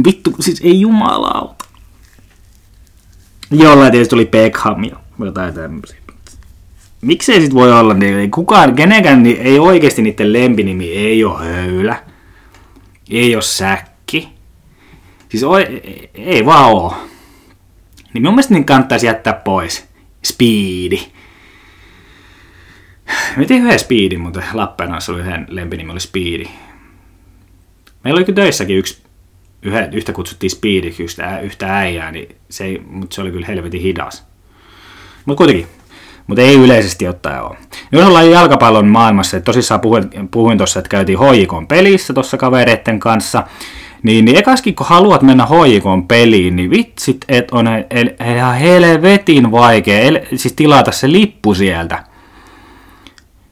Vittu, 0.06 0.36
siis 0.40 0.62
ei 0.64 0.82
jumalauta. 0.82 1.66
Jollain 3.52 3.92
tietysti 3.92 4.10
tuli 4.10 4.26
Beckham 4.26 4.84
ja 4.84 4.96
jotain 5.20 5.54
tämmöisiä 5.54 6.07
miksei 7.02 7.42
sit 7.42 7.54
voi 7.54 7.74
olla, 7.80 7.94
niin 7.94 8.32
kukaan, 8.32 8.76
kenenkään 8.76 9.24
niin 9.24 9.42
ei 9.42 9.60
oikeasti 9.60 10.02
niiden 10.02 10.34
lempinimi 10.34 10.92
ei 10.92 11.24
ole 11.24 11.46
höylä, 11.46 12.04
ei 13.10 13.36
ole 13.36 13.42
säkki. 13.42 14.30
Siis 15.30 15.44
oi, 15.44 15.82
ei 16.14 16.46
vaan 16.46 16.72
oo. 16.72 16.98
Niin 18.14 18.24
mun 18.24 18.34
mielestä 18.34 18.54
niin 18.54 18.66
kannattaisi 18.66 19.06
jättää 19.06 19.34
pois. 19.34 19.88
Speedi. 20.26 21.00
Mä 23.38 23.46
tein 23.46 23.64
yhden 23.64 23.80
Speedin, 23.80 24.22
mutta 24.22 24.44
Lappeenrannassa 24.54 25.12
oli 25.12 25.22
yhden 25.22 25.46
lempinimi, 25.50 25.92
oli 25.92 26.00
Speedi. 26.00 26.46
Meillä 28.04 28.18
oli 28.18 28.26
kyllä 28.26 28.36
töissäkin 28.36 28.78
yksi, 28.78 29.04
yhä, 29.62 29.90
yhtä 29.92 30.14
kutsuttiin 30.14 30.50
Speediksi, 30.50 31.04
yhtä, 31.04 31.40
yhtä 31.40 31.78
äijää, 31.78 32.12
niin 32.12 32.36
se 32.50 32.66
ei, 32.66 32.82
mutta 32.90 33.16
se 33.16 33.22
oli 33.22 33.32
kyllä 33.32 33.48
helvetin 33.48 33.82
hidas. 33.82 34.28
Mutta 35.26 35.38
kuitenkin, 35.38 35.68
mutta 36.28 36.42
ei 36.42 36.56
yleisesti 36.56 37.08
ottaen 37.08 37.44
ole. 37.44 37.58
Jos 37.92 38.06
ollaan 38.06 38.32
jalkapallon 38.32 38.88
maailmassa, 38.88 39.38
että 39.38 39.46
tosissaan 39.46 39.82
puhuin, 39.82 40.10
puhuin 40.32 40.58
tuossa, 40.58 40.80
että 40.80 40.90
käytiin 40.90 41.20
hoikon 41.20 41.68
pelissä 41.68 42.14
tuossa 42.14 42.38
kavereiden 42.38 43.00
kanssa, 43.00 43.44
niin, 44.04 44.26
niin 44.26 44.38
ekaskin 44.38 44.76
kun 44.76 44.88
haluat 44.90 45.22
mennä 45.22 45.46
hoikon 45.46 46.08
peliin, 46.08 46.56
niin 46.56 46.70
vitsit, 46.70 47.26
että 47.28 47.56
on 47.56 47.68
ihan 48.36 48.56
helvetin 48.56 49.52
vaikea 49.52 50.00
el, 50.00 50.20
siis 50.36 50.54
tilata 50.54 50.92
se 50.92 51.12
lippu 51.12 51.54
sieltä. 51.54 52.04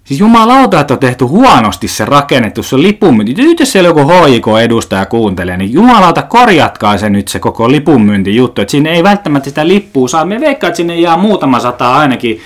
Siis 0.03 0.19
jumalauta, 0.19 0.79
että 0.79 0.93
on 0.93 0.99
tehty 0.99 1.25
huonosti 1.25 1.87
se 1.87 2.05
rakennettu, 2.05 2.63
se 2.63 2.77
lipunmyynti. 2.77 3.33
Nyt 3.33 3.59
jos 3.59 3.71
siellä 3.71 3.89
joku 3.89 4.01
HIK-edustaja 4.01 5.05
kuuntelee, 5.05 5.57
niin 5.57 5.73
jumalauta 5.73 6.21
korjatkaa 6.21 6.97
se 6.97 7.09
nyt 7.09 7.27
se 7.27 7.39
koko 7.39 7.71
lipunmyyntijuttu. 7.71 8.61
Että 8.61 8.71
sinne 8.71 8.91
ei 8.91 9.03
välttämättä 9.03 9.49
sitä 9.49 9.67
lippua 9.67 10.07
saa. 10.07 10.25
Me 10.25 10.39
veikkaa, 10.39 10.67
että 10.67 10.77
sinne 10.77 10.95
jää 10.95 11.17
muutama 11.17 11.59
sata 11.59 11.95
ainakin 11.95 12.39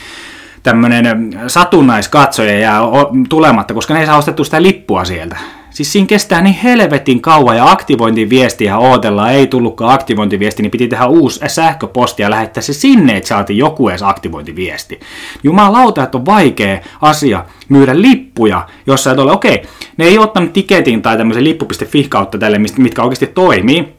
tämmöinen 0.69 1.39
satunnaiskatsoja 1.47 2.59
jää 2.59 2.81
tulematta, 3.29 3.73
koska 3.73 3.93
ne 3.93 3.99
ei 3.99 4.05
saa 4.05 4.17
ostettu 4.17 4.43
sitä 4.43 4.61
lippua 4.61 5.05
sieltä. 5.05 5.37
Siis 5.69 5.91
siinä 5.91 6.07
kestää 6.07 6.41
niin 6.41 6.55
helvetin 6.55 7.21
kauan 7.21 7.57
ja 7.57 7.71
aktivointiviestiä 7.71 8.77
ootellaan, 8.77 9.31
ei 9.31 9.47
tullutkaan 9.47 9.93
aktivointiviesti, 9.93 10.61
niin 10.61 10.71
piti 10.71 10.87
tehdä 10.87 11.05
uusi 11.05 11.39
sähköposti 11.47 12.21
ja 12.21 12.29
lähettää 12.29 12.63
se 12.63 12.73
sinne, 12.73 13.17
että 13.17 13.27
saatiin 13.27 13.57
joku 13.57 13.89
edes 13.89 14.03
aktivointiviesti. 14.03 14.99
Jumalauta, 15.43 16.03
että 16.03 16.17
on 16.17 16.25
vaikea 16.25 16.79
asia 17.01 17.45
myydä 17.69 18.01
lippuja, 18.01 18.67
jossa 18.87 19.11
et 19.11 19.19
ole, 19.19 19.31
okei, 19.31 19.61
ne 19.97 20.05
ei 20.05 20.19
ottanut 20.19 20.53
tiketin 20.53 21.01
tai 21.01 21.17
tämmöisen 21.17 21.43
lippu.fi 21.43 22.03
kautta 22.09 22.37
tälle, 22.37 22.59
mitkä 22.77 23.03
oikeasti 23.03 23.27
toimii, 23.27 23.98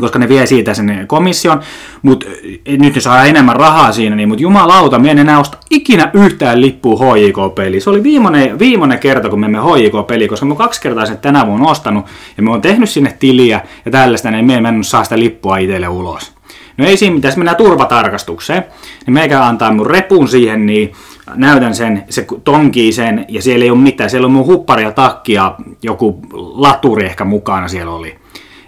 koska 0.00 0.18
ne 0.18 0.28
vie 0.28 0.46
siitä 0.46 0.74
sen 0.74 1.04
komission, 1.06 1.60
mutta 2.02 2.26
eh, 2.66 2.78
nyt 2.78 2.94
ne 2.94 3.00
saa 3.00 3.24
enemmän 3.24 3.56
rahaa 3.56 3.92
siinä, 3.92 4.16
niin, 4.16 4.28
mutta 4.28 4.42
jumalauta, 4.42 4.98
me 4.98 5.10
en 5.10 5.18
enää 5.18 5.38
osta 5.38 5.58
ikinä 5.70 6.10
yhtään 6.14 6.60
lippua 6.60 6.96
HJK-peliin. 6.96 7.80
Se 7.80 7.90
oli 7.90 8.02
viimeinen, 8.02 8.58
viimeinen 8.58 8.98
kerta, 8.98 9.28
kun 9.28 9.40
me 9.40 9.46
emme 9.46 9.58
HJK-peliin, 9.58 10.28
koska 10.28 10.46
me 10.46 10.56
kaksi 10.56 10.80
kertaa 10.80 11.06
sen 11.06 11.18
tänä 11.18 11.46
vuonna 11.46 11.70
ostanut, 11.70 12.06
ja 12.36 12.42
me 12.42 12.50
on 12.50 12.60
tehnyt 12.60 12.90
sinne 12.90 13.16
tiliä 13.18 13.60
ja 13.84 13.90
tällaista, 13.90 14.30
niin 14.30 14.46
me 14.46 14.54
ei 14.54 14.60
mennyt 14.60 14.86
saa 14.86 15.04
sitä 15.04 15.18
lippua 15.18 15.56
itselle 15.56 15.88
ulos. 15.88 16.32
No 16.76 16.86
ei 16.86 16.96
siinä 16.96 17.14
mitään, 17.14 17.34
mennään 17.36 17.56
turvatarkastukseen, 17.56 18.64
niin 19.06 19.14
meikä 19.14 19.44
antaa 19.44 19.72
mun 19.72 19.86
repun 19.86 20.28
siihen, 20.28 20.66
niin 20.66 20.92
näytän 21.34 21.74
sen, 21.74 22.04
se 22.10 22.26
tonkii 22.44 22.92
sen, 22.92 23.26
ja 23.28 23.42
siellä 23.42 23.64
ei 23.64 23.70
ole 23.70 23.78
mitään, 23.78 24.10
siellä 24.10 24.26
on 24.26 24.32
mun 24.32 24.46
huppari 24.46 24.82
ja 24.82 24.92
takki 24.92 25.32
ja 25.32 25.54
joku 25.82 26.20
laturi 26.32 27.06
ehkä 27.06 27.24
mukana 27.24 27.68
siellä 27.68 27.92
oli 27.92 28.18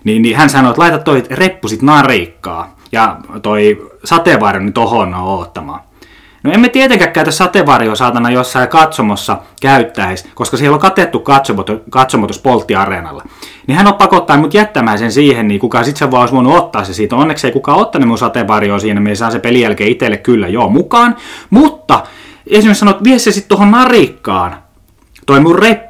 niin, 0.05 0.23
niin 0.23 0.37
hän 0.37 0.51
sanoi, 0.51 0.71
että 0.71 0.83
laita 0.83 0.99
toi 0.99 1.23
reppu 1.31 1.69
sit 1.69 1.83
narikkaa 1.83 2.77
ja 2.93 3.17
toi 3.43 3.91
sateenvarjo 4.05 4.61
nyt 4.61 4.75
tohon 4.75 5.15
oottamaan. 5.15 5.81
No 6.43 6.53
emme 6.53 6.69
tietenkään 6.69 7.13
käytä 7.13 7.31
sateenvarjoa 7.31 7.95
saatana 7.95 8.31
jossain 8.31 8.69
katsomossa 8.69 9.39
käyttäisi, 9.61 10.29
koska 10.35 10.57
siellä 10.57 10.75
on 10.75 10.81
katettu 10.81 11.25
katsomotus 11.91 12.39
polttiareenalla. 12.39 13.25
Niin 13.67 13.77
hän 13.77 13.87
on 13.87 13.95
pakottaa 13.95 14.37
mut 14.37 14.55
jättämään 14.55 14.99
sen 14.99 15.13
siihen, 15.13 15.49
niin 15.49 15.61
kuka 15.61 15.85
sitten 15.85 15.99
se 15.99 16.11
vaan 16.11 16.21
olisi 16.21 16.35
voinut 16.35 16.57
ottaa 16.57 16.85
se 16.85 16.95
siitä. 16.95 17.17
Onneksi 17.17 17.47
ei 17.47 17.53
kukaan 17.53 17.79
ottanut 17.79 18.09
mun 18.09 18.19
sateenvarjoa 18.19 18.79
siinä, 18.79 19.01
me 19.01 19.15
saa 19.15 19.31
se 19.31 19.39
pelin 19.39 19.61
jälkeen 19.61 19.91
itselle 19.91 20.17
kyllä 20.17 20.49
joo 20.49 20.69
mukaan. 20.69 21.17
Mutta 21.51 22.03
esimerkiksi 22.47 22.81
sanot, 22.81 23.05
vie 23.05 23.19
se 23.19 23.33
sitten 23.33 23.49
tuohon 23.49 23.71
narikkaan, 23.71 24.57
toi 25.27 25.41
mun 25.41 25.59
reppu, 25.59 25.90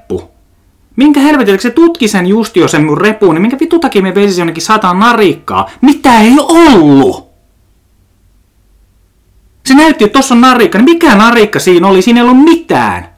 Minkä 0.96 1.20
helvetin, 1.20 1.60
se 1.60 1.70
tutki 1.70 2.08
sen 2.08 2.26
just 2.26 2.56
jo 2.56 2.68
sen 2.68 2.84
mun 2.84 2.98
repuun, 2.98 3.34
niin 3.34 3.42
minkä 3.42 3.58
vitu 3.60 3.78
takia 3.78 4.02
me 4.02 4.14
veisi 4.14 4.40
jonnekin 4.40 4.62
sataan 4.62 4.98
narikkaa? 4.98 5.70
Mitä 5.80 6.20
ei 6.20 6.36
ollut? 6.38 7.30
Se 9.66 9.74
näytti, 9.74 10.04
että 10.04 10.18
tossa 10.18 10.34
on 10.34 10.40
narikka. 10.40 10.78
Niin 10.78 10.84
mikä 10.84 11.14
narikka 11.14 11.58
siinä 11.58 11.88
oli? 11.88 12.02
Siinä 12.02 12.20
ei 12.20 12.28
ollut 12.28 12.44
mitään. 12.44 13.08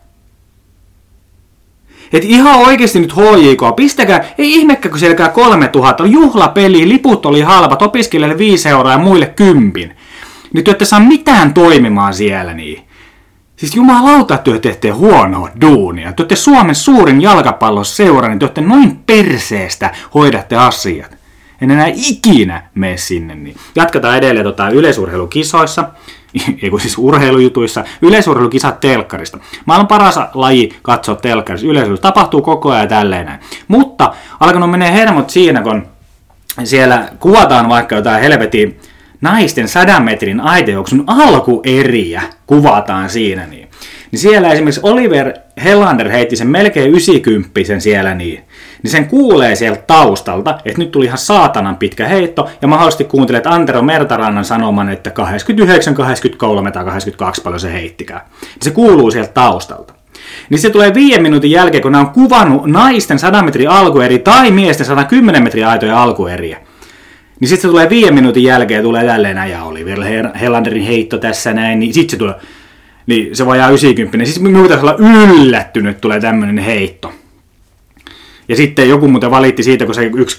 Et 2.12 2.25
ihan 2.25 2.61
oikeasti 2.61 3.01
nyt 3.01 3.12
HJK, 3.16 3.77
pistäkää, 3.77 4.25
ei 4.39 4.53
ihmekkä 4.53 4.89
kun 4.89 4.99
siellä 4.99 5.16
käy 5.16 5.29
3000, 5.29 6.07
juhlapeli, 6.07 6.89
liput 6.89 7.27
oli 7.27 7.41
halvat, 7.41 7.83
opiskelijoille 7.83 8.39
5 8.39 8.68
euroa 8.68 8.93
ja 8.93 8.99
muille 8.99 9.27
kympin. 9.27 9.97
Te 10.64 10.70
ette 10.70 10.85
saa 10.85 11.01
mitään 11.01 11.55
toimimaan 11.55 12.14
siellä 12.14 12.55
niin. 12.55 12.83
Siis 13.63 13.77
jumalauta, 13.77 14.39
te 14.39 14.59
teette 14.59 14.91
huonoa 14.91 15.49
duunia. 15.61 16.13
Te 16.13 16.23
olette 16.23 16.37
Suomen 16.37 16.75
suurin 16.75 17.23
jalkapalloseura, 17.23 18.29
niin 18.29 18.39
te 18.39 18.45
olette 18.45 18.61
noin 18.61 18.97
perseestä 18.97 19.91
hoidatte 20.15 20.57
asiat. 20.57 21.17
En 21.61 21.71
enää 21.71 21.87
ikinä 21.95 22.63
mene 22.75 22.97
sinne. 22.97 23.35
Niin. 23.35 23.57
Jatketaan 23.75 24.19
edelleen 24.19 24.45
tota, 24.45 24.69
yleisurheilukisoissa, 24.69 25.85
ei 26.63 26.71
kun 26.71 26.81
siis 26.81 26.99
urheilujutuissa, 26.99 27.85
yleisurheilukisat 28.03 28.81
telkkarista. 28.81 29.39
Maailman 29.65 29.89
paras 29.89 30.21
laji 30.35 30.79
katsoa 30.83 31.15
telkkarissa, 31.15 31.67
yleisurheilu 31.67 31.99
tapahtuu 31.99 32.43
koko 32.43 32.71
ajan 32.71 32.89
tälleen 32.89 33.27
näin. 33.27 33.41
Mutta 33.69 34.15
alkanut 34.41 34.71
menee 34.71 34.93
hermot 34.93 35.31
siinä, 35.31 35.63
kun 35.63 35.87
siellä 36.65 37.09
kuvataan 37.19 37.69
vaikka 37.69 37.97
jotain 37.97 38.23
helvetin 38.23 38.81
naisten 39.23 39.68
sadan 39.68 40.05
metrin 40.05 40.41
aiteoksun 40.41 41.05
alkueriä 41.07 42.23
kuvataan 42.47 43.11
siinä. 43.11 43.47
Niin. 43.47 43.68
niin 44.11 44.20
siellä 44.20 44.53
esimerkiksi 44.53 44.81
Oliver 44.83 45.33
Hellander 45.64 46.11
heitti 46.11 46.37
sen 46.37 46.49
melkein 46.49 46.91
90 46.91 47.61
siellä 47.79 48.14
niin. 48.14 48.45
niin 48.83 48.91
sen 48.91 49.09
kuulee 49.09 49.55
sieltä 49.55 49.83
taustalta, 49.87 50.59
että 50.64 50.79
nyt 50.79 50.91
tuli 50.91 51.05
ihan 51.05 51.18
saatanan 51.18 51.77
pitkä 51.77 52.09
heitto, 52.09 52.51
ja 52.62 52.68
mahdollisesti 52.68 53.05
kuuntelet 53.05 53.47
Antero 53.47 53.83
Mertarannan 53.83 54.45
sanoman, 54.45 54.89
että 54.89 55.11
89, 55.11 55.95
83 55.95 56.70
tai 56.70 56.85
82 56.85 57.43
paljon 57.43 57.61
se 57.61 57.73
heittikää. 57.73 58.27
Niin 58.41 58.51
se 58.62 58.70
kuuluu 58.70 59.11
sieltä 59.11 59.33
taustalta. 59.33 59.95
Niin 60.51 60.59
se 60.59 60.70
tulee 60.70 60.95
viiden 60.95 61.23
minuutin 61.23 61.51
jälkeen, 61.51 61.83
kun 61.83 61.93
nämä 61.93 62.05
on 62.05 62.11
kuvannut 62.11 62.66
naisten 62.66 63.18
100 63.18 63.43
metrin 63.43 63.70
alkueri 63.70 64.18
tai 64.18 64.51
miesten 64.51 64.87
110 64.87 65.43
metrin 65.43 65.66
aitoja 65.66 66.03
alkueriä. 66.03 66.59
Niin 67.43 67.49
sitten 67.49 67.62
se 67.62 67.68
tulee 67.68 67.90
viiden 67.90 68.14
minuutin 68.14 68.43
jälkeen, 68.43 68.82
tulee 68.82 69.05
jälleen 69.05 69.51
ja 69.51 69.64
oli 69.64 69.84
vielä 69.84 70.05
Helanderin 70.40 70.82
heitto 70.82 71.18
tässä 71.18 71.53
näin, 71.53 71.78
niin 71.78 71.95
sitten 71.95 72.11
se 72.11 72.16
tulee, 72.16 72.34
niin 73.07 73.36
se 73.36 73.47
vajaa 73.47 73.68
90, 73.68 74.18
niin 74.18 74.26
siis 74.26 74.40
minun 74.40 74.62
pitäisi 74.62 74.84
olla 74.84 74.97
yllättynyt, 74.99 76.01
tulee 76.01 76.20
tämmöinen 76.20 76.59
heitto. 76.59 77.12
Ja 78.49 78.57
sitten 78.57 78.88
joku 78.88 79.09
muuten 79.09 79.30
valitti 79.30 79.62
siitä, 79.62 79.84
kun 79.84 79.95
se 79.95 80.11
yksi 80.16 80.38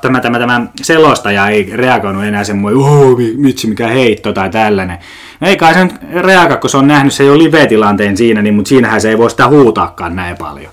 tämä, 0.00 0.20
tämä, 0.20 0.38
tämä 0.38 0.66
selostaja 0.82 1.48
ei 1.48 1.70
reagoinut 1.74 2.24
enää 2.24 2.44
semmoinen, 2.44 2.80
oh, 2.80 3.18
mitsi 3.36 3.66
mikä 3.66 3.88
heitto 3.88 4.32
tai 4.32 4.50
tällainen. 4.50 4.98
No 5.40 5.48
ei 5.48 5.56
kai 5.56 5.74
se 5.74 5.84
nyt 5.84 5.94
reagoida, 6.14 6.56
kun 6.56 6.70
se 6.70 6.76
on 6.76 6.88
nähnyt 6.88 7.12
se 7.12 7.24
jo 7.24 7.38
live-tilanteen 7.38 8.16
siinä, 8.16 8.42
niin, 8.42 8.54
mutta 8.54 8.68
siinähän 8.68 9.00
se 9.00 9.08
ei 9.08 9.18
voi 9.18 9.30
sitä 9.30 9.48
huutaakaan 9.48 10.16
näin 10.16 10.36
paljon. 10.36 10.72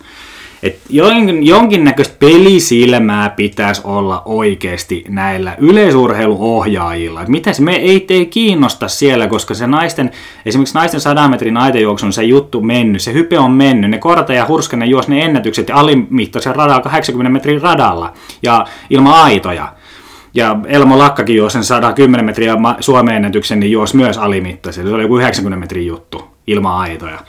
Et 0.63 0.79
jonkin, 0.89 1.45
jonkinnäköistä 1.45 2.15
pelisilmää 2.19 3.29
pitäisi 3.29 3.81
olla 3.83 4.21
oikeasti 4.25 5.03
näillä 5.07 5.55
yleisurheiluohjaajilla. 5.57 7.21
Et 7.21 7.27
mitäs 7.27 7.59
me 7.59 7.75
ei, 7.75 8.05
ei 8.09 8.25
kiinnosta 8.25 8.87
siellä, 8.87 9.27
koska 9.27 9.53
se 9.53 9.67
naisten, 9.67 10.11
esimerkiksi 10.45 10.75
naisten 10.75 10.99
100 10.99 11.27
metrin 11.27 11.57
on 12.03 12.13
se 12.13 12.23
juttu 12.23 12.61
mennyt, 12.61 13.01
se 13.01 13.13
hype 13.13 13.39
on 13.39 13.51
mennyt, 13.51 13.91
ne 13.91 13.97
Korta 13.97 14.33
ja 14.33 14.45
Hurskanen 14.47 14.89
juos 14.89 15.07
ne 15.07 15.25
ennätykset 15.25 15.69
alimittaisen 15.73 16.55
radalla 16.55 16.81
80 16.81 17.33
metrin 17.33 17.61
radalla 17.61 18.13
ja 18.43 18.65
ilman 18.89 19.13
aitoja. 19.13 19.73
Ja 20.33 20.59
Elmo 20.67 20.97
Lakkakin 20.97 21.35
juosi 21.35 21.53
sen 21.53 21.63
110 21.63 22.25
metriä 22.25 22.57
Suomen 22.79 23.15
ennätyksen, 23.15 23.59
niin 23.59 23.71
juosi 23.71 23.95
myös 23.95 24.17
alimittaisen. 24.17 24.87
Se 24.87 24.93
oli 24.93 25.03
joku 25.03 25.17
90 25.17 25.59
metrin 25.59 25.87
juttu 25.87 26.27
ilman 26.47 26.77
aitoja. 26.77 27.19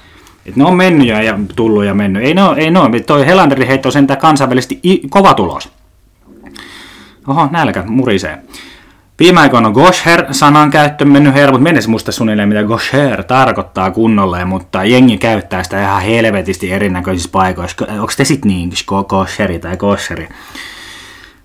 Et 0.50 0.56
ne 0.56 0.64
on 0.64 0.76
mennyt 0.76 1.08
ja 1.08 1.38
tullut 1.56 1.84
ja 1.84 1.94
mennyt. 1.94 2.22
Ei 2.22 2.34
ne 2.34 2.44
ole, 2.44 2.58
ei 2.58 2.70
ne 2.70 2.78
ole. 2.78 3.00
Toi 3.00 3.26
Helanderin 3.26 3.66
heitto 3.66 3.88
on 3.88 3.92
sentään 3.92 4.20
kansainvälisesti 4.20 4.80
kova 5.10 5.34
tulos. 5.34 5.72
Oho, 7.28 7.48
nälkä 7.50 7.84
murisee. 7.86 8.38
Viime 9.18 9.40
aikoina 9.40 9.68
on 9.68 9.74
Gosher-sanan 9.74 10.70
käyttö 10.70 11.04
mennyt 11.04 11.34
her, 11.34 11.50
mutta 11.50 11.62
mennessä 11.62 11.90
muista 11.90 12.12
suunnilleen 12.12 12.48
mitä 12.48 12.62
Gosher 12.62 13.24
tarkoittaa 13.24 13.90
kunnolle, 13.90 14.44
mutta 14.44 14.84
jengi 14.84 15.18
käyttää 15.18 15.62
sitä 15.62 15.82
ihan 15.82 16.02
helvetisti 16.02 16.72
erinäköisissä 16.72 17.30
paikoissa. 17.32 17.86
Onko 17.88 18.12
te 18.16 18.24
sit 18.24 18.44
niin, 18.44 18.72
Gosheri 19.08 19.58
tai 19.58 19.76
Gosheri? 19.76 20.28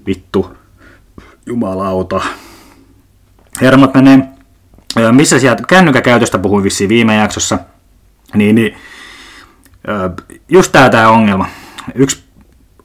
Vittu, 0.08 0.58
jumalauta. 1.46 2.22
Hermot 3.62 3.94
menee. 3.94 4.20
Missä 5.12 5.40
sieltä 5.40 5.64
kännykäkäytöstä 5.68 6.40
puhuin 6.40 6.64
vissiin 6.64 6.90
viime 6.90 7.16
jaksossa– 7.16 7.60
niin, 8.34 8.56
niin 8.56 8.76
just 10.50 10.72
tää 10.72 10.90
tää 10.90 11.10
ongelma. 11.10 11.46
Yksi, 11.96 12.24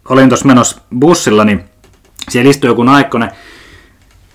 olin 0.08 0.28
tuossa 0.28 0.46
menossa 0.46 0.80
bussilla, 0.98 1.44
niin 1.44 1.64
siellä 2.28 2.50
istui 2.50 2.70
joku 2.70 2.82
naikkonen, 2.82 3.30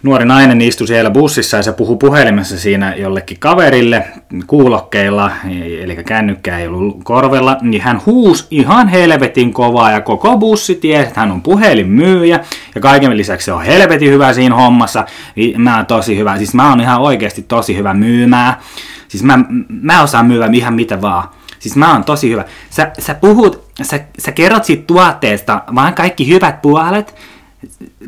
nuori 0.04 0.26
nainen 0.26 0.62
istui 0.62 0.88
siellä 0.88 1.10
bussissa 1.12 1.58
ja 1.58 1.64
se 1.64 1.72
puhui 1.72 1.98
puhelimessa 1.98 2.60
siinä 2.60 2.96
jollekin 2.96 3.40
kaverille 3.40 4.08
kuulokkeilla, 4.48 5.32
eli 5.82 5.96
kännykkää 5.96 6.60
ei 6.60 6.68
ollut 6.68 7.04
korvella, 7.04 7.58
niin 7.62 7.82
hän 7.82 8.02
huusi 8.06 8.48
ihan 8.52 8.88
helvetin 8.88 9.54
kovaa 9.54 9.92
ja 9.92 10.02
koko 10.02 10.38
bussi 10.38 10.76
tiesi, 10.76 11.08
että 11.08 11.20
hän 11.20 11.32
on 11.32 11.42
puhelinmyyjä 11.42 12.40
ja 12.76 12.82
kaiken 12.82 13.18
lisäksi 13.18 13.46
se 13.46 13.54
on 13.54 13.66
helvetin 13.66 14.12
hyvä 14.12 14.34
siinä 14.34 14.56
hommassa. 14.56 15.06
Mä 15.58 15.76
oon 15.76 15.86
tosi 15.86 16.18
hyvä, 16.18 16.38
siis 16.38 16.54
mä 16.54 16.70
oon 16.70 16.82
ihan 16.82 17.02
oikeasti 17.02 17.42
tosi 17.42 17.78
hyvä 17.78 17.94
myymää. 17.94 18.60
Siis 19.08 19.24
mä, 19.24 19.40
mä 19.82 20.04
osaan 20.04 20.26
myydä 20.26 20.50
ihan 20.54 20.74
mitä 20.74 21.02
vaan. 21.02 21.28
Siis 21.66 21.76
mä 21.76 21.94
oon 21.94 22.04
tosi 22.04 22.30
hyvä. 22.30 22.46
Sä, 22.70 22.92
sä 23.00 23.14
puhut, 23.14 23.64
sä, 23.82 24.00
sä 24.20 24.32
kerrot 24.32 24.66
siitä 24.66 24.84
tuotteesta 24.88 25.62
vaan 25.76 25.94
kaikki 25.94 26.28
hyvät 26.28 26.62
puolet, 26.62 27.16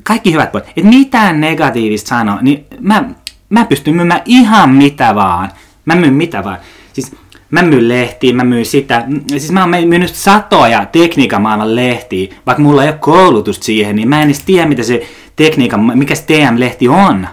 kaikki 0.03 0.33
hyvät 0.33 0.51
puolet. 0.51 0.67
Et 0.77 0.83
mitään 0.83 1.41
negatiivista 1.41 2.07
sanoa, 2.07 2.37
niin 2.41 2.65
mä, 2.79 3.03
mä 3.49 3.65
pystyn 3.65 3.95
myymään 3.95 4.21
ihan 4.25 4.69
mitä 4.69 5.15
vaan. 5.15 5.51
Mä 5.85 5.95
myyn 5.95 6.13
mitä 6.13 6.43
vaan. 6.43 6.57
Siis 6.93 7.15
mä 7.51 7.61
myyn 7.61 7.89
lehtiä, 7.89 8.33
mä 8.33 8.43
myyn 8.43 8.65
sitä. 8.65 9.05
Siis 9.27 9.51
mä 9.51 9.61
oon 9.61 9.69
myynyt 9.69 10.15
satoja 10.15 10.85
tekniikan 10.85 11.41
maailman 11.41 11.75
lehtiä, 11.75 12.35
vaikka 12.45 12.63
mulla 12.63 12.83
ei 12.83 12.89
ole 12.89 12.97
koulutusta 12.97 13.65
siihen, 13.65 13.95
niin 13.95 14.09
mä 14.09 14.21
en 14.21 14.25
edes 14.25 14.43
tiedä, 14.43 14.67
mitä 14.67 14.83
se 14.83 15.07
tekniikan, 15.35 15.97
mikä 15.97 16.15
se 16.15 16.23
TM-lehti 16.23 16.87
on. 16.87 17.27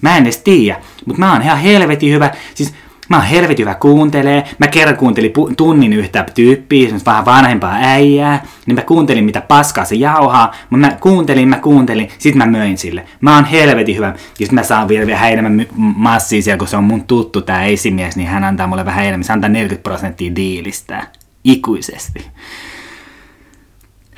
Mä 0.00 0.16
en 0.16 0.22
edes 0.22 0.38
tiedä, 0.38 0.80
mutta 1.06 1.20
mä 1.20 1.32
oon 1.32 1.42
ihan 1.42 1.58
helvetin 1.58 2.12
hyvä. 2.12 2.30
Siis 2.54 2.74
Mä 3.08 3.16
oon 3.16 3.26
helvetin 3.26 3.66
hyvä 3.66 3.74
kuuntelee. 3.74 4.44
Mä 4.58 4.66
kerran 4.66 4.96
kuuntelin 4.96 5.32
pu- 5.38 5.54
tunnin 5.56 5.92
yhtä 5.92 6.26
tyyppiä, 6.34 6.88
vähän 7.06 7.24
vanhempaa 7.24 7.74
äijää, 7.80 8.44
niin 8.66 8.74
mä 8.74 8.82
kuuntelin 8.82 9.24
mitä 9.24 9.40
paskaa 9.40 9.84
se 9.84 9.94
jauhaa. 9.94 10.54
Mä 10.70 10.96
kuuntelin, 11.00 11.48
mä 11.48 11.58
kuuntelin, 11.58 12.08
sit 12.18 12.34
mä 12.34 12.46
möin 12.46 12.78
sille. 12.78 13.04
Mä 13.20 13.34
oon 13.34 13.44
helvetin 13.44 13.96
hyvä. 13.96 14.14
Ja 14.38 14.46
mä 14.50 14.62
saan 14.62 14.88
vielä 14.88 15.06
vähän 15.06 15.32
enemmän 15.32 15.66
massia 15.76 16.42
siellä, 16.42 16.58
kun 16.58 16.68
se 16.68 16.76
on 16.76 16.84
mun 16.84 17.04
tuttu 17.04 17.42
tää 17.42 17.64
esimies, 17.64 18.16
niin 18.16 18.28
hän 18.28 18.44
antaa 18.44 18.66
mulle 18.66 18.84
vähän 18.84 19.04
enemmän. 19.04 19.24
Se 19.24 19.32
antaa 19.32 19.50
40 19.50 19.82
prosenttia 19.82 20.36
diilistä. 20.36 21.06
Ikuisesti. 21.44 22.26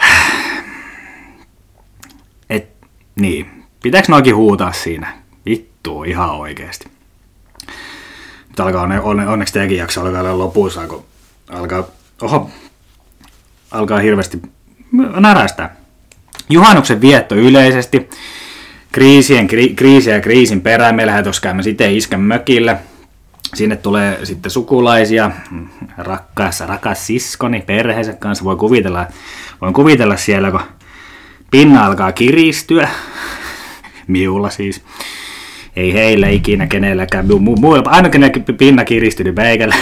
Et, 2.51 2.69
niin. 3.17 3.47
Pitääkö 3.83 4.07
noikin 4.09 4.37
huutaa 4.37 4.73
siinä? 4.73 5.13
Vittu, 5.47 6.03
ihan 6.03 6.31
oikeesti. 6.31 6.96
Nyt 8.57 8.61
alkaa 8.61 8.83
onne, 8.83 9.01
onne, 9.01 9.29
onneksi 9.29 9.55
tämäkin 9.55 9.77
jakso 9.77 10.01
alkaa 10.01 10.21
olla 10.21 10.39
lopussa, 10.39 10.87
kun 10.87 11.05
alkaa, 11.49 11.85
oho, 12.23 12.51
alkaa 13.71 13.99
hirveästi 13.99 14.43
närästää. 15.21 15.77
Juhannuksen 16.49 17.01
vietto 17.01 17.35
yleisesti. 17.35 18.11
Kriisien, 18.93 19.47
kri, 19.47 19.75
kriisiä 19.75 20.15
ja 20.15 20.21
kriisin 20.21 20.61
perään. 20.61 20.95
Me 20.95 21.07
lähdetään 21.07 21.35
käymme 21.43 21.63
sitten 21.63 21.97
iskän 21.97 22.21
mökille. 22.21 22.77
Sinne 23.55 23.77
tulee 23.77 24.25
sitten 24.25 24.51
sukulaisia, 24.51 25.31
rakkaassa, 25.99 26.67
rakas 26.67 27.07
siskoni 27.07 27.61
perheensä 27.61 28.13
kanssa. 28.13 28.45
Voi 28.45 28.57
kuvitella, 28.57 29.07
voin 29.61 29.75
kuvitella 29.75 30.17
siellä, 30.17 30.51
kun 30.51 30.61
pinna 31.51 31.87
alkaa 31.87 32.13
kiristyä. 32.13 32.89
Miulla 34.07 34.51
siis 34.51 34.83
ei 35.77 35.93
heillä 35.93 36.29
ikinä 36.29 36.67
kenelläkään, 36.67 37.25
mu- 37.27 37.29
mu- 37.39 37.61
mu- 37.61 37.83
aina 37.87 38.09
kenellä 38.09 38.33
pinna 38.59 38.85
kiristynyt 38.85 39.37
meikällä. 39.37 39.77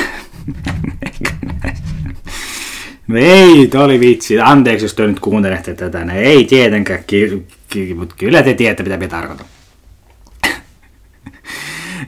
no 3.09 3.17
ei, 3.17 3.67
toi 3.67 3.85
oli 3.85 4.01
vitsi. 4.01 4.41
Anteeksi, 4.41 4.85
jos 4.85 4.95
te 4.95 5.07
nyt 5.07 5.21
kuuntelette 5.21 5.75
tätä. 5.75 6.05
No, 6.05 6.15
ei 6.15 6.45
tietenkään, 6.45 7.05
ki- 7.07 7.47
ki- 7.69 7.95
mutta 7.95 8.15
kyllä 8.19 8.43
te 8.43 8.55
tiedätte, 8.55 8.83
mitä 8.83 8.97
me 8.97 9.09
tarkoitan. 9.09 9.47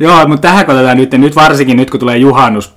Joo, 0.00 0.28
mutta 0.28 0.48
tähän 0.48 0.66
katsotaan 0.66 0.96
nyt, 0.96 1.12
nyt 1.12 1.36
varsinkin 1.36 1.76
nyt 1.76 1.90
kun 1.90 2.00
tulee 2.00 2.16
juhannus, 2.16 2.74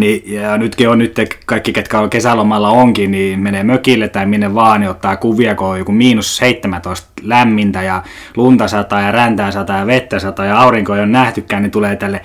niin, 0.00 0.22
ja 0.26 0.58
nytkin 0.58 0.88
on 0.88 0.98
nyt 0.98 1.16
kaikki, 1.46 1.72
ketkä 1.72 2.00
on 2.00 2.10
kesälomalla 2.10 2.70
onkin, 2.70 3.10
niin 3.10 3.40
menee 3.40 3.64
mökille 3.64 4.08
tai 4.08 4.26
minne 4.26 4.54
vaan, 4.54 4.80
niin 4.80 4.90
ottaa 4.90 5.16
kuvia, 5.16 5.54
kun 5.54 5.66
on 5.66 5.78
joku 5.78 5.92
miinus 5.92 6.36
17 6.36 7.08
lämmintä 7.22 7.82
ja 7.82 8.02
lunta 8.36 8.68
sataa 8.68 9.00
ja 9.00 9.12
räntää 9.12 9.50
sataa 9.50 9.78
ja 9.78 9.86
vettä 9.86 10.18
sataa 10.18 10.46
ja 10.46 10.60
aurinko 10.60 10.94
ei 10.94 11.00
ole 11.00 11.06
nähtykään, 11.06 11.62
niin 11.62 11.70
tulee 11.70 11.96
tälle 11.96 12.20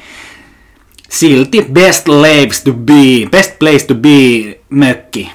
silti 1.10 1.66
best 1.72 2.06
place 2.06 2.64
to 2.64 2.74
be, 2.74 3.30
best 3.32 3.60
place 3.60 3.86
to 3.86 3.96
be 3.96 4.60
mökki. 4.70 5.32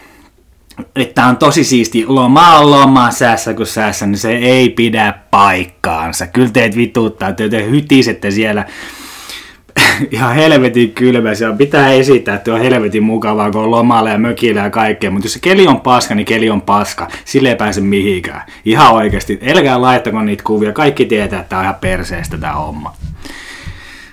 Että 0.97 1.27
on 1.27 1.37
tosi 1.37 1.65
siisti 1.65 2.05
loma 2.07 2.59
on 2.59 2.71
loma 2.71 3.11
säässä 3.11 3.55
kuin 3.55 3.67
säässä, 3.67 4.07
niin 4.07 4.19
se 4.19 4.37
ei 4.37 4.69
pidä 4.69 5.15
paikkaansa. 5.31 6.27
Kyllä 6.27 6.51
teet 6.51 6.77
vituttaa, 6.77 7.33
te, 7.33 7.49
te 7.49 7.71
hytisette 7.71 8.31
siellä 8.31 8.65
ihan 10.11 10.35
helvetin 10.35 10.93
kylmä. 10.93 11.35
Siellä 11.35 11.57
pitää 11.57 11.89
esittää, 11.89 12.35
että 12.35 12.55
on 12.55 12.61
helvetin 12.61 13.03
mukavaa, 13.03 13.51
kun 13.51 13.61
on 13.61 13.71
lomalla 13.71 14.11
ja 14.11 14.19
mökillä 14.19 14.61
ja 14.61 14.71
kaikkea. 14.71 15.11
Mutta 15.11 15.27
jos 15.27 15.33
se 15.33 15.39
keli 15.39 15.67
on 15.67 15.81
paska, 15.81 16.15
niin 16.15 16.27
keli 16.27 16.51
on 16.51 16.63
paska. 16.63 17.09
Sille 17.25 17.49
ei 17.49 17.57
pääse 17.57 17.81
mihinkään. 17.81 18.43
Ihan 18.65 18.93
oikeasti. 18.95 19.39
Elkää 19.43 19.81
laittako 19.81 20.23
niitä 20.23 20.45
kuvia. 20.45 20.73
Kaikki 20.73 21.05
tietää, 21.05 21.41
että 21.41 21.49
tämä 21.49 21.61
on 21.61 21.65
ihan 21.65 21.75
perseestä 21.81 22.39
tämä 22.39 22.53
homma. 22.53 22.95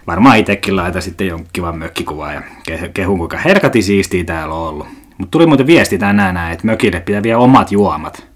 Varmaan 0.08 0.38
itsekin 0.38 0.76
laita 0.76 1.02
sitten 1.02 1.28
jonkin 1.28 1.50
kivan 1.54 1.78
mökkikuvaa 1.78 2.34
ja 2.34 2.42
kehun, 2.94 3.18
kuinka 3.18 3.38
herkati 3.38 3.82
siistiä 3.82 4.24
täällä 4.24 4.56
on 4.56 4.70
ollut. 4.70 4.88
Mutta 5.18 5.32
tuli 5.32 5.46
muuten 5.46 5.68
viesti 5.68 5.98
tänään, 5.98 6.52
että 6.52 6.66
mökille 6.66 7.00
pitää 7.00 7.24
vielä 7.24 7.40
omat 7.40 7.72
juomat. 7.72 8.28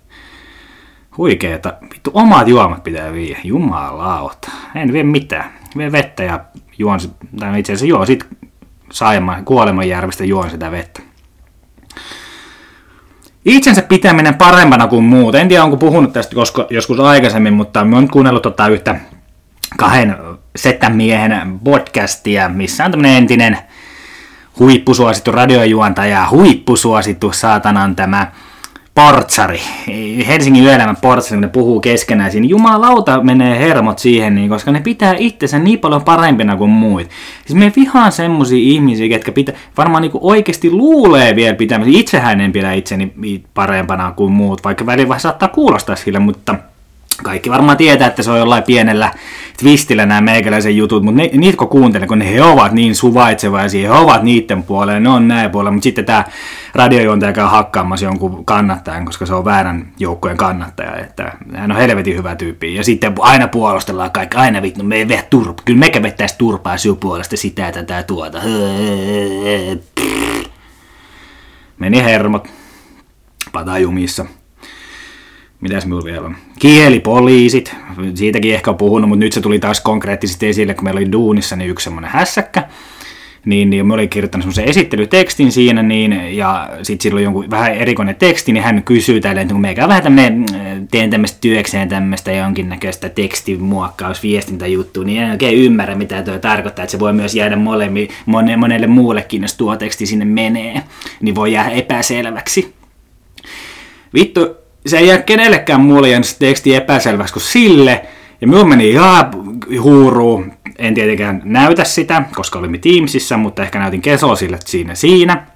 Huikeeta. 1.17 1.73
Vittu, 1.93 2.11
omat 2.13 2.47
juomat 2.47 2.83
pitää 2.83 3.13
viedä. 3.13 3.39
Jumalauta. 3.43 4.51
En 4.75 4.93
vie 4.93 5.03
mitään. 5.03 5.51
Vie 5.77 5.91
vettä 5.91 6.23
ja 6.23 6.39
juon, 6.79 6.99
tai 7.39 7.59
itse 7.59 7.73
asiassa 7.73 7.85
juon 7.85 8.07
sit 8.07 8.27
Saimaan, 8.91 9.45
Kuolemanjärvestä 9.45 10.23
juon 10.23 10.49
sitä 10.49 10.71
vettä. 10.71 11.01
itsensä 13.45 13.81
pitäminen 13.81 14.35
parempana 14.35 14.87
kuin 14.87 15.03
muut. 15.03 15.35
En 15.35 15.47
tiedä, 15.47 15.63
onko 15.63 15.77
puhunut 15.77 16.13
tästä 16.13 16.35
koska, 16.35 16.67
joskus 16.69 16.99
aikaisemmin, 16.99 17.53
mutta 17.53 17.85
mä 17.85 17.95
oon 17.95 18.07
kuunnellut 18.07 18.41
tota 18.43 18.67
yhtä 18.67 18.95
kahden 19.77 20.17
setämiehen 20.55 21.59
podcastia, 21.63 22.49
missä 22.49 22.85
on 22.85 22.91
tämmöinen 22.91 23.17
entinen 23.17 23.57
huippusuosittu 24.59 25.31
radiojuontaja, 25.31 26.27
huippusuosittu 26.31 27.31
saatanan 27.33 27.95
tämä 27.95 28.31
portsari, 28.95 29.61
Helsingin 30.27 30.63
yöelämän 30.63 30.97
portsari, 31.01 31.35
kun 31.35 31.41
ne 31.41 31.47
puhuu 31.47 31.79
keskenään 31.79 32.31
siinä, 32.31 32.47
jumalauta 32.47 33.23
menee 33.23 33.59
hermot 33.59 33.99
siihen, 33.99 34.35
niin, 34.35 34.49
koska 34.49 34.71
ne 34.71 34.79
pitää 34.79 35.15
itsensä 35.17 35.59
niin 35.59 35.79
paljon 35.79 36.03
parempina 36.03 36.55
kuin 36.55 36.71
muut. 36.71 37.07
Siis 37.45 37.59
me 37.59 37.73
vihaan 37.75 38.11
semmosia 38.11 38.57
ihmisiä, 38.57 39.05
jotka 39.05 39.31
pitää, 39.31 39.55
varmaan 39.77 40.01
niin 40.01 40.11
oikeasti 40.21 40.71
luulee 40.71 41.35
vielä 41.35 41.55
pitämässä, 41.55 41.91
itsehän 41.95 42.41
en 42.41 42.51
pidä 42.51 42.73
itseni 42.73 43.13
parempana 43.53 44.11
kuin 44.11 44.31
muut, 44.31 44.63
vaikka 44.63 44.85
välillä 44.85 45.19
saattaa 45.19 45.49
kuulostaa 45.49 45.95
sille, 45.95 46.19
mutta 46.19 46.55
kaikki 47.23 47.49
varmaan 47.49 47.77
tietää, 47.77 48.07
että 48.07 48.23
se 48.23 48.31
on 48.31 48.39
jollain 48.39 48.63
pienellä 48.63 49.11
twistillä 49.59 50.05
nämä 50.05 50.21
meikäläisen 50.21 50.77
jutut, 50.77 51.03
mutta 51.03 51.21
ne, 51.21 51.29
niitä 51.33 51.57
kun 51.57 51.67
kuuntelee, 51.67 52.07
kun 52.07 52.21
he 52.21 52.43
ovat 52.43 52.71
niin 52.71 52.95
suvaitsevaisia, 52.95 53.93
he 53.93 53.99
ovat 53.99 54.23
niiden 54.23 54.63
puolella, 54.63 54.99
ne 54.99 55.09
on 55.09 55.27
näin 55.27 55.51
puolella, 55.51 55.71
mutta 55.71 55.83
sitten 55.83 56.05
tämä 56.05 56.23
radiojuontaja 56.73 57.33
käy 57.33 57.45
hakkaamassa 57.45 58.05
jonkun 58.05 58.45
kannattajan, 58.45 59.05
koska 59.05 59.25
se 59.25 59.33
on 59.33 59.45
väärän 59.45 59.91
joukkojen 59.99 60.37
kannattaja, 60.37 60.95
että 60.95 61.33
hän 61.55 61.71
on 61.71 61.77
helvetin 61.77 62.17
hyvä 62.17 62.35
tyyppi. 62.35 62.75
Ja 62.75 62.83
sitten 62.83 63.13
aina 63.19 63.47
puolustellaan 63.47 64.11
kaikki, 64.11 64.37
aina 64.37 64.61
vittu, 64.61 64.83
me 64.83 64.95
ei 64.95 65.07
veä 65.07 65.23
turpa, 65.29 65.63
kyllä 65.65 65.79
mekä 65.79 66.01
vettäisi 66.01 66.35
turpaa 66.37 66.77
sinun 66.77 66.97
puolesta 66.97 67.37
sitä, 67.37 67.71
tätä, 67.71 68.03
tuota. 68.03 68.41
Meni 71.79 72.03
hermot 72.03 72.47
patajumissa. 73.51 74.25
Mitäs 75.61 75.85
minulla 75.85 76.05
vielä 76.05 76.25
on? 76.25 76.35
Kielipoliisit, 76.59 77.75
siitäkin 78.13 78.53
ehkä 78.53 78.71
on 78.71 78.77
puhunut, 78.77 79.09
mutta 79.09 79.25
nyt 79.25 79.33
se 79.33 79.41
tuli 79.41 79.59
taas 79.59 79.81
konkreettisesti 79.81 80.47
esille, 80.47 80.73
kun 80.73 80.83
meillä 80.83 80.97
oli 80.97 81.11
duunissa 81.11 81.55
niin 81.55 81.69
yksi 81.69 81.83
semmoinen 81.83 82.11
hässäkkä, 82.11 82.63
niin, 83.45 83.69
niin 83.69 83.87
mä 83.87 83.93
olin 83.93 84.09
kirjoittanut 84.09 84.43
semmoisen 84.43 84.65
esittelytekstin 84.65 85.51
siinä, 85.51 85.83
niin, 85.83 86.37
ja 86.37 86.69
sitten 86.83 87.03
sillä 87.03 87.15
oli 87.15 87.23
jonkun 87.23 87.49
vähän 87.49 87.73
erikoinen 87.73 88.15
teksti, 88.15 88.51
niin 88.51 88.63
hän 88.63 88.83
kysyy 88.83 89.21
tälle, 89.21 89.41
että 89.41 89.53
kun 89.53 89.61
meikä 89.61 89.87
vähän 89.87 90.03
tämmöinen, 90.03 90.45
teen 90.91 91.09
tämmöistä 91.09 91.37
työkseen 91.41 91.89
tämmöistä 91.89 92.31
jonkinnäköistä 92.31 93.09
tekstimuokkaus, 93.09 94.23
viestintäjuttua, 94.23 95.03
niin 95.03 95.23
en 95.23 95.31
oikein 95.31 95.57
ymmärrä, 95.57 95.95
mitä 95.95 96.21
tuo 96.23 96.39
tarkoittaa, 96.39 96.83
että 96.83 96.91
se 96.91 96.99
voi 96.99 97.13
myös 97.13 97.35
jäädä 97.35 97.55
molemmi, 97.55 98.07
monelle 98.57 98.87
muullekin, 98.87 99.41
jos 99.41 99.57
tuo 99.57 99.75
teksti 99.77 100.05
sinne 100.05 100.25
menee, 100.25 100.83
niin 101.21 101.35
voi 101.35 101.53
jäädä 101.53 101.69
epäselväksi. 101.69 102.73
Vittu, 104.13 104.55
se 104.85 104.97
ei 104.97 105.07
jää 105.07 105.17
kenellekään 105.17 105.81
muulle 105.81 106.09
teksti 106.39 106.75
epäselväksi 106.75 107.33
kuin 107.33 107.43
sille, 107.43 108.05
ja 108.41 108.47
minulla 108.47 108.65
meni 108.65 108.89
ihan 108.89 109.31
huuruu, 109.81 110.45
en 110.77 110.93
tietenkään 110.93 111.41
näytä 111.45 111.83
sitä, 111.83 112.23
koska 112.35 112.59
olimme 112.59 112.77
Teamsissa, 112.77 113.37
mutta 113.37 113.63
ehkä 113.63 113.79
näytin 113.79 114.01
Kesoa 114.01 114.35
sille 114.35 114.57
siinä 114.65 114.95
siinä, 114.95 115.47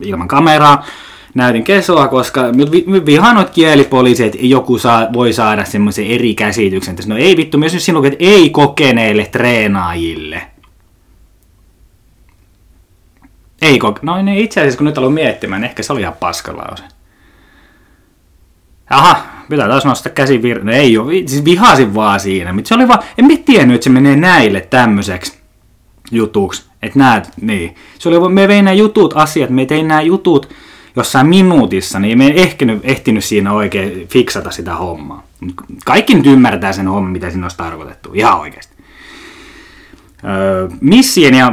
ilman 0.00 0.28
kameraa. 0.28 0.86
Näytin 1.34 1.64
Kesoa, 1.64 2.08
koska 2.08 2.42
vihaan 3.06 3.34
noita 3.34 3.52
että 4.24 4.38
joku 4.40 4.78
saa, 4.78 5.12
voi 5.12 5.32
saada 5.32 5.64
semmoisen 5.64 6.06
eri 6.06 6.34
käsityksen. 6.34 6.96
No 7.06 7.16
ei 7.16 7.36
vittu, 7.36 7.58
myös 7.58 7.76
sinun, 7.78 8.06
että 8.06 8.24
ei 8.24 8.50
kokeneille 8.50 9.26
treenaajille. 9.26 10.42
Ei 13.62 13.78
koke... 13.78 14.00
No 14.02 14.22
ne 14.22 14.38
itse 14.38 14.60
asiassa, 14.60 14.78
kun 14.78 14.84
nyt 14.84 14.98
aloin 14.98 15.14
miettimään, 15.14 15.64
ehkä 15.64 15.82
se 15.82 15.92
oli 15.92 16.00
ihan 16.00 16.16
paskalause. 16.20 16.84
Aha, 18.90 19.26
pitää 19.48 19.68
taas 19.68 19.84
nostaa 19.84 20.12
käsi 20.12 20.42
vir... 20.42 20.64
No 20.64 20.72
ei 20.72 20.98
ole, 20.98 21.12
siis 21.12 21.44
vihasin 21.44 21.94
vaan 21.94 22.20
siinä. 22.20 22.52
Mutta 22.52 22.68
se 22.68 22.74
oli 22.74 22.88
vaan, 22.88 23.00
en 23.18 23.24
mä 23.24 23.32
tiennyt, 23.44 23.74
että 23.74 23.84
se 23.84 23.90
menee 23.90 24.16
näille 24.16 24.60
tämmöiseksi 24.60 25.38
jutuksi. 26.10 26.64
Että 26.82 26.98
näet, 26.98 27.28
niin. 27.40 27.74
Se 27.98 28.08
oli, 28.08 28.28
me 28.28 28.48
vein 28.48 28.64
nämä 28.64 28.74
jutut, 28.74 29.12
asiat, 29.16 29.50
me 29.50 29.66
tein 29.66 29.88
nämä 29.88 30.00
jutut 30.00 30.48
jossain 30.96 31.26
minuutissa, 31.26 31.98
niin 31.98 32.18
me 32.18 32.26
ei 32.26 32.42
ehtinyt, 32.42 32.80
ehtinyt 32.82 33.24
siinä 33.24 33.52
oikein 33.52 34.08
fiksata 34.08 34.50
sitä 34.50 34.74
hommaa. 34.74 35.22
Kaikki 35.84 36.14
nyt 36.14 36.26
ymmärtää 36.26 36.72
sen 36.72 36.88
homman, 36.88 37.12
mitä 37.12 37.30
siinä 37.30 37.44
olisi 37.44 37.56
tarkoitettu, 37.56 38.10
ihan 38.14 38.40
oikeasti. 38.40 38.74
Öö, 40.24 40.68
missien 40.80 41.34
ja 41.34 41.52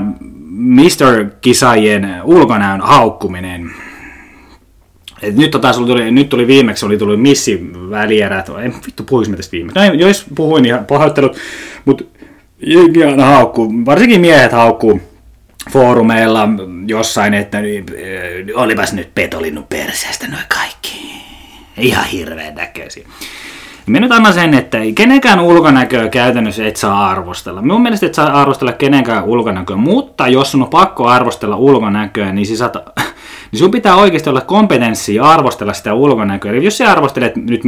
Mr. 0.50 1.30
Kisajien 1.42 2.22
ulkonäön 2.24 2.82
haukkuminen 2.82 3.72
et 5.22 5.36
nyt, 5.36 5.52
tota, 5.52 5.74
tuli, 5.74 6.12
nyt 6.12 6.30
tuli 6.30 6.48
viimeksi, 6.48 6.86
oli 6.86 6.98
tullut 6.98 7.22
missi 7.22 7.70
välierät, 7.90 8.50
en 8.50 8.76
vittu 8.86 9.04
puhuis 9.04 9.30
mä 9.30 9.36
tästä 9.36 9.52
viimeksi. 9.52 9.80
No, 9.80 9.94
jos 9.94 10.26
puhuin, 10.36 10.64
niin 10.64 10.78
pahoittelut, 10.88 11.38
mutta 11.86 12.04
aina 13.08 13.26
haukkuu, 13.26 13.74
varsinkin 13.86 14.22
miehet 14.22 14.52
haukkuu 14.52 15.02
foorumeilla 15.72 16.50
jossain, 16.88 17.34
että 17.34 17.62
niin, 17.62 17.86
olipas 18.56 18.94
nyt 18.94 19.16
petolinnut 19.16 19.70
perseestä 19.70 20.28
noin 20.28 20.44
kaikki. 20.48 21.16
Ihan 21.78 22.06
hirveän 22.06 22.56
näköisiä. 22.56 23.08
Minä 23.86 24.00
nyt 24.00 24.12
annan 24.12 24.34
sen, 24.34 24.54
että 24.54 24.78
kenenkään 24.96 25.40
ulkonäköä 25.40 26.10
käytännössä 26.10 26.68
et 26.68 26.76
saa 26.76 27.10
arvostella. 27.10 27.62
Minun 27.62 27.82
mielestä 27.82 28.06
et 28.06 28.14
saa 28.14 28.42
arvostella 28.42 28.74
kenenkään 28.74 29.24
ulkonäköä, 29.24 29.76
mutta 29.76 30.28
jos 30.28 30.52
sun 30.52 30.62
on 30.62 30.70
pakko 30.70 31.08
arvostella 31.08 31.56
ulkonäköä, 31.56 32.34
niin 32.34 32.46
siis 32.46 32.60
saat 32.60 32.76
niin 33.56 33.60
sun 33.60 33.72
pitää 33.72 33.96
oikeasti 33.96 34.30
olla 34.30 34.42
kompetenssia 34.42 35.24
arvostella 35.24 35.74
sitä 35.74 35.94
ulkonäköä. 35.94 36.52
Eli 36.52 36.66
jos 36.66 36.78
sä 36.78 36.92
arvostelet 36.92 37.36
nyt 37.36 37.62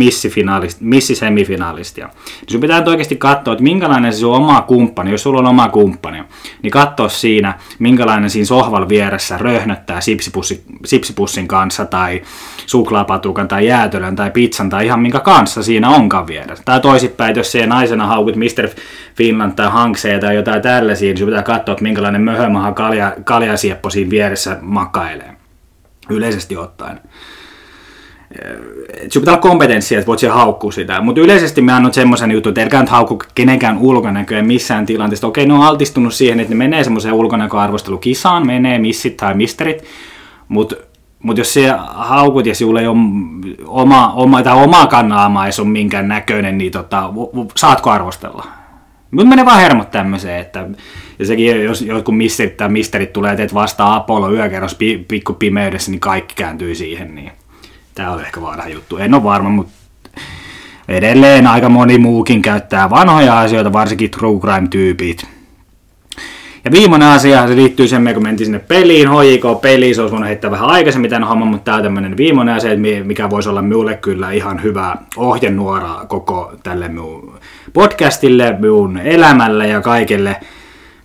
missisemifinalistia, 0.80 2.06
niin 2.06 2.52
sun 2.52 2.62
pitää 2.62 2.84
oikeasti 2.88 3.16
katsoa, 3.16 3.52
että 3.52 3.64
minkälainen 3.64 4.14
se 4.14 4.20
sun 4.20 4.36
oma 4.36 4.62
kumppani, 4.62 5.12
jos 5.12 5.24
sulla 5.24 5.40
on 5.40 5.48
oma 5.48 5.70
kumppani, 5.70 6.24
niin 6.62 6.72
katsoa 6.72 7.10
siinä, 7.10 7.54
minkälainen 7.80 8.30
siinä 8.30 8.46
sohval 8.46 8.90
vieressä 8.90 9.38
röhnöttää 9.38 10.02
sipsipussi, 10.02 10.64
sipsipussin 10.86 11.48
kanssa 11.48 11.86
tai 11.86 12.22
suklaapatukan 12.66 13.48
tai 13.48 13.68
jäätölön 13.68 14.16
tai 14.16 14.32
pizzan 14.32 14.70
tai 14.70 14.86
ihan 14.86 15.00
minkä 15.00 15.20
kanssa 15.20 15.64
siinä 15.64 15.90
onkaan 15.90 16.28
vieressä. 16.28 16.64
Tai 16.66 16.80
toisinpäin, 16.80 17.36
jos 17.36 17.52
se 17.52 17.68
naisena 17.68 18.08
haukut 18.08 18.36
Mr. 18.36 18.70
Finland 19.16 19.54
tai 19.56 19.70
Hankseen 19.72 20.20
tai 20.20 20.36
jotain 20.36 20.62
tällaisia, 20.62 21.08
niin 21.08 21.18
sun 21.18 21.28
pitää 21.28 21.44
katsoa, 21.44 21.74
että 21.74 21.84
minkälainen 21.84 22.22
möhömaha 22.22 22.72
kalja, 22.72 23.14
kaljasieppo 23.24 23.90
siinä 23.90 24.10
vieressä 24.10 24.58
makailee 24.62 25.37
yleisesti 26.10 26.58
ottaen. 26.58 27.00
Et 29.02 29.14
pitää 29.14 29.34
olla 29.34 29.42
kompetenssia, 29.42 30.00
että 30.00 30.08
voit 30.08 30.20
siellä 30.20 30.36
haukkua 30.36 30.72
sitä. 30.72 31.02
Mutta 31.02 31.22
yleisesti 31.22 31.62
mä 31.62 31.76
annan 31.76 31.94
semmoisen 31.94 32.32
jutun, 32.32 32.50
että 32.50 32.62
älkää 32.62 32.82
nyt 32.82 32.90
haukku 32.90 33.18
kenenkään 33.36 33.78
ulkonäköä 33.78 34.42
missään 34.42 34.86
tilanteessa. 34.86 35.28
Okei, 35.28 35.46
ne 35.46 35.54
on 35.54 35.62
altistunut 35.62 36.14
siihen, 36.14 36.40
että 36.40 36.54
ne 36.54 36.58
menee 36.58 36.84
semmoiseen 36.84 37.14
ulkonäköarvostelukisaan, 37.14 38.48
menee 38.48 38.80
missit 38.80 39.18
tai 39.18 39.34
misterit, 39.34 39.84
mutta 40.48 40.76
mut 41.24 41.38
jos 41.38 41.54
se 41.54 41.74
haukut 41.88 42.46
ja 42.46 42.56
sinulla 42.56 42.82
ei 42.82 42.88
ole 42.88 42.98
oma, 43.66 44.14
oma, 44.14 44.44
tai 44.44 44.64
oma 44.64 44.88
kannaama 44.88 45.46
ei 45.46 45.52
ole 45.60 45.68
minkään 45.68 46.08
näköinen, 46.08 46.58
niin 46.58 46.72
tota, 46.72 47.14
saatko 47.56 47.90
arvostella? 47.90 48.48
Mutta 49.12 49.30
menee 49.30 49.46
vaan 49.46 49.60
hermot 49.60 49.92
tämmöiseen, 49.92 50.42
että 50.42 50.68
ja 51.20 51.26
sekin, 51.26 51.64
jos 51.64 51.82
joku 51.82 52.12
misterit 52.12 52.58
tai 52.58 52.70
misterit 52.70 53.14
tulee, 53.14 53.36
teet 53.36 53.54
vastaan 53.54 53.96
Apollo 53.96 54.32
yökerros 54.32 54.76
pi, 54.76 55.06
pikku 55.08 55.34
pimeydessä, 55.34 55.92
niin 55.92 56.00
kaikki 56.00 56.36
kääntyy 56.36 56.76
siihen, 56.76 57.16
niin 57.16 57.32
tämä 57.96 58.12
on 58.12 58.22
ehkä 58.22 58.42
vanha 58.42 58.68
juttu. 58.68 58.98
En 58.98 59.14
ole 59.14 59.24
varma, 59.24 59.50
mutta 59.50 59.74
edelleen 60.88 61.48
aika 61.48 61.70
moni 61.70 61.98
muukin 61.98 62.42
käyttää 62.42 62.90
vanhoja 62.90 63.40
asioita, 63.40 63.74
varsinkin 63.74 64.12
true 64.12 64.40
crime-tyypit. 64.40 65.28
Ja 66.66 66.72
viimeinen 66.72 67.08
asia, 67.08 67.48
se 67.48 67.56
liittyy 67.56 67.88
sen, 67.88 68.14
kun 68.14 68.24
mentiin 68.24 68.46
sinne 68.46 68.60
peliin, 68.60 69.08
HJK-peliin, 69.08 69.96
se 69.96 70.02
olisi 70.02 70.12
voinut 70.12 70.28
heittää 70.28 70.52
vähän 70.52 70.70
aikaisemmin 70.70 71.10
tämän 71.10 71.28
homman, 71.28 71.48
mutta 71.48 71.66
tämä 71.66 71.78
on 71.78 71.84
tämmöinen 71.84 72.18
viimeinen 72.18 72.56
asia, 72.56 72.72
mikä 73.04 73.30
voisi 73.30 73.50
olla 73.50 73.62
minulle 73.62 73.96
kyllä 73.96 74.32
ihan 74.32 74.64
hyvä 74.64 74.96
ohjenuora 75.18 76.06
koko 76.08 76.54
tälle 76.64 76.88
minun 76.88 77.40
podcastille, 77.78 78.56
minun 78.60 78.98
elämälle 78.98 79.68
ja 79.68 79.82
kaikille 79.82 80.36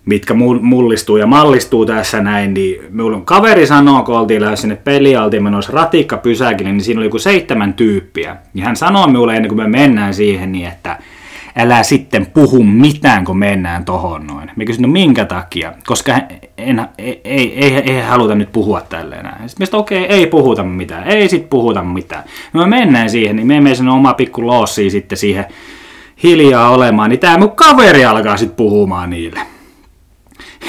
mitkä 0.05 0.33
mullistuu 0.61 1.17
ja 1.17 1.27
mallistuu 1.27 1.85
tässä 1.85 2.21
näin, 2.21 2.53
niin 2.53 2.81
minulla 2.89 3.17
on 3.17 3.25
kaveri 3.25 3.67
sanoo, 3.67 4.03
kun 4.03 4.15
oltiin 4.15 4.41
lähes 4.41 4.61
sinne 4.61 4.75
pelialtiin 4.75 5.43
menossa 5.43 5.71
ratikka 5.73 6.17
pysäkille, 6.17 6.71
niin 6.71 6.81
siinä 6.81 6.99
oli 6.99 7.05
joku 7.05 7.19
seitsemän 7.19 7.73
tyyppiä. 7.73 8.35
Ja 8.53 8.65
hän 8.65 8.75
sanoo 8.75 9.07
minulle 9.07 9.35
ennen 9.35 9.49
kuin 9.49 9.61
me 9.61 9.67
mennään 9.67 10.13
siihen, 10.13 10.51
niin 10.51 10.67
että 10.67 10.97
älä 11.55 11.83
sitten 11.83 12.25
puhu 12.25 12.63
mitään, 12.63 13.25
kun 13.25 13.37
mennään 13.37 13.85
tohon 13.85 14.27
noin. 14.27 14.51
Mä 14.55 14.65
kysyin, 14.65 14.81
no 14.81 14.87
minkä 14.87 15.25
takia? 15.25 15.73
Koska 15.87 16.13
en, 16.57 16.87
ei, 16.97 17.21
ei, 17.23 17.65
ei, 17.65 17.75
ei 17.75 18.01
haluta 18.01 18.35
nyt 18.35 18.51
puhua 18.51 18.81
tälleen 18.81 19.25
näin. 19.25 19.49
Sitten 19.49 19.67
mä 19.71 19.77
okei, 19.77 20.03
okay, 20.03 20.17
ei 20.17 20.27
puhuta 20.27 20.63
mitään, 20.63 21.03
ei 21.03 21.29
sit 21.29 21.49
puhuta 21.49 21.83
mitään. 21.83 22.23
No 22.53 22.61
me 22.61 22.67
mennään 22.67 23.09
siihen, 23.09 23.35
niin 23.35 23.47
me 23.47 23.53
menemme 23.53 23.75
sinne 23.75 23.91
oma 23.91 24.13
pikku 24.13 24.41
sitten 24.89 25.17
siihen 25.17 25.45
hiljaa 26.23 26.69
olemaan, 26.69 27.09
niin 27.09 27.19
tämä 27.19 27.37
mun 27.37 27.51
kaveri 27.51 28.05
alkaa 28.05 28.37
sitten 28.37 28.55
puhumaan 28.55 29.09
niille. 29.09 29.39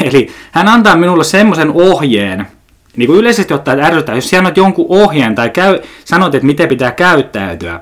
Eli 0.03 0.31
hän 0.53 0.69
antaa 0.69 0.97
minulle 0.97 1.25
semmoisen 1.25 1.71
ohjeen, 1.75 2.47
niin 2.97 3.07
kuin 3.07 3.19
yleisesti 3.19 3.55
ottaen 3.55 3.81
ärsyttää, 3.81 4.15
jos 4.15 4.31
sanot 4.31 4.57
jonkun 4.57 4.87
ohjeen 4.89 5.35
tai 5.35 5.51
käy, 5.51 5.79
sanot, 6.05 6.35
että 6.35 6.47
miten 6.47 6.69
pitää 6.69 6.93
käyttäytyä, 6.93 7.81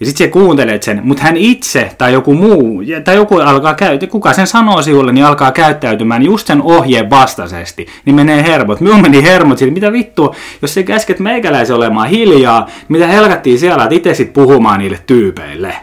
ja 0.00 0.06
sitten 0.06 0.26
se 0.26 0.30
kuuntelet 0.30 0.82
sen, 0.82 1.00
mutta 1.04 1.22
hän 1.22 1.36
itse 1.36 1.90
tai 1.98 2.12
joku 2.12 2.34
muu, 2.34 2.82
tai 3.04 3.16
joku 3.16 3.36
alkaa 3.36 3.74
käyttää, 3.74 4.08
kuka 4.08 4.32
sen 4.32 4.46
sanoo 4.46 4.82
sinulle, 4.82 5.12
niin 5.12 5.24
alkaa 5.24 5.52
käyttäytymään 5.52 6.22
just 6.22 6.46
sen 6.46 6.62
ohjeen 6.62 7.10
vastaisesti, 7.10 7.86
niin 8.04 8.16
menee 8.16 8.42
hermot. 8.42 8.80
Minun 8.80 9.02
meni 9.02 9.22
hermot 9.22 9.58
siitä, 9.58 9.74
mitä 9.74 9.92
vittua, 9.92 10.34
jos 10.62 10.74
se 10.74 10.82
käsket 10.82 11.18
meikäläisen 11.18 11.76
olemaan 11.76 12.08
hiljaa, 12.08 12.68
mitä 12.88 13.06
helkattiin 13.06 13.58
siellä, 13.58 13.84
että 13.84 13.94
itse 13.94 14.14
sit 14.14 14.32
puhumaan 14.32 14.78
niille 14.78 14.98
tyypeille. 15.06 15.76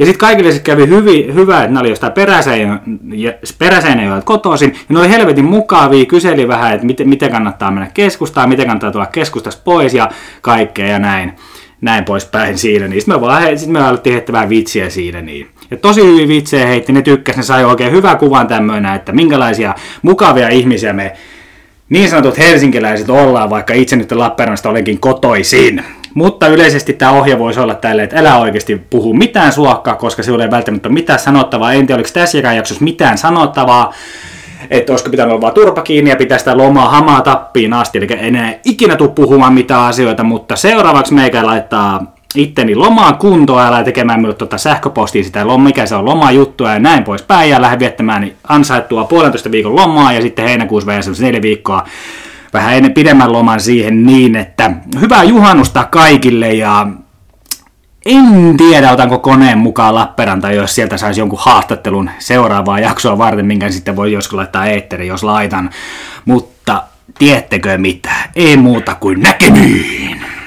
Ja 0.00 0.06
sitten 0.06 0.20
kaikille 0.20 0.52
se 0.52 0.58
kävi 0.58 0.86
hyvi, 0.86 1.30
hyvä, 1.34 1.58
että 1.58 1.74
ne 1.74 1.80
oli 1.80 1.88
jostain 1.88 2.12
peräseinäjoelta 3.58 4.24
kotoisin, 4.24 4.70
ja 4.70 4.94
ne 4.94 4.98
oli 4.98 5.08
helvetin 5.08 5.44
mukavia, 5.44 6.04
kyseli 6.04 6.48
vähän, 6.48 6.74
että 6.74 6.86
miten, 6.86 7.08
miten 7.08 7.30
kannattaa 7.30 7.70
mennä 7.70 7.90
keskustaan, 7.94 8.48
miten 8.48 8.66
kannattaa 8.66 8.92
tulla 8.92 9.06
keskustasta 9.06 9.62
pois 9.64 9.94
ja 9.94 10.08
kaikkea 10.42 10.86
ja 10.86 10.98
näin 10.98 11.32
näin 11.80 12.04
poispäin 12.04 12.58
siinä, 12.58 12.88
niin 12.88 13.00
sitten 13.00 13.14
me 13.14 13.20
vaan 13.20 13.58
sit 13.58 13.68
me 13.68 13.80
alettiin 13.80 14.12
heittämään 14.12 14.48
vitsiä 14.48 14.90
siinä, 14.90 15.20
niin. 15.20 15.48
Ja 15.70 15.76
tosi 15.76 16.02
hyvin 16.02 16.28
vitsejä 16.28 16.66
heitti, 16.66 16.92
ne 16.92 17.02
tykkäs, 17.02 17.36
ne 17.36 17.42
sai 17.42 17.64
oikein 17.64 17.92
hyvän 17.92 18.18
kuvan 18.18 18.46
tämmöinen, 18.46 18.94
että 18.94 19.12
minkälaisia 19.12 19.74
mukavia 20.02 20.48
ihmisiä 20.48 20.92
me 20.92 21.12
niin 21.88 22.10
sanotut 22.10 22.38
helsinkiläiset 22.38 23.10
ollaan, 23.10 23.50
vaikka 23.50 23.74
itse 23.74 23.96
nyt 23.96 24.12
Lappeenrannasta 24.12 24.70
olenkin 24.70 25.00
kotoisin. 25.00 25.84
Mutta 26.14 26.48
yleisesti 26.48 26.92
tämä 26.92 27.12
ohje 27.12 27.38
voisi 27.38 27.60
olla 27.60 27.74
tälle, 27.74 28.02
että 28.02 28.18
älä 28.18 28.38
oikeasti 28.38 28.86
puhu 28.90 29.14
mitään 29.14 29.52
suokkaa, 29.52 29.94
koska 29.94 30.22
se 30.22 30.32
ei 30.32 30.50
välttämättä 30.50 30.88
mitään 30.88 31.18
sanottavaa. 31.18 31.72
En 31.72 31.86
tiedä, 31.86 31.98
oliko 31.98 32.10
tässä 32.12 32.38
jaksossa 32.38 32.84
mitään 32.84 33.18
sanottavaa 33.18 33.92
että 34.70 34.92
olisiko 34.92 35.10
pitänyt 35.10 35.32
olla 35.32 35.40
vaan 35.40 35.54
turpa 35.54 35.82
kiinni 35.82 36.10
ja 36.10 36.16
pitää 36.16 36.38
sitä 36.38 36.56
lomaa 36.56 36.88
hamaa 36.88 37.22
tappiin 37.22 37.72
asti, 37.72 37.98
eli 37.98 38.06
en 38.10 38.18
enää 38.18 38.54
ikinä 38.64 38.96
tule 38.96 39.08
puhumaan 39.08 39.52
mitään 39.52 39.82
asioita, 39.82 40.24
mutta 40.24 40.56
seuraavaksi 40.56 41.14
meikä 41.14 41.46
laittaa 41.46 42.14
itteni 42.34 42.74
lomaan 42.74 43.18
kuntoon 43.18 43.76
ja 43.76 43.84
tekemään 43.84 44.20
minulle 44.20 44.36
tuota 44.36 44.58
sähköpostiin 44.58 45.24
sitä, 45.24 45.44
mikä 45.62 45.86
se 45.86 45.94
on 45.94 46.04
lomajuttua 46.04 46.72
ja 46.72 46.78
näin 46.78 47.04
poispäin 47.04 47.50
ja 47.50 47.60
lähden 47.60 47.78
viettämään 47.78 48.20
niin 48.20 48.36
ansaittua 48.48 49.04
puolentoista 49.04 49.50
viikon 49.50 49.76
lomaa 49.76 50.12
ja 50.12 50.22
sitten 50.22 50.44
heinäkuussa 50.44 50.86
vähän 50.86 51.02
neljä 51.20 51.42
viikkoa 51.42 51.84
vähän 52.52 52.74
ennen 52.74 52.94
pidemmän 52.94 53.32
loman 53.32 53.60
siihen 53.60 54.06
niin, 54.06 54.36
että 54.36 54.70
hyvää 55.00 55.24
juhannusta 55.24 55.84
kaikille 55.84 56.52
ja 56.52 56.86
en 58.06 58.56
tiedä, 58.56 58.92
otanko 58.92 59.18
koneen 59.18 59.58
mukaan 59.58 59.94
Lappeenranta, 59.94 60.52
jos 60.52 60.74
sieltä 60.74 60.96
saisi 60.96 61.20
jonkun 61.20 61.38
haastattelun 61.42 62.10
seuraavaa 62.18 62.80
jaksoa 62.80 63.18
varten, 63.18 63.46
minkä 63.46 63.70
sitten 63.70 63.96
voi 63.96 64.12
joskus 64.12 64.36
laittaa 64.36 64.66
eetteri, 64.66 65.06
jos 65.06 65.24
laitan. 65.24 65.70
Mutta 66.24 66.82
tiettekö 67.18 67.78
mitä? 67.78 68.10
Ei 68.36 68.56
muuta 68.56 68.94
kuin 68.94 69.20
näkemiin! 69.20 70.39